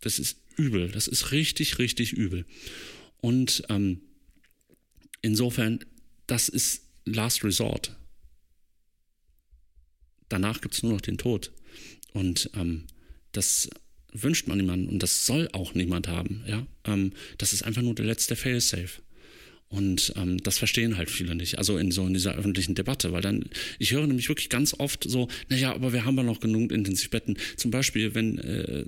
[0.00, 0.90] das ist übel.
[0.90, 2.44] Das ist richtig, richtig übel.
[3.20, 4.00] Und ähm,
[5.22, 5.84] insofern,
[6.26, 7.96] das ist Last Resort.
[10.28, 11.52] Danach gibt es nur noch den Tod.
[12.12, 12.86] Und ähm,
[13.32, 13.68] das
[14.12, 16.44] wünscht man niemandem und das soll auch niemand haben.
[16.46, 16.66] Ja?
[16.84, 19.02] Ähm, das ist einfach nur der letzte Failsafe.
[19.68, 23.22] Und ähm, das verstehen halt viele nicht, also in so in dieser öffentlichen Debatte, weil
[23.22, 23.46] dann,
[23.80, 27.36] ich höre nämlich wirklich ganz oft so, naja, aber wir haben ja noch genug Intensivbetten.
[27.56, 28.84] Zum Beispiel, wenn äh,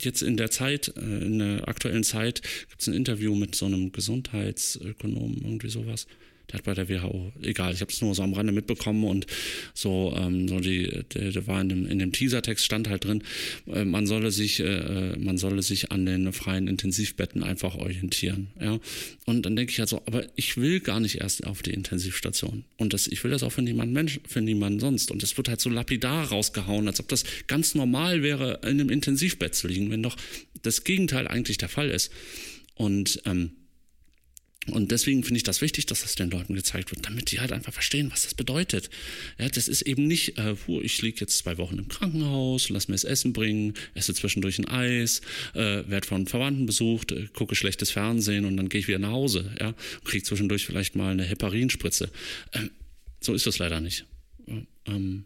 [0.00, 3.66] jetzt in der Zeit, äh, in der aktuellen Zeit, gibt es ein Interview mit so
[3.66, 6.06] einem Gesundheitsökonomen, irgendwie sowas
[6.50, 9.26] der hat bei der WHO, egal, ich habe es nur so am Rande mitbekommen und
[9.74, 13.22] so, ähm, so die, der, der war in dem, in dem Teasertext stand halt drin,
[13.66, 18.78] äh, man solle sich, äh, man solle sich an den freien Intensivbetten einfach orientieren, ja.
[19.26, 22.64] Und dann denke ich halt so, aber ich will gar nicht erst auf die Intensivstation.
[22.78, 25.10] Und das, ich will das auch für niemanden Mensch, für niemanden sonst.
[25.10, 28.90] Und das wird halt so lapidar rausgehauen, als ob das ganz normal wäre, in einem
[28.90, 30.16] Intensivbett zu liegen, wenn doch
[30.62, 32.10] das Gegenteil eigentlich der Fall ist.
[32.74, 33.52] Und ähm,
[34.72, 37.52] und deswegen finde ich das wichtig, dass das den Leuten gezeigt wird, damit die halt
[37.52, 38.90] einfach verstehen, was das bedeutet.
[39.38, 42.94] Ja, das ist eben nicht, äh, ich liege jetzt zwei Wochen im Krankenhaus, lass mir
[42.94, 45.20] das Essen bringen, esse zwischendurch ein Eis,
[45.54, 49.10] äh, werde von Verwandten besucht, äh, gucke schlechtes Fernsehen und dann gehe ich wieder nach
[49.10, 49.74] Hause, ja,
[50.04, 52.10] kriege zwischendurch vielleicht mal eine Heparinspritze.
[52.52, 52.70] Ähm,
[53.20, 54.06] so ist das leider nicht.
[54.86, 55.24] Ähm,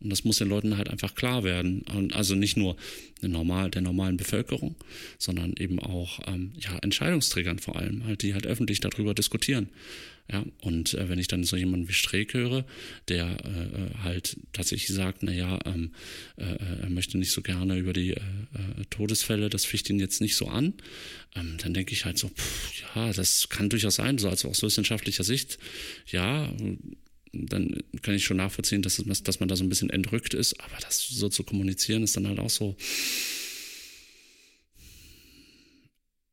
[0.00, 1.82] und das muss den Leuten halt einfach klar werden.
[1.94, 2.76] Und also nicht nur
[3.20, 4.76] der, normal, der normalen Bevölkerung,
[5.18, 9.68] sondern eben auch ähm, ja, Entscheidungsträgern vor allem, halt, die halt öffentlich darüber diskutieren.
[10.30, 12.66] Ja, und äh, wenn ich dann so jemanden wie Streeck höre,
[13.08, 15.92] der äh, äh halt tatsächlich sagt, naja, ähm,
[16.36, 18.20] äh, äh, er möchte nicht so gerne über die äh,
[18.90, 20.74] Todesfälle, das ficht ihn jetzt nicht so an,
[21.34, 24.62] ähm, dann denke ich halt so, pff, ja, das kann durchaus sein, so als aus
[24.62, 25.58] wissenschaftlicher Sicht,
[26.06, 26.52] ja,
[27.32, 30.76] dann kann ich schon nachvollziehen, dass, dass man da so ein bisschen entrückt ist, aber
[30.80, 32.76] das so zu kommunizieren ist dann halt auch so,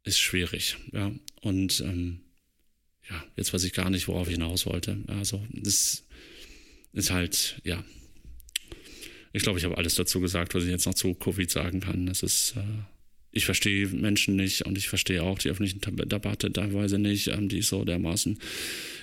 [0.03, 1.11] ist schwierig, ja.
[1.41, 2.21] Und ähm,
[3.09, 4.97] ja, jetzt weiß ich gar nicht, worauf ich hinaus wollte.
[5.07, 6.03] Also, das
[6.93, 7.83] ist halt, ja.
[9.33, 12.05] Ich glaube, ich habe alles dazu gesagt, was ich jetzt noch zu Covid sagen kann.
[12.05, 12.61] Das ist, äh,
[13.35, 17.27] ich verstehe Menschen nicht und ich verstehe auch die öffentliche Debatte teilweise nicht.
[17.27, 18.39] Ähm, die ist so dermaßen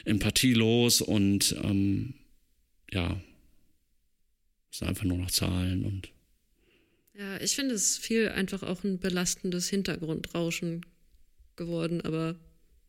[0.06, 2.14] empathielos und ähm,
[2.90, 3.20] ja,
[4.70, 6.08] es sind einfach nur noch Zahlen und.
[7.14, 10.86] Ja, ich finde es viel einfach auch ein belastendes Hintergrundrauschen
[11.56, 12.36] geworden, aber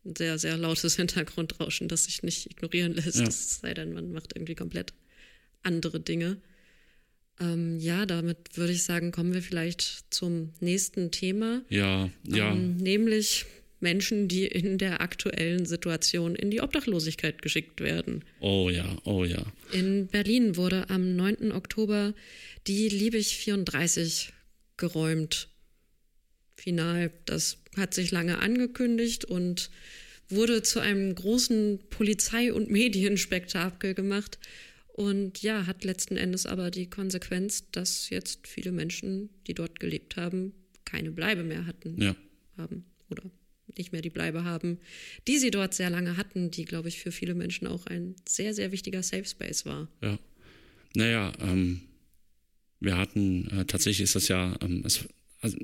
[0.06, 3.20] ein sehr, sehr lautes Hintergrundrauschen, das sich nicht ignorieren lässt.
[3.20, 3.28] Ja.
[3.28, 4.94] Es sei denn, man macht irgendwie komplett
[5.62, 6.42] andere Dinge.
[7.44, 11.62] Ähm, ja, damit würde ich sagen, kommen wir vielleicht zum nächsten Thema.
[11.70, 12.52] Ja, ja.
[12.52, 13.46] Ähm, nämlich
[13.80, 18.24] Menschen, die in der aktuellen Situation in die Obdachlosigkeit geschickt werden.
[18.40, 19.46] Oh ja, oh ja.
[19.74, 21.52] In Berlin wurde am 9.
[21.52, 22.14] Oktober
[22.66, 24.32] die Liebig 34
[24.78, 25.50] geräumt.
[26.56, 27.12] Final.
[27.26, 29.70] Das hat sich lange angekündigt und
[30.30, 34.40] wurde zu einem großen Polizei- und Medienspektakel gemacht.
[34.94, 40.18] Und ja, hat letzten Endes aber die Konsequenz, dass jetzt viele Menschen, die dort gelebt
[40.18, 40.54] haben,
[40.86, 42.00] keine Bleibe mehr hatten.
[42.00, 42.16] Ja.
[42.58, 43.24] Haben oder
[43.76, 44.78] nicht mehr die Bleibe haben,
[45.28, 48.54] die sie dort sehr lange hatten, die, glaube ich, für viele Menschen auch ein sehr,
[48.54, 49.88] sehr wichtiger Safe Space war.
[50.02, 50.20] Ja.
[50.96, 51.82] Naja, ähm,
[52.80, 55.06] wir hatten, äh, tatsächlich ist das ja, ähm, es,
[55.42, 55.58] also,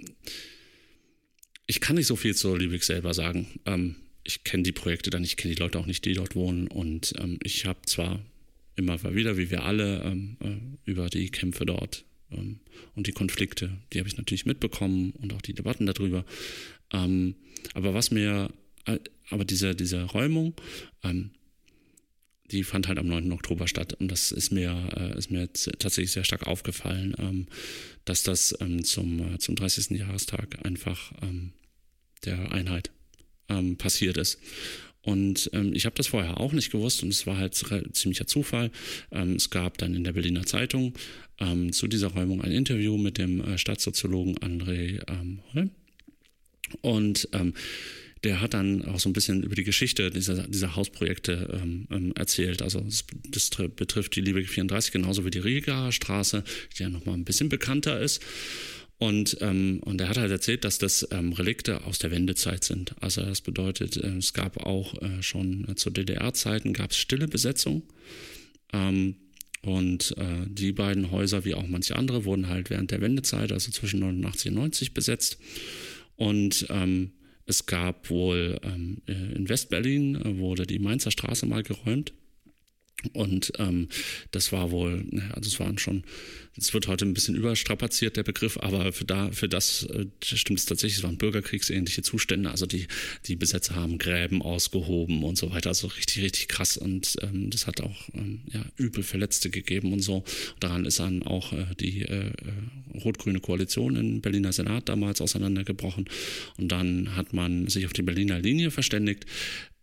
[1.67, 3.45] ich kann nicht so viel zur Liebig selber sagen.
[3.67, 6.67] Ähm, ich kenne die Projekte dann, ich kenne die Leute auch nicht, die dort wohnen.
[6.67, 8.25] Und ähm, ich habe zwar
[8.79, 12.59] immer wieder, wie wir alle, ähm, äh, über die Kämpfe dort ähm,
[12.95, 16.25] und die Konflikte, die habe ich natürlich mitbekommen und auch die Debatten darüber.
[16.91, 17.35] Ähm,
[17.73, 18.49] aber was mir,
[18.85, 18.99] äh,
[19.29, 20.55] aber diese, diese Räumung,
[21.03, 21.31] ähm,
[22.51, 23.31] die fand halt am 9.
[23.31, 27.47] Oktober statt und das ist mir, äh, ist mir tatsächlich sehr stark aufgefallen, ähm,
[28.05, 29.91] dass das ähm, zum, äh, zum 30.
[29.91, 31.13] Jahrestag einfach
[32.25, 32.91] der Einheit
[33.77, 34.39] passiert ist.
[35.01, 37.55] Und ähm, ich habe das vorher auch nicht gewusst und es war halt
[37.93, 38.69] ziemlicher Zufall.
[39.11, 40.93] Ähm, es gab dann in der Berliner Zeitung
[41.39, 45.71] ähm, zu dieser Räumung ein Interview mit dem äh, Stadtsoziologen André ähm, Holm.
[46.81, 47.53] Und ähm,
[48.23, 52.13] der hat dann auch so ein bisschen über die Geschichte dieser, dieser Hausprojekte ähm, ähm,
[52.15, 52.61] erzählt.
[52.61, 56.43] Also das, das, betrifft die Liebe 34 genauso wie die Riegerer Straße,
[56.77, 58.21] die ja nochmal ein bisschen bekannter ist.
[58.99, 62.95] Und, ähm, und er hat halt erzählt, dass das ähm, Relikte aus der Wendezeit sind.
[62.99, 67.29] Also das bedeutet, äh, es gab auch äh, schon äh, zu DDR-Zeiten gab es stille
[67.29, 67.83] Besetzung.
[68.73, 69.15] Ähm,
[69.61, 73.71] und äh, die beiden Häuser, wie auch manche andere, wurden halt während der Wendezeit, also
[73.71, 75.37] zwischen 89 und 90, besetzt.
[76.17, 77.11] Und ähm,
[77.45, 82.13] es gab wohl ähm, äh, in Westberlin äh, wurde die Mainzer Straße mal geräumt.
[83.13, 83.87] Und ähm,
[84.31, 86.03] das war wohl, also es waren schon,
[86.57, 90.59] es wird heute ein bisschen überstrapaziert, der Begriff, aber für, da, für das äh, stimmt
[90.59, 92.51] es tatsächlich, es waren bürgerkriegsähnliche Zustände.
[92.51, 92.87] Also die,
[93.25, 95.69] die Besetzer haben Gräben ausgehoben und so weiter.
[95.69, 96.77] Also richtig, richtig krass.
[96.77, 100.17] Und ähm, das hat auch ähm, ja, übel Verletzte gegeben und so.
[100.17, 100.25] Und
[100.59, 106.05] daran ist dann auch äh, die äh, äh, rot-grüne Koalition im Berliner Senat damals auseinandergebrochen.
[106.57, 109.25] Und dann hat man sich auf die Berliner Linie verständigt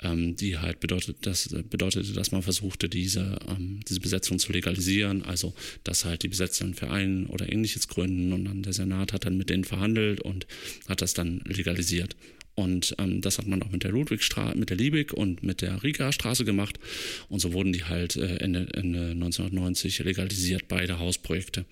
[0.02, 5.22] ähm, die halt bedeutet, das bedeutete, dass man versuchte, diese, ähm, diese Besetzung zu legalisieren,
[5.22, 9.26] also dass halt die Besetzer einen Verein oder ähnliches gründen und dann der Senat hat
[9.26, 10.46] dann mit denen verhandelt und
[10.88, 12.16] hat das dann legalisiert.
[12.56, 15.82] Und ähm, das hat man auch mit der Ludwigstraße, mit der Liebig und mit der
[15.82, 16.80] Riga-Straße gemacht.
[17.28, 21.66] Und so wurden die halt äh, Ende, Ende 1990 legalisiert, beide Hausprojekte.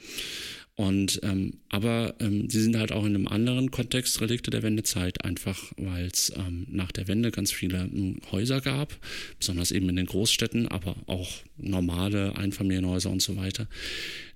[0.76, 5.24] Und ähm, aber ähm, sie sind halt auch in einem anderen Kontext Relikte der Wendezeit,
[5.24, 8.98] einfach weil es ähm, nach der Wende ganz viele ähm, Häuser gab,
[9.38, 13.68] besonders eben in den Großstädten, aber auch normale Einfamilienhäuser und so weiter,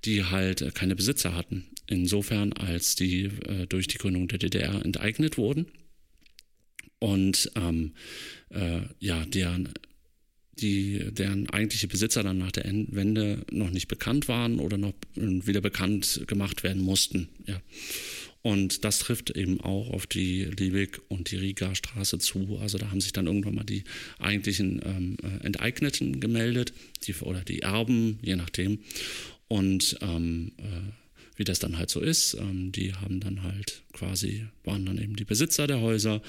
[0.05, 1.65] die halt äh, keine Besitzer hatten.
[1.89, 5.67] Insofern, als die äh, durch die Gründung der DDR enteignet wurden
[7.01, 7.95] und ähm,
[8.51, 9.71] äh, ja, deren
[10.61, 15.61] die, deren eigentliche Besitzer dann nach der Wende noch nicht bekannt waren oder noch wieder
[15.61, 17.29] bekannt gemacht werden mussten.
[17.47, 17.61] Ja.
[18.43, 22.59] Und das trifft eben auch auf die Liebig und die Riga-Straße zu.
[22.61, 23.85] Also da haben sich dann irgendwann mal die
[24.19, 26.73] eigentlichen ähm, äh, Enteigneten gemeldet,
[27.07, 28.79] die, oder die Erben, je nachdem.
[29.49, 30.93] Und ähm, äh,
[31.37, 35.17] wie das dann halt so ist, ähm, die haben dann halt quasi, waren dann eben
[35.17, 36.23] die Besitzer der Häuser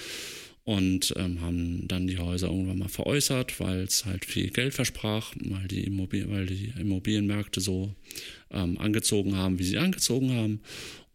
[0.69, 5.33] und ähm, haben dann die Häuser irgendwann mal veräußert, weil es halt viel Geld versprach,
[5.39, 7.95] weil die, Immobil weil die Immobilienmärkte so
[8.51, 10.61] ähm, angezogen haben, wie sie angezogen haben.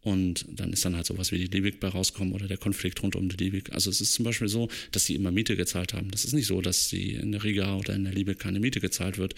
[0.05, 3.15] Und dann ist dann halt sowas wie die Liebig bei rauskommen oder der Konflikt rund
[3.15, 3.73] um die Liebig.
[3.73, 6.11] Also es ist zum Beispiel so, dass die immer Miete gezahlt haben.
[6.11, 8.79] Das ist nicht so, dass die in der Riga oder in der Liebig keine Miete
[8.79, 9.33] gezahlt wird.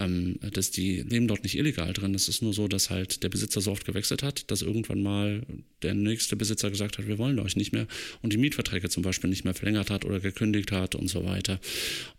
[0.00, 2.12] Ähm, dass die leben dort nicht illegal drin.
[2.16, 5.46] Es ist nur so, dass halt der Besitzer so oft gewechselt hat, dass irgendwann mal
[5.82, 7.86] der nächste Besitzer gesagt hat, wir wollen euch nicht mehr
[8.20, 11.60] und die Mietverträge zum Beispiel nicht mehr verlängert hat oder gekündigt hat und so weiter.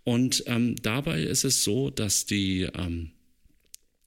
[0.05, 3.11] Und ähm, dabei ist es so, dass die ähm,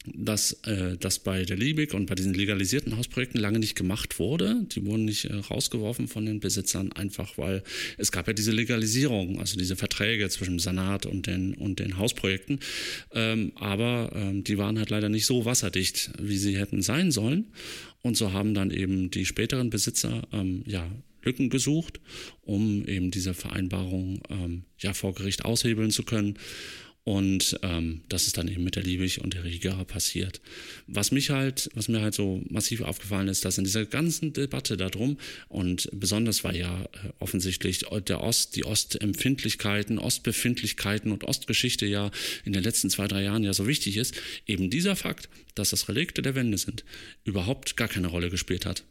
[0.07, 4.67] dass äh, das bei der Liebig und bei diesen legalisierten Hausprojekten lange nicht gemacht wurde.
[4.75, 7.63] Die wurden nicht äh, rausgeworfen von den Besitzern, einfach weil
[7.97, 11.97] es gab ja diese Legalisierung, also diese Verträge zwischen dem Senat und den, und den
[11.97, 12.61] Hausprojekten.
[13.13, 17.47] Ähm, aber ähm, die waren halt leider nicht so wasserdicht, wie sie hätten sein sollen.
[18.03, 20.87] Und so haben dann eben die späteren Besitzer ähm, ja,
[21.25, 22.01] Lücken gesucht,
[22.43, 26.39] um eben diese Vereinbarung ähm, ja vor Gericht aushebeln zu können.
[27.05, 30.41] Und ähm, das ist dann eben mit der Liebig und der Riga passiert.
[30.87, 34.79] Was mich halt, was mir halt so massiv aufgefallen ist, dass in dieser ganzen Debatte
[34.79, 35.19] darum
[35.49, 42.11] und besonders war ja äh, offensichtlich der Ost, die Ostempfindlichkeiten, Ostbefindlichkeiten und Ostgeschichte ja
[42.47, 44.15] in den letzten zwei, drei Jahren ja so wichtig ist,
[44.47, 46.85] eben dieser Fakt, dass das Relikte der Wende sind,
[47.25, 48.83] überhaupt gar keine Rolle gespielt hat.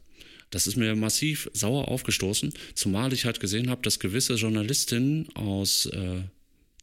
[0.50, 5.86] Das ist mir massiv sauer aufgestoßen, zumal ich halt gesehen habe, dass gewisse Journalistinnen aus
[5.86, 6.22] äh,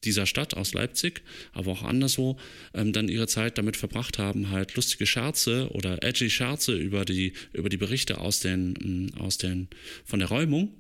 [0.03, 1.21] dieser Stadt aus Leipzig,
[1.53, 2.37] aber auch anderswo,
[2.73, 7.33] ähm, dann ihre Zeit damit verbracht haben, halt lustige Scherze oder edgy Scherze über die,
[7.53, 9.67] über die Berichte aus den, mm, aus den,
[10.05, 10.73] von der Räumung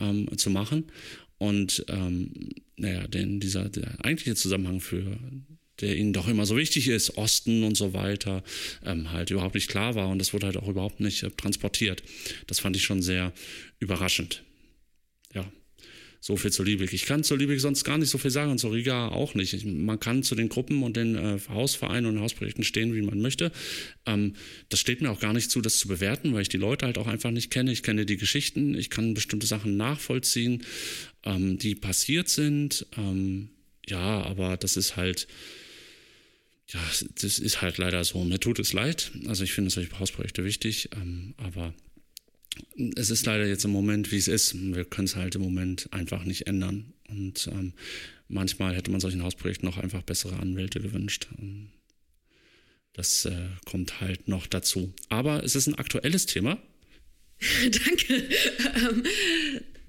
[0.00, 0.84] ähm, zu machen.
[1.38, 5.18] Und ähm, naja, denn dieser der eigentliche Zusammenhang für
[5.80, 8.42] der ihnen doch immer so wichtig ist, Osten und so weiter,
[8.84, 12.02] ähm, halt überhaupt nicht klar war und das wurde halt auch überhaupt nicht äh, transportiert.
[12.46, 13.32] Das fand ich schon sehr
[13.78, 14.42] überraschend.
[16.26, 16.92] So viel zu Liebig.
[16.92, 19.52] Ich kann zu Liebig sonst gar nicht so viel sagen und zu Riga auch nicht.
[19.52, 23.20] Ich, man kann zu den Gruppen und den äh, Hausvereinen und Hausprojekten stehen, wie man
[23.20, 23.52] möchte.
[24.06, 24.34] Ähm,
[24.68, 26.98] das steht mir auch gar nicht zu, das zu bewerten, weil ich die Leute halt
[26.98, 27.70] auch einfach nicht kenne.
[27.70, 30.64] Ich kenne die Geschichten, ich kann bestimmte Sachen nachvollziehen,
[31.22, 32.86] ähm, die passiert sind.
[32.96, 33.50] Ähm,
[33.86, 35.28] ja, aber das ist halt
[36.66, 36.80] ja,
[37.22, 38.24] das ist halt leider so.
[38.24, 39.12] Mir tut es leid.
[39.28, 41.72] Also ich finde solche Hausprojekte wichtig, ähm, aber
[42.96, 44.54] es ist leider jetzt im Moment, wie es ist.
[44.54, 46.92] Wir können es halt im Moment einfach nicht ändern.
[47.08, 47.72] Und ähm,
[48.28, 51.28] manchmal hätte man solchen Hausprojekten noch einfach bessere Anwälte gewünscht.
[51.38, 51.68] Ähm,
[52.92, 54.92] das äh, kommt halt noch dazu.
[55.08, 56.58] Aber es ist ein aktuelles Thema.
[57.62, 58.28] Danke.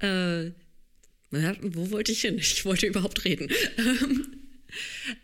[0.02, 0.54] ähm,
[1.32, 2.38] äh, wo wollte ich hin?
[2.38, 3.50] Ich wollte überhaupt reden.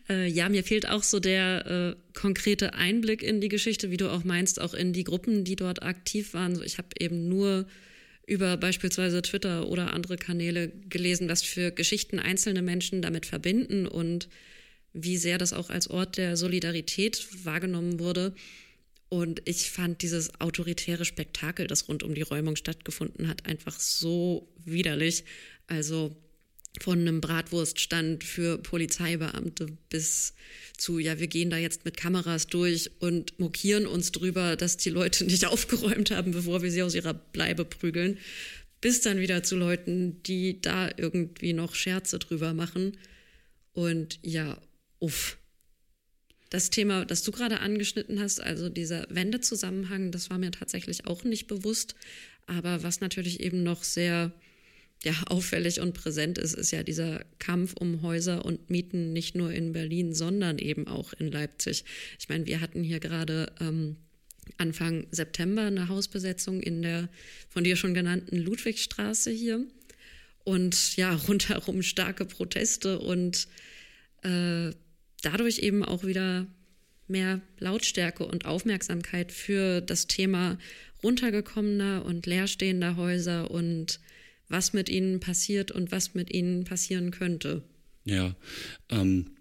[0.09, 4.09] Äh, ja, mir fehlt auch so der äh, konkrete Einblick in die Geschichte, wie du
[4.09, 6.55] auch meinst, auch in die Gruppen, die dort aktiv waren.
[6.55, 7.67] So, ich habe eben nur
[8.25, 14.29] über beispielsweise Twitter oder andere Kanäle gelesen, was für Geschichten einzelne Menschen damit verbinden und
[14.93, 18.33] wie sehr das auch als Ort der Solidarität wahrgenommen wurde.
[19.09, 24.47] Und ich fand dieses autoritäre Spektakel, das rund um die Räumung stattgefunden hat, einfach so
[24.65, 25.23] widerlich.
[25.67, 26.15] Also
[26.81, 30.33] von einem Bratwurststand für Polizeibeamte bis
[30.77, 34.89] zu, ja, wir gehen da jetzt mit Kameras durch und mokieren uns drüber, dass die
[34.89, 38.17] Leute nicht aufgeräumt haben, bevor wir sie aus ihrer Bleibe prügeln,
[38.81, 42.97] bis dann wieder zu Leuten, die da irgendwie noch Scherze drüber machen.
[43.73, 44.59] Und ja,
[44.99, 45.37] uff.
[46.49, 51.23] Das Thema, das du gerade angeschnitten hast, also dieser Wendezusammenhang, das war mir tatsächlich auch
[51.23, 51.95] nicht bewusst.
[52.45, 54.31] Aber was natürlich eben noch sehr
[55.03, 59.51] ja, auffällig und präsent ist, ist ja dieser Kampf um Häuser und Mieten nicht nur
[59.51, 61.83] in Berlin, sondern eben auch in Leipzig.
[62.19, 63.97] Ich meine, wir hatten hier gerade ähm,
[64.57, 67.09] Anfang September eine Hausbesetzung in der
[67.49, 69.65] von dir schon genannten Ludwigstraße hier.
[70.45, 73.47] Und ja, rundherum starke Proteste und
[74.23, 74.71] äh,
[75.21, 76.47] dadurch eben auch wieder
[77.09, 80.57] mehr Lautstärke und Aufmerksamkeit für das Thema
[81.03, 83.99] runtergekommener und leerstehender Häuser und
[84.49, 87.63] was mit ihnen passiert und was mit ihnen passieren könnte.
[88.05, 88.35] Ja,
[88.89, 89.31] ähm,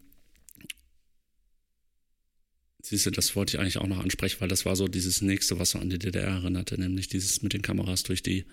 [2.82, 5.58] siehst du, das wollte ich eigentlich auch noch ansprechen, weil das war so dieses nächste,
[5.58, 8.44] was so an die DDR erinnerte, nämlich dieses mit den Kameras durch die,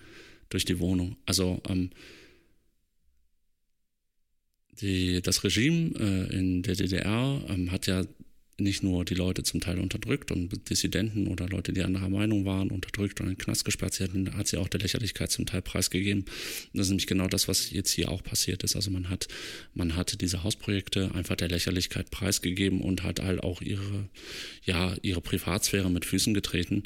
[0.48, 1.16] durch die Wohnung.
[1.26, 1.90] Also ähm,
[4.80, 8.04] die, das Regime äh, in der DDR ähm, hat ja
[8.60, 12.70] nicht nur die Leute zum Teil unterdrückt und Dissidenten oder Leute, die anderer Meinung waren,
[12.70, 13.94] unterdrückt und in den Knast gesperrt.
[13.94, 16.24] Sie hatten, hat sie auch der Lächerlichkeit zum Teil preisgegeben.
[16.72, 18.76] Das ist nämlich genau das, was jetzt hier auch passiert ist.
[18.76, 19.28] Also man hat,
[19.74, 24.08] man hat diese Hausprojekte einfach der Lächerlichkeit preisgegeben und hat halt auch ihre,
[24.64, 26.82] ja, ihre Privatsphäre mit Füßen getreten.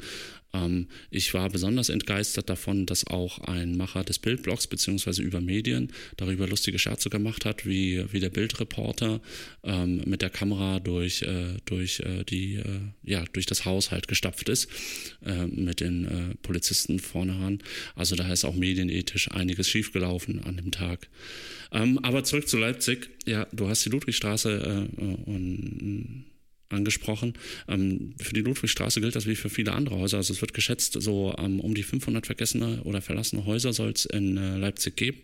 [0.54, 5.92] Ähm, ich war besonders entgeistert davon, dass auch ein Macher des Bildblogs beziehungsweise über Medien
[6.16, 9.20] darüber lustige Scherze gemacht hat, wie, wie der Bildreporter
[9.64, 14.08] ähm, mit der Kamera durch, äh, durch, äh, die, äh, ja, durch das Haus halt
[14.08, 14.68] gestapft ist,
[15.24, 17.58] äh, mit den äh, Polizisten vorne ran.
[17.96, 21.08] Also da ist auch medienethisch einiges schiefgelaufen an dem Tag.
[21.72, 23.10] Ähm, aber zurück zu Leipzig.
[23.26, 26.24] Ja, du hast die Ludwigstraße äh, und
[26.68, 27.34] angesprochen.
[27.68, 30.18] Ähm, für die Ludwigstraße gilt das wie für viele andere Häuser.
[30.18, 34.04] Also es wird geschätzt, so ähm, um die 500 vergessene oder verlassene Häuser soll es
[34.04, 35.18] in äh, Leipzig geben.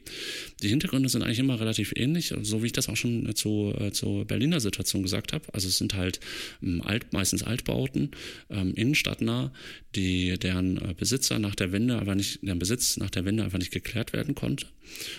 [0.62, 3.74] Die Hintergründe sind eigentlich immer relativ ähnlich, so wie ich das auch schon äh, zu,
[3.78, 5.44] äh, zur Berliner Situation gesagt habe.
[5.52, 6.20] Also es sind halt
[6.62, 8.10] ähm, alt, meistens Altbauten,
[8.48, 9.52] innenstadtnah,
[9.94, 13.72] die, deren Besitzer nach der Wende aber nicht, deren Besitz nach der Wende einfach nicht
[13.72, 14.66] geklärt werden konnte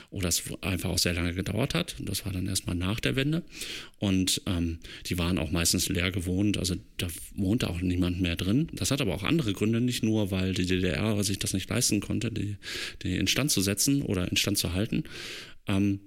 [0.09, 1.95] oder es einfach auch sehr lange gedauert hat.
[1.99, 3.43] Das war dann erstmal nach der Wende.
[3.99, 8.67] Und ähm, die waren auch meistens leer gewohnt, also da wohnte auch niemand mehr drin.
[8.73, 11.99] Das hat aber auch andere Gründe, nicht nur, weil die DDR sich das nicht leisten
[11.99, 12.57] konnte, die,
[13.03, 15.03] die instand zu setzen oder instand zu halten.
[15.67, 15.99] Ähm,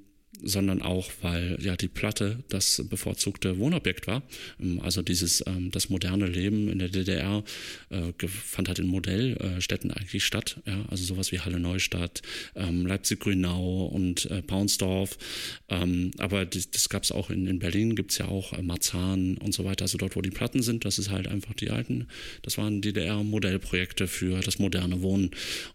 [0.45, 4.23] sondern auch, weil ja die Platte das bevorzugte Wohnobjekt war.
[4.61, 7.43] Ähm, also dieses ähm, das moderne Leben in der DDR
[7.91, 10.61] äh, fand halt in Modellstädten eigentlich statt.
[10.66, 10.85] Ja?
[10.91, 12.23] Also sowas wie Halle Neustadt,
[12.55, 15.19] ähm, Leipzig-Grünau und äh, Paunsdorf.
[16.19, 19.53] Aber das, gab es auch in, in Berlin, gibt es ja auch äh, Marzahn und
[19.53, 19.85] so weiter.
[19.85, 22.07] Also dort, wo die Platten sind, das ist halt einfach die alten,
[22.43, 25.31] das waren DDR-Modellprojekte für das moderne Wohnen.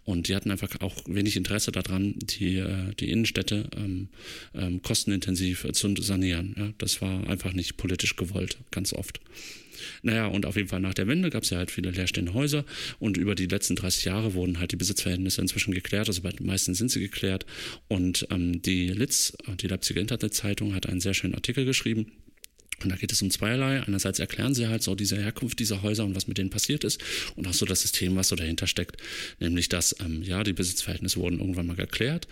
[0.06, 2.64] Und die hatten einfach auch wenig Interesse daran, die,
[3.00, 4.10] die Innenstädte ähm,
[4.60, 6.56] ähm, kostenintensiv zu sanieren.
[6.58, 9.20] Ja, das war einfach nicht politisch gewollt, ganz oft.
[10.02, 12.66] Naja, und auf jeden Fall nach der Wende gab es ja halt viele leerstehende Häuser
[13.00, 16.46] und über die letzten 30 Jahre wurden halt die Besitzverhältnisse inzwischen geklärt, also bei den
[16.46, 17.46] meisten sind sie geklärt.
[17.88, 22.12] Und ähm, die Litz, die Leipziger Internetzeitung, hat einen sehr schönen Artikel geschrieben
[22.84, 23.84] und da geht es um zweierlei.
[23.84, 27.02] Einerseits erklären sie halt so diese Herkunft dieser Häuser und was mit denen passiert ist
[27.36, 28.98] und auch so das System, was so dahinter steckt.
[29.40, 32.28] Nämlich, dass, ähm, ja, die Besitzverhältnisse wurden irgendwann mal geklärt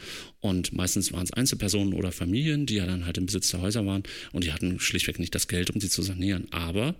[0.48, 3.86] und meistens waren es Einzelpersonen oder Familien, die ja dann halt im Besitz der Häuser
[3.86, 6.48] waren und die hatten schlichtweg nicht das Geld, um sie zu sanieren.
[6.52, 6.96] Aber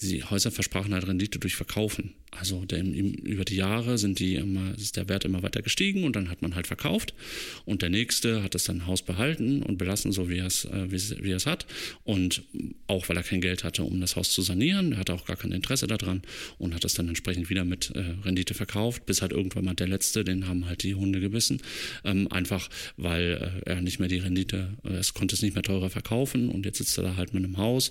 [0.00, 2.14] die Häuser versprachen halt Rendite durch Verkaufen.
[2.32, 6.16] Also der, über die Jahre sind die immer, ist der Wert immer weiter gestiegen und
[6.16, 7.14] dann hat man halt verkauft
[7.64, 10.90] und der nächste hat das dann Haus behalten und belassen, so wie er es, äh,
[10.90, 11.66] wie, es hat.
[12.02, 12.42] Und
[12.88, 15.36] auch weil er kein Geld hatte, um das Haus zu sanieren, er hatte auch gar
[15.36, 16.22] kein Interesse daran
[16.58, 19.88] und hat das dann entsprechend wieder mit äh, Rendite verkauft, bis halt irgendwann mal der
[19.88, 21.62] letzte, den haben halt die Hunde gebissen.
[22.04, 25.62] Ähm, einfach weil äh, er nicht mehr die Rendite, äh, es konnte es nicht mehr
[25.62, 27.90] teurer verkaufen und jetzt sitzt er da halt mit einem Haus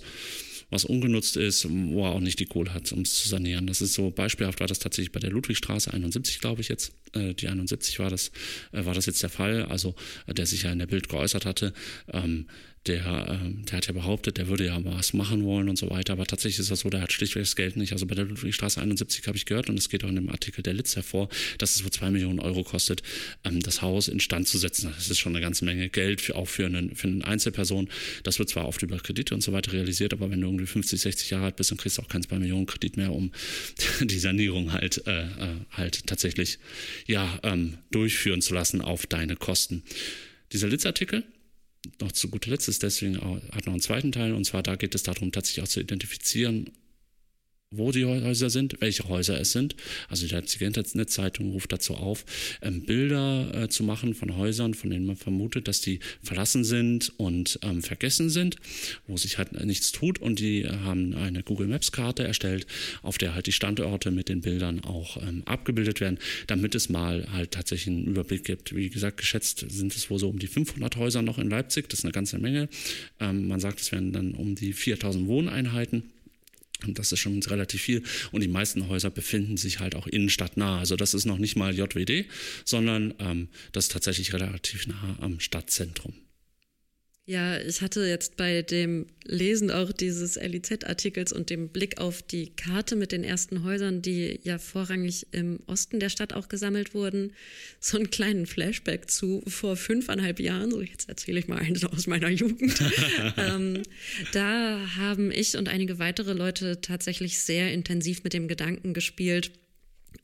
[0.70, 3.66] was ungenutzt ist, wo er auch nicht die Kohle hat, um es zu sanieren.
[3.66, 6.92] Das ist so beispielhaft war das tatsächlich bei der Ludwigstraße 71, glaube ich jetzt.
[7.12, 8.32] Äh, die 71 war das,
[8.72, 9.94] war das jetzt der Fall, also
[10.26, 11.72] der sich ja in der Bild geäußert hatte.
[12.12, 12.46] Ähm,
[12.86, 16.12] der, ähm, der hat ja behauptet, der würde ja was machen wollen und so weiter,
[16.12, 17.92] aber tatsächlich ist das so, der hat schlichtweg das Geld nicht.
[17.92, 20.62] Also bei der Ludwigstraße 71 habe ich gehört und es geht auch in dem Artikel
[20.62, 21.28] der Litz hervor,
[21.58, 23.02] dass es wohl zwei Millionen Euro kostet,
[23.44, 24.92] ähm, das Haus instand zu setzen.
[24.94, 27.88] Das ist schon eine ganze Menge Geld für, auch für, einen, für eine Einzelperson.
[28.22, 31.00] Das wird zwar oft über Kredite und so weiter realisiert, aber wenn du irgendwie 50,
[31.00, 33.32] 60 Jahre alt bist, dann kriegst du auch keinen zwei Millionen Kredit mehr, um
[34.02, 35.28] die Sanierung halt, äh, äh,
[35.70, 36.58] halt tatsächlich
[37.06, 39.82] ja, ähm, durchführen zu lassen auf deine Kosten.
[40.52, 41.24] Dieser Litz-Artikel,
[42.00, 44.76] noch zu guter Letzt ist deswegen auch, hat noch einen zweiten Teil und zwar da
[44.76, 46.70] geht es darum, tatsächlich auch zu identifizieren,
[47.76, 49.76] wo die Häuser sind, welche Häuser es sind.
[50.08, 52.24] Also die Leipziger Internetzeitung ruft dazu auf,
[52.62, 57.12] ähm, Bilder äh, zu machen von Häusern, von denen man vermutet, dass die verlassen sind
[57.16, 58.56] und ähm, vergessen sind,
[59.06, 60.18] wo sich halt nichts tut.
[60.18, 62.66] Und die haben eine Google Maps Karte erstellt,
[63.02, 67.26] auf der halt die Standorte mit den Bildern auch ähm, abgebildet werden, damit es mal
[67.32, 68.74] halt tatsächlich einen Überblick gibt.
[68.74, 71.88] Wie gesagt, geschätzt sind es wohl so um die 500 Häuser noch in Leipzig.
[71.88, 72.68] Das ist eine ganze Menge.
[73.20, 76.13] Ähm, man sagt, es werden dann um die 4000 Wohneinheiten.
[76.86, 78.02] Und das ist schon relativ viel.
[78.32, 80.78] Und die meisten Häuser befinden sich halt auch innenstadtnah.
[80.78, 82.26] Also das ist noch nicht mal JWD,
[82.64, 86.14] sondern ähm, das ist tatsächlich relativ nah am Stadtzentrum.
[87.26, 92.50] Ja, ich hatte jetzt bei dem Lesen auch dieses LIZ-Artikels und dem Blick auf die
[92.54, 97.32] Karte mit den ersten Häusern, die ja vorrangig im Osten der Stadt auch gesammelt wurden,
[97.80, 100.70] so einen kleinen Flashback zu vor fünfeinhalb Jahren.
[100.70, 102.78] So, jetzt erzähle ich mal eins aus meiner Jugend.
[103.38, 103.82] ähm,
[104.32, 109.50] da haben ich und einige weitere Leute tatsächlich sehr intensiv mit dem Gedanken gespielt,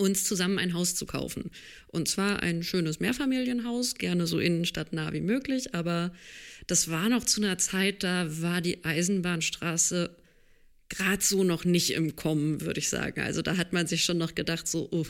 [0.01, 1.51] uns zusammen ein Haus zu kaufen.
[1.89, 6.13] Und zwar ein schönes Mehrfamilienhaus, gerne so innenstadtnah wie möglich, aber
[6.67, 10.17] das war noch zu einer Zeit, da war die Eisenbahnstraße
[10.89, 13.21] gerade so noch nicht im Kommen, würde ich sagen.
[13.21, 15.07] Also da hat man sich schon noch gedacht, so, oh,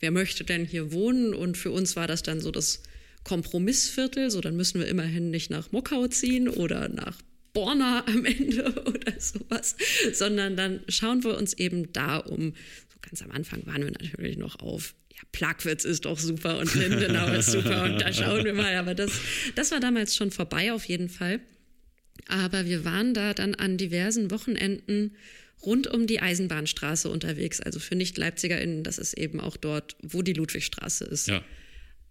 [0.00, 1.34] wer möchte denn hier wohnen?
[1.34, 2.82] Und für uns war das dann so das
[3.22, 7.18] Kompromissviertel, so dann müssen wir immerhin nicht nach Mockau ziehen oder nach
[7.52, 9.76] Borna am Ende oder sowas,
[10.12, 12.54] sondern dann schauen wir uns eben da um.
[13.04, 17.32] Ganz am Anfang waren wir natürlich noch auf ja, Plagwitz ist doch super und Lindenau
[17.32, 18.74] ist super und da schauen wir mal.
[18.76, 19.12] Aber das,
[19.54, 21.40] das war damals schon vorbei auf jeden Fall.
[22.28, 25.16] Aber wir waren da dann an diversen Wochenenden
[25.64, 27.60] rund um die Eisenbahnstraße unterwegs.
[27.60, 31.28] Also für Nicht-LeipzigerInnen, das ist eben auch dort, wo die Ludwigstraße ist.
[31.28, 31.44] Ja.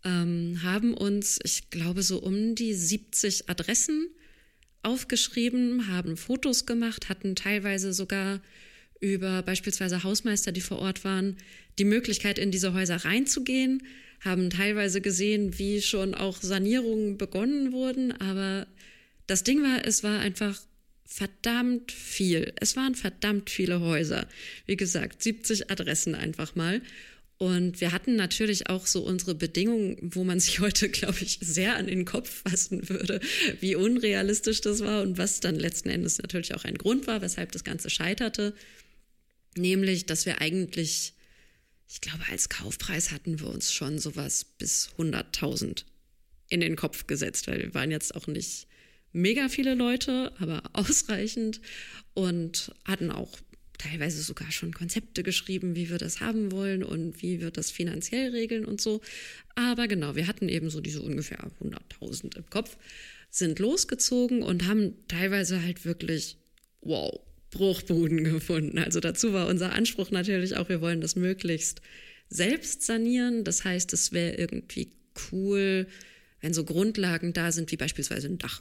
[0.05, 4.07] Ähm, haben uns, ich glaube, so um die 70 Adressen
[4.81, 8.41] aufgeschrieben, haben Fotos gemacht, hatten teilweise sogar
[9.03, 11.35] über beispielsweise Hausmeister, die vor Ort waren,
[11.77, 13.83] die Möglichkeit, in diese Häuser reinzugehen,
[14.21, 18.13] haben teilweise gesehen, wie schon auch Sanierungen begonnen wurden.
[18.13, 18.65] Aber
[19.27, 20.61] das Ding war, es war einfach
[21.05, 22.53] verdammt viel.
[22.61, 24.25] Es waren verdammt viele Häuser.
[24.65, 26.81] Wie gesagt, 70 Adressen einfach mal.
[27.37, 31.75] Und wir hatten natürlich auch so unsere Bedingungen, wo man sich heute, glaube ich, sehr
[31.75, 33.19] an den Kopf fassen würde,
[33.59, 37.51] wie unrealistisch das war und was dann letzten Endes natürlich auch ein Grund war, weshalb
[37.51, 38.53] das Ganze scheiterte.
[39.55, 41.13] Nämlich, dass wir eigentlich,
[41.87, 45.83] ich glaube, als Kaufpreis hatten wir uns schon sowas bis 100.000
[46.49, 48.67] in den Kopf gesetzt, weil wir waren jetzt auch nicht
[49.11, 51.61] mega viele Leute, aber ausreichend
[52.13, 53.31] und hatten auch
[53.77, 58.31] teilweise sogar schon Konzepte geschrieben, wie wir das haben wollen und wie wir das finanziell
[58.31, 59.01] regeln und so.
[59.55, 62.77] Aber genau, wir hatten eben so diese ungefähr 100.000 im Kopf,
[63.29, 66.37] sind losgezogen und haben teilweise halt wirklich,
[66.81, 67.19] wow,
[67.53, 68.79] Bruchbuden gefunden.
[68.79, 71.81] Also dazu war unser Anspruch natürlich auch, wir wollen das möglichst
[72.29, 73.43] selbst sanieren.
[73.43, 74.91] Das heißt, es wäre irgendwie
[75.31, 75.87] cool,
[76.41, 78.59] wenn so Grundlagen da sind, wie beispielsweise ein Dach.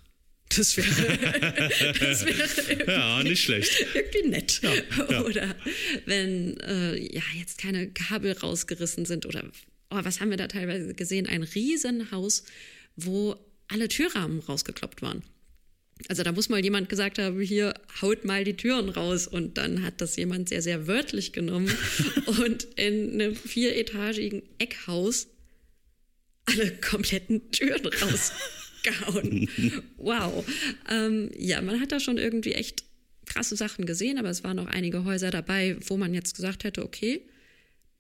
[0.57, 0.87] Das wäre,
[2.01, 3.87] das wäre ja nicht schlecht.
[3.95, 4.61] Irgendwie nett.
[4.63, 4.71] Ja,
[5.11, 5.25] ja.
[5.25, 5.57] Oder
[6.05, 9.51] wenn äh, ja jetzt keine Kabel rausgerissen sind oder
[9.91, 11.27] oh, was haben wir da teilweise gesehen?
[11.27, 12.45] Ein Riesenhaus,
[12.97, 13.37] wo
[13.69, 15.23] alle Türrahmen rausgekloppt waren.
[16.09, 19.83] Also da muss mal jemand gesagt haben, hier haut mal die Türen raus und dann
[19.83, 21.71] hat das jemand sehr, sehr wörtlich genommen
[22.27, 25.29] und in einem vieretagigen Eckhaus
[26.45, 29.49] alle kompletten Türen rausgehauen.
[29.97, 30.45] wow.
[30.91, 32.85] Ähm, ja, man hat da schon irgendwie echt
[33.27, 36.85] krasse Sachen gesehen, aber es waren auch einige Häuser dabei, wo man jetzt gesagt hätte,
[36.85, 37.23] okay,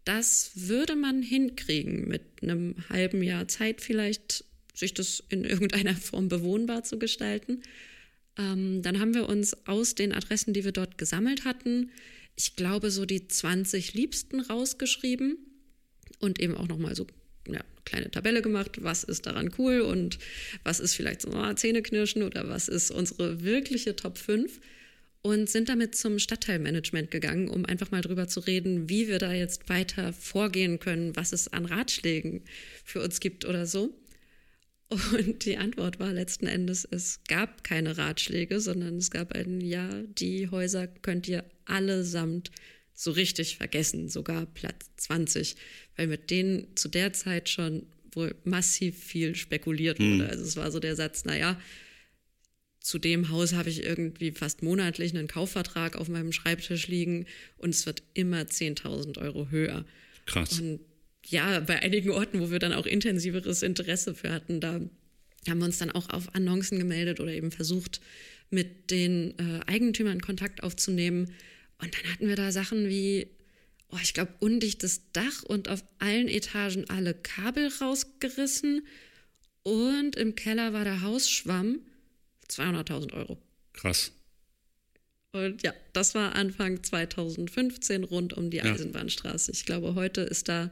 [0.04, 6.28] das würde man hinkriegen mit einem halben Jahr Zeit vielleicht sich das in irgendeiner Form
[6.28, 7.62] bewohnbar zu gestalten.
[8.38, 11.90] Ähm, dann haben wir uns aus den Adressen, die wir dort gesammelt hatten,
[12.36, 15.36] ich glaube, so die 20 Liebsten rausgeschrieben
[16.18, 17.06] und eben auch nochmal so
[17.46, 20.18] ja, eine kleine Tabelle gemacht, was ist daran cool und
[20.64, 24.60] was ist vielleicht so oh, Zähneknirschen oder was ist unsere wirkliche Top 5
[25.22, 29.32] und sind damit zum Stadtteilmanagement gegangen, um einfach mal drüber zu reden, wie wir da
[29.32, 32.42] jetzt weiter vorgehen können, was es an Ratschlägen
[32.84, 33.94] für uns gibt oder so.
[35.12, 39.88] Und die Antwort war letzten Endes, es gab keine Ratschläge, sondern es gab ein Ja,
[40.18, 42.50] die Häuser könnt ihr allesamt
[42.94, 45.56] so richtig vergessen, sogar Platz 20,
[45.96, 50.12] weil mit denen zu der Zeit schon wohl massiv viel spekuliert hm.
[50.12, 50.24] wurde.
[50.24, 50.30] Mhm.
[50.30, 51.58] Also es war so der Satz, naja,
[52.80, 57.70] zu dem Haus habe ich irgendwie fast monatlich einen Kaufvertrag auf meinem Schreibtisch liegen und
[57.70, 59.84] es wird immer 10.000 Euro höher.
[60.26, 60.60] Krass.
[60.60, 60.80] Und
[61.26, 64.80] ja, bei einigen Orten, wo wir dann auch intensiveres Interesse für hatten, da
[65.48, 68.00] haben wir uns dann auch auf Annoncen gemeldet oder eben versucht,
[68.50, 71.32] mit den äh, Eigentümern Kontakt aufzunehmen.
[71.78, 73.28] Und dann hatten wir da Sachen wie,
[73.88, 78.86] oh, ich glaube, undichtes Dach und auf allen Etagen alle Kabel rausgerissen.
[79.62, 81.80] Und im Keller war der Hausschwamm
[82.48, 83.38] 200.000 Euro.
[83.72, 84.12] Krass.
[85.32, 88.60] Und ja, das war Anfang 2015 rund um die.
[88.60, 89.50] Eisenbahnstraße.
[89.52, 90.70] Ich glaube, heute ist da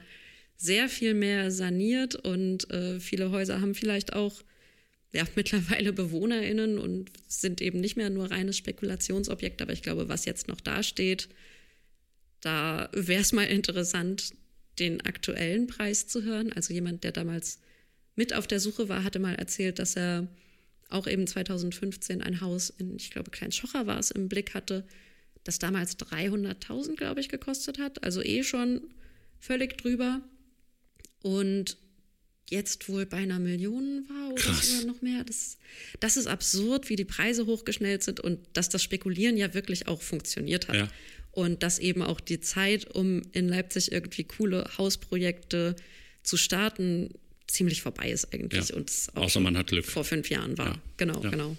[0.60, 4.42] sehr viel mehr saniert und äh, viele Häuser haben vielleicht auch
[5.10, 9.62] ja, mittlerweile BewohnerInnen und sind eben nicht mehr nur reines Spekulationsobjekt.
[9.62, 11.30] Aber ich glaube, was jetzt noch dasteht,
[12.42, 14.34] da wäre es mal interessant,
[14.78, 16.52] den aktuellen Preis zu hören.
[16.52, 17.60] Also jemand, der damals
[18.14, 20.28] mit auf der Suche war, hatte mal erzählt, dass er
[20.90, 24.84] auch eben 2015 ein Haus in, ich glaube, Kleinschocher war es, im Blick hatte,
[25.42, 28.04] das damals 300.000, glaube ich, gekostet hat.
[28.04, 28.82] Also eh schon
[29.38, 30.20] völlig drüber.
[31.22, 31.76] Und
[32.50, 35.24] jetzt wohl bei einer Million war oder sogar noch mehr.
[35.24, 35.56] Das,
[36.00, 40.02] das ist absurd, wie die Preise hochgeschnellt sind und dass das Spekulieren ja wirklich auch
[40.02, 40.76] funktioniert hat.
[40.76, 40.88] Ja.
[41.32, 45.76] Und dass eben auch die Zeit, um in Leipzig irgendwie coole Hausprojekte
[46.24, 47.10] zu starten,
[47.46, 48.70] ziemlich vorbei ist eigentlich.
[48.70, 48.76] Ja.
[48.76, 49.84] Und auch Außer man hat Glück.
[49.84, 50.66] Vor fünf Jahren war.
[50.66, 50.82] Ja.
[50.96, 51.56] Genau, genau.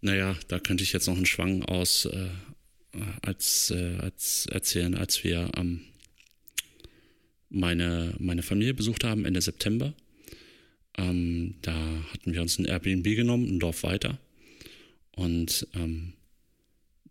[0.00, 2.28] Naja, da könnte ich jetzt noch einen Schwang aus äh,
[3.22, 5.80] als, äh, als erzählen, als wir am
[7.50, 9.94] meine, meine Familie besucht haben Ende September.
[10.96, 11.74] Ähm, da
[12.12, 14.18] hatten wir uns ein Airbnb genommen, ein Dorf weiter.
[15.12, 16.12] Und ähm,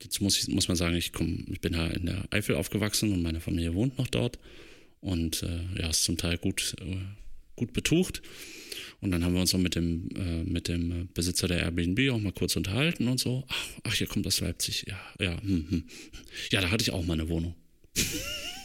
[0.02, 3.12] jetzt muss, ich, muss man sagen, ich, komm, ich bin da in der Eifel aufgewachsen
[3.14, 4.40] und meine Familie wohnt noch dort.
[5.00, 6.98] Und äh, ja, ist zum Teil gut, äh,
[7.56, 8.22] gut betucht.
[9.00, 12.20] Und dann haben wir uns noch mit dem, äh, mit dem Besitzer der Airbnb auch
[12.20, 13.46] mal kurz unterhalten und so.
[13.48, 14.86] Ach, ach hier kommt das Leipzig.
[14.88, 15.84] Ja, ja, hm, hm.
[16.52, 17.56] ja, da hatte ich auch mal eine Wohnung.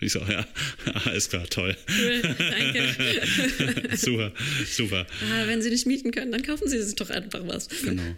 [0.00, 0.46] Ich so, ja,
[1.04, 1.76] alles klar, toll.
[1.88, 3.96] Cool, danke.
[3.96, 4.32] super,
[4.66, 5.06] super.
[5.30, 7.68] Ah, wenn Sie nicht mieten können, dann kaufen Sie sich doch einfach was.
[7.82, 8.14] Genau.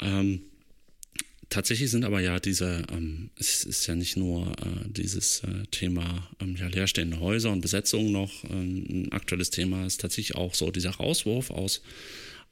[0.00, 0.42] Ähm,
[1.48, 6.28] tatsächlich sind aber ja diese, ähm, es ist ja nicht nur äh, dieses äh, Thema
[6.40, 10.54] ähm, ja, leerstehende Häuser und Besetzung noch ähm, ein aktuelles Thema, es ist tatsächlich auch
[10.54, 11.82] so dieser Rauswurf aus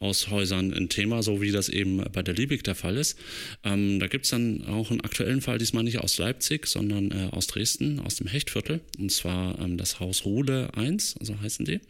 [0.01, 3.19] aus Häusern ein Thema, so wie das eben bei der Liebig der Fall ist.
[3.63, 7.29] Ähm, da gibt es dann auch einen aktuellen Fall, diesmal nicht aus Leipzig, sondern äh,
[7.31, 8.81] aus Dresden, aus dem Hechtviertel.
[8.99, 11.81] Und zwar ähm, das Haus Ruhle 1, also heißen die.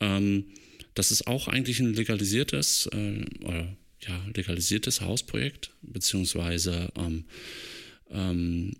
[0.00, 0.46] Ähm,
[0.94, 7.24] das ist auch eigentlich ein legalisiertes, äh, oder, ja, legalisiertes Hausprojekt, beziehungsweise ähm,
[8.10, 8.72] ähm,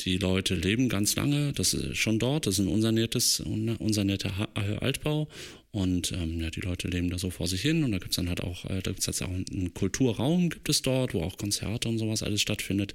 [0.00, 5.28] die Leute leben ganz lange, das ist schon dort, das ist ein unsaniertes, unsanierte Altbau
[5.70, 8.16] und ähm, ja, die Leute leben da so vor sich hin und da gibt es
[8.16, 11.36] dann halt auch, äh, da gibt es auch einen Kulturraum gibt es dort, wo auch
[11.36, 12.94] Konzerte und sowas alles stattfindet.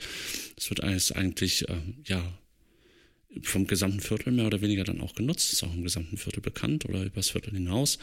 [0.56, 1.76] Das wird alles eigentlich, äh,
[2.06, 2.40] ja,
[3.42, 6.86] vom gesamten Viertel mehr oder weniger dann auch genutzt, ist auch im gesamten Viertel bekannt
[6.86, 8.00] oder übers Viertel hinaus.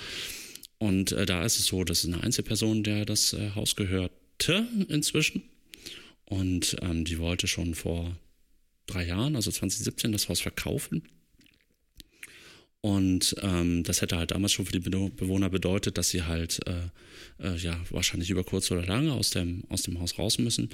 [0.78, 4.66] Und äh, da ist es so, das ist eine Einzelperson, der das äh, Haus gehörte
[4.88, 5.42] inzwischen.
[6.24, 8.16] Und ähm, die wollte schon vor
[8.90, 11.02] drei Jahren, also 2017, das Haus verkaufen
[12.82, 17.46] und ähm, das hätte halt damals schon für die Bewohner bedeutet, dass sie halt äh,
[17.46, 20.70] äh, ja wahrscheinlich über kurz oder lange aus dem, aus dem Haus raus müssen.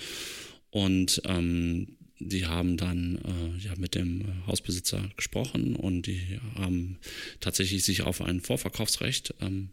[0.70, 6.98] Und ähm, die haben dann äh, ja mit dem Hausbesitzer gesprochen und die haben
[7.40, 9.70] tatsächlich sich auf ein Vorverkaufsrecht ähm,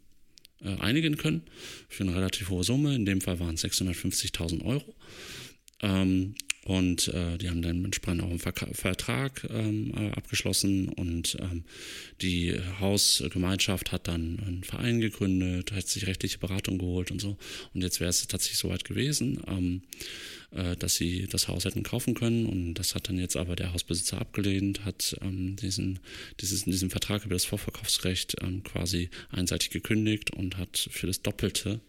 [0.62, 1.44] äh, einigen können
[1.88, 2.96] für eine relativ hohe Summe.
[2.96, 4.96] In dem Fall waren es 650.000 Euro.
[5.82, 6.34] Ähm,
[6.66, 11.64] und äh, die haben dann entsprechend auch einen Vertrag ähm, äh, abgeschlossen und ähm,
[12.22, 17.38] die Hausgemeinschaft hat dann einen Verein gegründet, hat sich rechtliche Beratung geholt und so.
[17.74, 19.82] Und jetzt wäre es tatsächlich soweit gewesen, ähm,
[20.52, 22.46] äh, dass sie das Haus hätten kaufen können.
[22.46, 26.00] Und das hat dann jetzt aber der Hausbesitzer abgelehnt, hat ähm, diesen,
[26.40, 31.82] dieses, diesen Vertrag über das Vorverkaufsrecht ähm, quasi einseitig gekündigt und hat für das Doppelte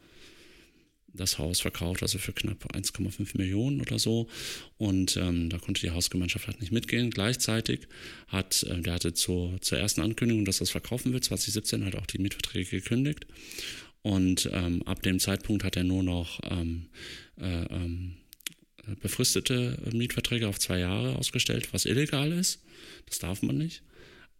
[1.14, 4.28] das Haus verkauft, also für knapp 1,5 Millionen oder so.
[4.76, 7.10] Und ähm, da konnte die Hausgemeinschaft halt nicht mitgehen.
[7.10, 7.86] Gleichzeitig
[8.28, 11.96] hat, äh, der hatte zur, zur ersten Ankündigung, dass er es verkaufen will, 2017 halt
[11.96, 13.26] auch die Mietverträge gekündigt.
[14.02, 16.88] Und ähm, ab dem Zeitpunkt hat er nur noch ähm,
[17.40, 18.16] äh, ähm,
[19.00, 22.62] befristete Mietverträge auf zwei Jahre ausgestellt, was illegal ist.
[23.06, 23.82] Das darf man nicht.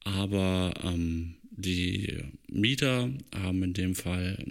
[0.05, 2.19] Aber ähm, die
[2.51, 4.43] Mieter haben in dem Fall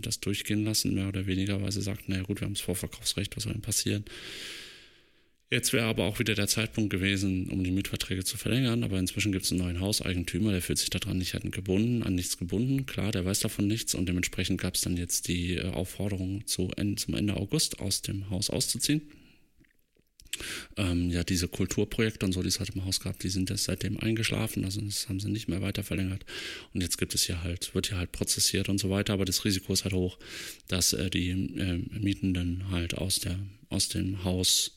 [0.00, 3.36] das durchgehen lassen, mehr oder weniger, weil sie sagten, naja gut, wir haben das Vorverkaufsrecht,
[3.36, 4.04] was soll denn passieren?
[5.48, 9.30] Jetzt wäre aber auch wieder der Zeitpunkt gewesen, um die Mietverträge zu verlängern, aber inzwischen
[9.30, 12.84] gibt es einen neuen Hauseigentümer, der fühlt sich daran nicht gebunden, an nichts gebunden.
[12.86, 16.72] Klar, der weiß davon nichts und dementsprechend gab es dann jetzt die äh, Aufforderung, zu,
[16.96, 19.02] zum Ende August aus dem Haus auszuziehen.
[20.76, 23.64] Ähm, ja, diese Kulturprojekte und so, die es halt im Haus gab, die sind jetzt
[23.64, 26.24] seitdem eingeschlafen, also das haben sie nicht mehr weiter verlängert.
[26.74, 29.44] Und jetzt gibt es hier halt, wird hier halt prozessiert und so weiter, aber das
[29.44, 30.18] Risiko ist halt hoch,
[30.68, 33.38] dass äh, die äh, Mietenden halt aus der,
[33.68, 34.72] aus dem Haus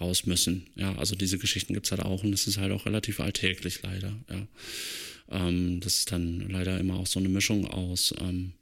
[0.00, 0.66] raus müssen.
[0.74, 3.82] Ja, also diese Geschichten gibt es halt auch und es ist halt auch relativ alltäglich
[3.82, 4.46] leider, ja.
[5.30, 8.52] Ähm, das ist dann leider immer auch so eine Mischung aus, ähm,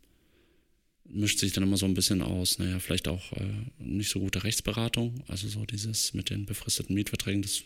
[1.09, 3.47] mischt sich dann immer so ein bisschen aus, naja, vielleicht auch äh,
[3.79, 7.63] nicht so gute Rechtsberatung, also so dieses mit den befristeten Mietverträgen, das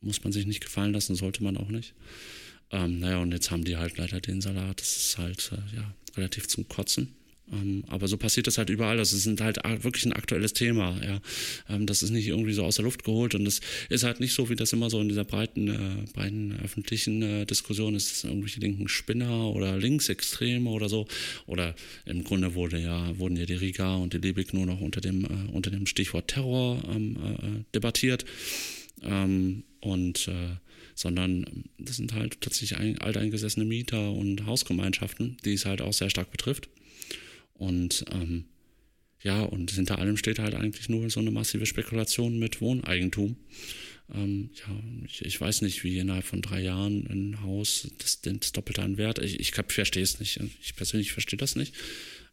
[0.00, 1.94] muss man sich nicht gefallen lassen, sollte man auch nicht.
[2.70, 5.94] Ähm, naja, und jetzt haben die halt leider den Salat, das ist halt äh, ja,
[6.16, 7.14] relativ zum Kotzen.
[7.52, 8.96] Ähm, aber so passiert das halt überall.
[8.96, 10.98] Das ist halt wirklich ein aktuelles Thema.
[11.04, 11.20] Ja.
[11.68, 14.34] Ähm, das ist nicht irgendwie so aus der Luft geholt und es ist halt nicht
[14.34, 18.60] so, wie das immer so in dieser breiten, äh, breiten öffentlichen äh, Diskussion ist, irgendwelche
[18.60, 21.06] linken Spinner oder Linksextreme oder so.
[21.46, 21.74] Oder
[22.06, 25.24] im Grunde wurde ja, wurden ja die Riga und die Liebig nur noch unter dem,
[25.24, 28.24] äh, unter dem Stichwort Terror ähm, äh, debattiert.
[29.02, 30.56] Ähm, und äh,
[30.94, 36.30] sondern das sind halt tatsächlich alteingesessene Mieter und Hausgemeinschaften, die es halt auch sehr stark
[36.30, 36.68] betrifft.
[37.54, 38.46] Und ähm,
[39.22, 43.36] ja, und hinter allem steht halt eigentlich nur so eine massive Spekulation mit Wohneigentum.
[44.12, 48.52] Ähm, ja, ich, ich, weiß nicht, wie innerhalb von drei Jahren ein Haus das, das
[48.52, 49.18] Doppelte an Wert.
[49.18, 50.40] Ich, ich verstehe es nicht.
[50.62, 51.74] Ich persönlich verstehe das nicht.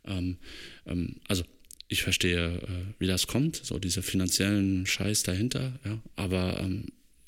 [0.05, 0.37] Ähm,
[0.85, 1.45] ähm, also
[1.87, 6.01] ich verstehe, äh, wie das kommt, so diese finanziellen Scheiß dahinter, ja.
[6.15, 6.87] Aber ähm,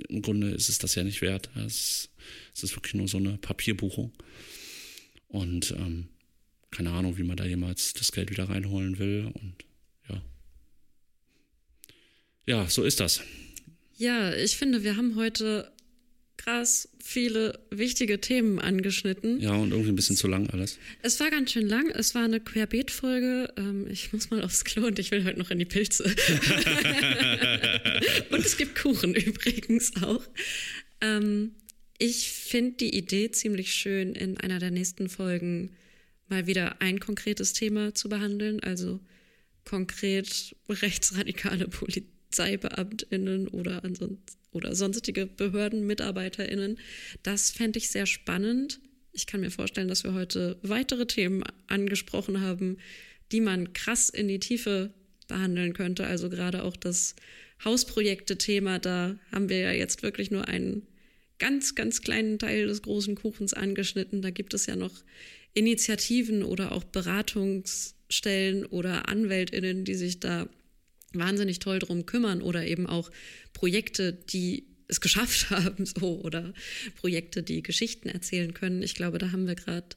[0.09, 1.49] im Grunde ist es das ja nicht wert.
[1.55, 2.09] Es,
[2.53, 4.11] es ist wirklich nur so eine Papierbuchung.
[5.27, 6.09] Und ähm,
[6.73, 9.31] keine Ahnung, wie man da jemals das Geld wieder reinholen will.
[9.33, 9.55] Und
[10.09, 10.21] ja.
[12.45, 13.21] Ja, so ist das.
[13.95, 15.71] Ja, ich finde, wir haben heute
[16.37, 19.39] krass viele wichtige Themen angeschnitten.
[19.39, 20.79] Ja, und irgendwie ein bisschen zu lang alles.
[21.01, 21.91] Es war ganz schön lang.
[21.91, 23.53] Es war eine Querbeet-Folge.
[23.55, 26.03] Ähm, ich muss mal aufs Klo und ich will heute noch in die Pilze.
[28.31, 30.23] und es gibt Kuchen übrigens auch.
[31.01, 31.51] Ähm,
[31.99, 35.69] ich finde die Idee ziemlich schön, in einer der nächsten Folgen
[36.33, 38.99] mal wieder ein konkretes Thema zu behandeln, also
[39.65, 43.81] konkret rechtsradikale PolizeibeamtInnen oder,
[44.51, 46.79] oder sonstige BehördenmitarbeiterInnen.
[47.21, 48.79] Das fände ich sehr spannend.
[49.11, 52.77] Ich kann mir vorstellen, dass wir heute weitere Themen angesprochen haben,
[53.31, 54.91] die man krass in die Tiefe
[55.27, 56.07] behandeln könnte.
[56.07, 57.15] Also gerade auch das
[57.63, 60.87] Hausprojekte-Thema, da haben wir ja jetzt wirklich nur einen
[61.37, 64.23] ganz, ganz kleinen Teil des großen Kuchens angeschnitten.
[64.23, 65.03] Da gibt es ja noch
[65.53, 70.47] Initiativen oder auch Beratungsstellen oder Anwältinnen, die sich da
[71.13, 73.11] wahnsinnig toll drum kümmern oder eben auch
[73.53, 76.53] Projekte, die es geschafft haben, so oder
[76.95, 78.81] Projekte, die Geschichten erzählen können.
[78.81, 79.95] Ich glaube, da haben wir gerade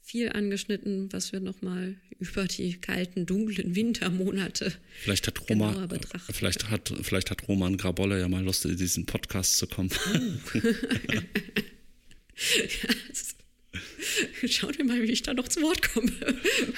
[0.00, 5.86] viel angeschnitten, was wir nochmal über die kalten, dunklen Wintermonate vielleicht hat Roma,
[6.30, 9.90] vielleicht hat, vielleicht hat Roman Grabolle ja mal Lust, in diesen Podcast zu kommen.
[10.14, 10.60] Oh.
[13.74, 13.80] ja,
[14.48, 16.12] Schaut mal, wie ich da noch zu Wort komme.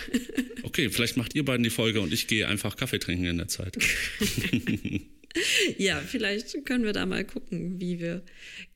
[0.63, 3.49] okay, vielleicht macht ihr beiden die Folge und ich gehe einfach Kaffee trinken in der
[3.49, 3.77] Zeit.
[5.79, 8.23] ja, vielleicht können wir da mal gucken, wie wir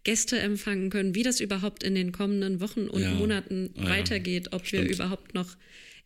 [0.05, 3.15] Gäste empfangen können, wie das überhaupt in den kommenden Wochen und ja.
[3.15, 4.85] Monaten ah, weitergeht, ob Stimmt.
[4.85, 5.57] wir überhaupt noch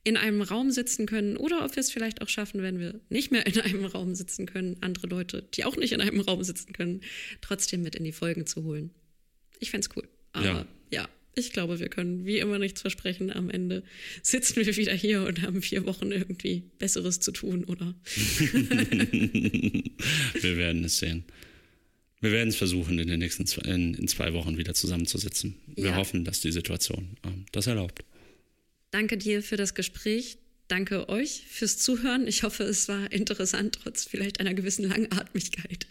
[0.04, 3.30] in einem Raum sitzen können oder ob wir es vielleicht auch schaffen, wenn wir nicht
[3.30, 6.72] mehr in einem Raum sitzen können, andere Leute, die auch nicht in einem Raum sitzen
[6.72, 7.02] können,
[7.42, 8.90] trotzdem mit in die Folgen zu holen.
[9.58, 10.08] Ich fände es cool.
[10.32, 11.08] Aber ja, ja
[11.38, 13.32] ich glaube, wir können wie immer nichts versprechen.
[13.32, 13.82] Am Ende
[14.22, 17.94] sitzen wir wieder hier und haben vier Wochen irgendwie Besseres zu tun, oder?
[20.40, 21.24] wir werden es sehen.
[22.20, 25.54] Wir werden es versuchen, in den nächsten zwei, in, in zwei Wochen wieder zusammenzusitzen.
[25.76, 25.96] Wir ja.
[25.96, 28.04] hoffen, dass die Situation äh, das erlaubt.
[28.90, 30.38] Danke dir für das Gespräch.
[30.66, 32.26] Danke euch fürs Zuhören.
[32.26, 35.86] Ich hoffe, es war interessant, trotz vielleicht einer gewissen Langatmigkeit.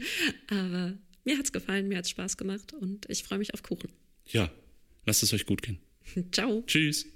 [0.50, 0.94] Aber
[1.24, 3.90] mir hat es gefallen, mir hat es Spaß gemacht und ich freue mich auf Kuchen.
[4.28, 4.52] Ja,
[5.08, 5.80] Lasst es euch gut gehen.
[6.32, 6.64] Ciao.
[6.68, 7.08] Tschüss.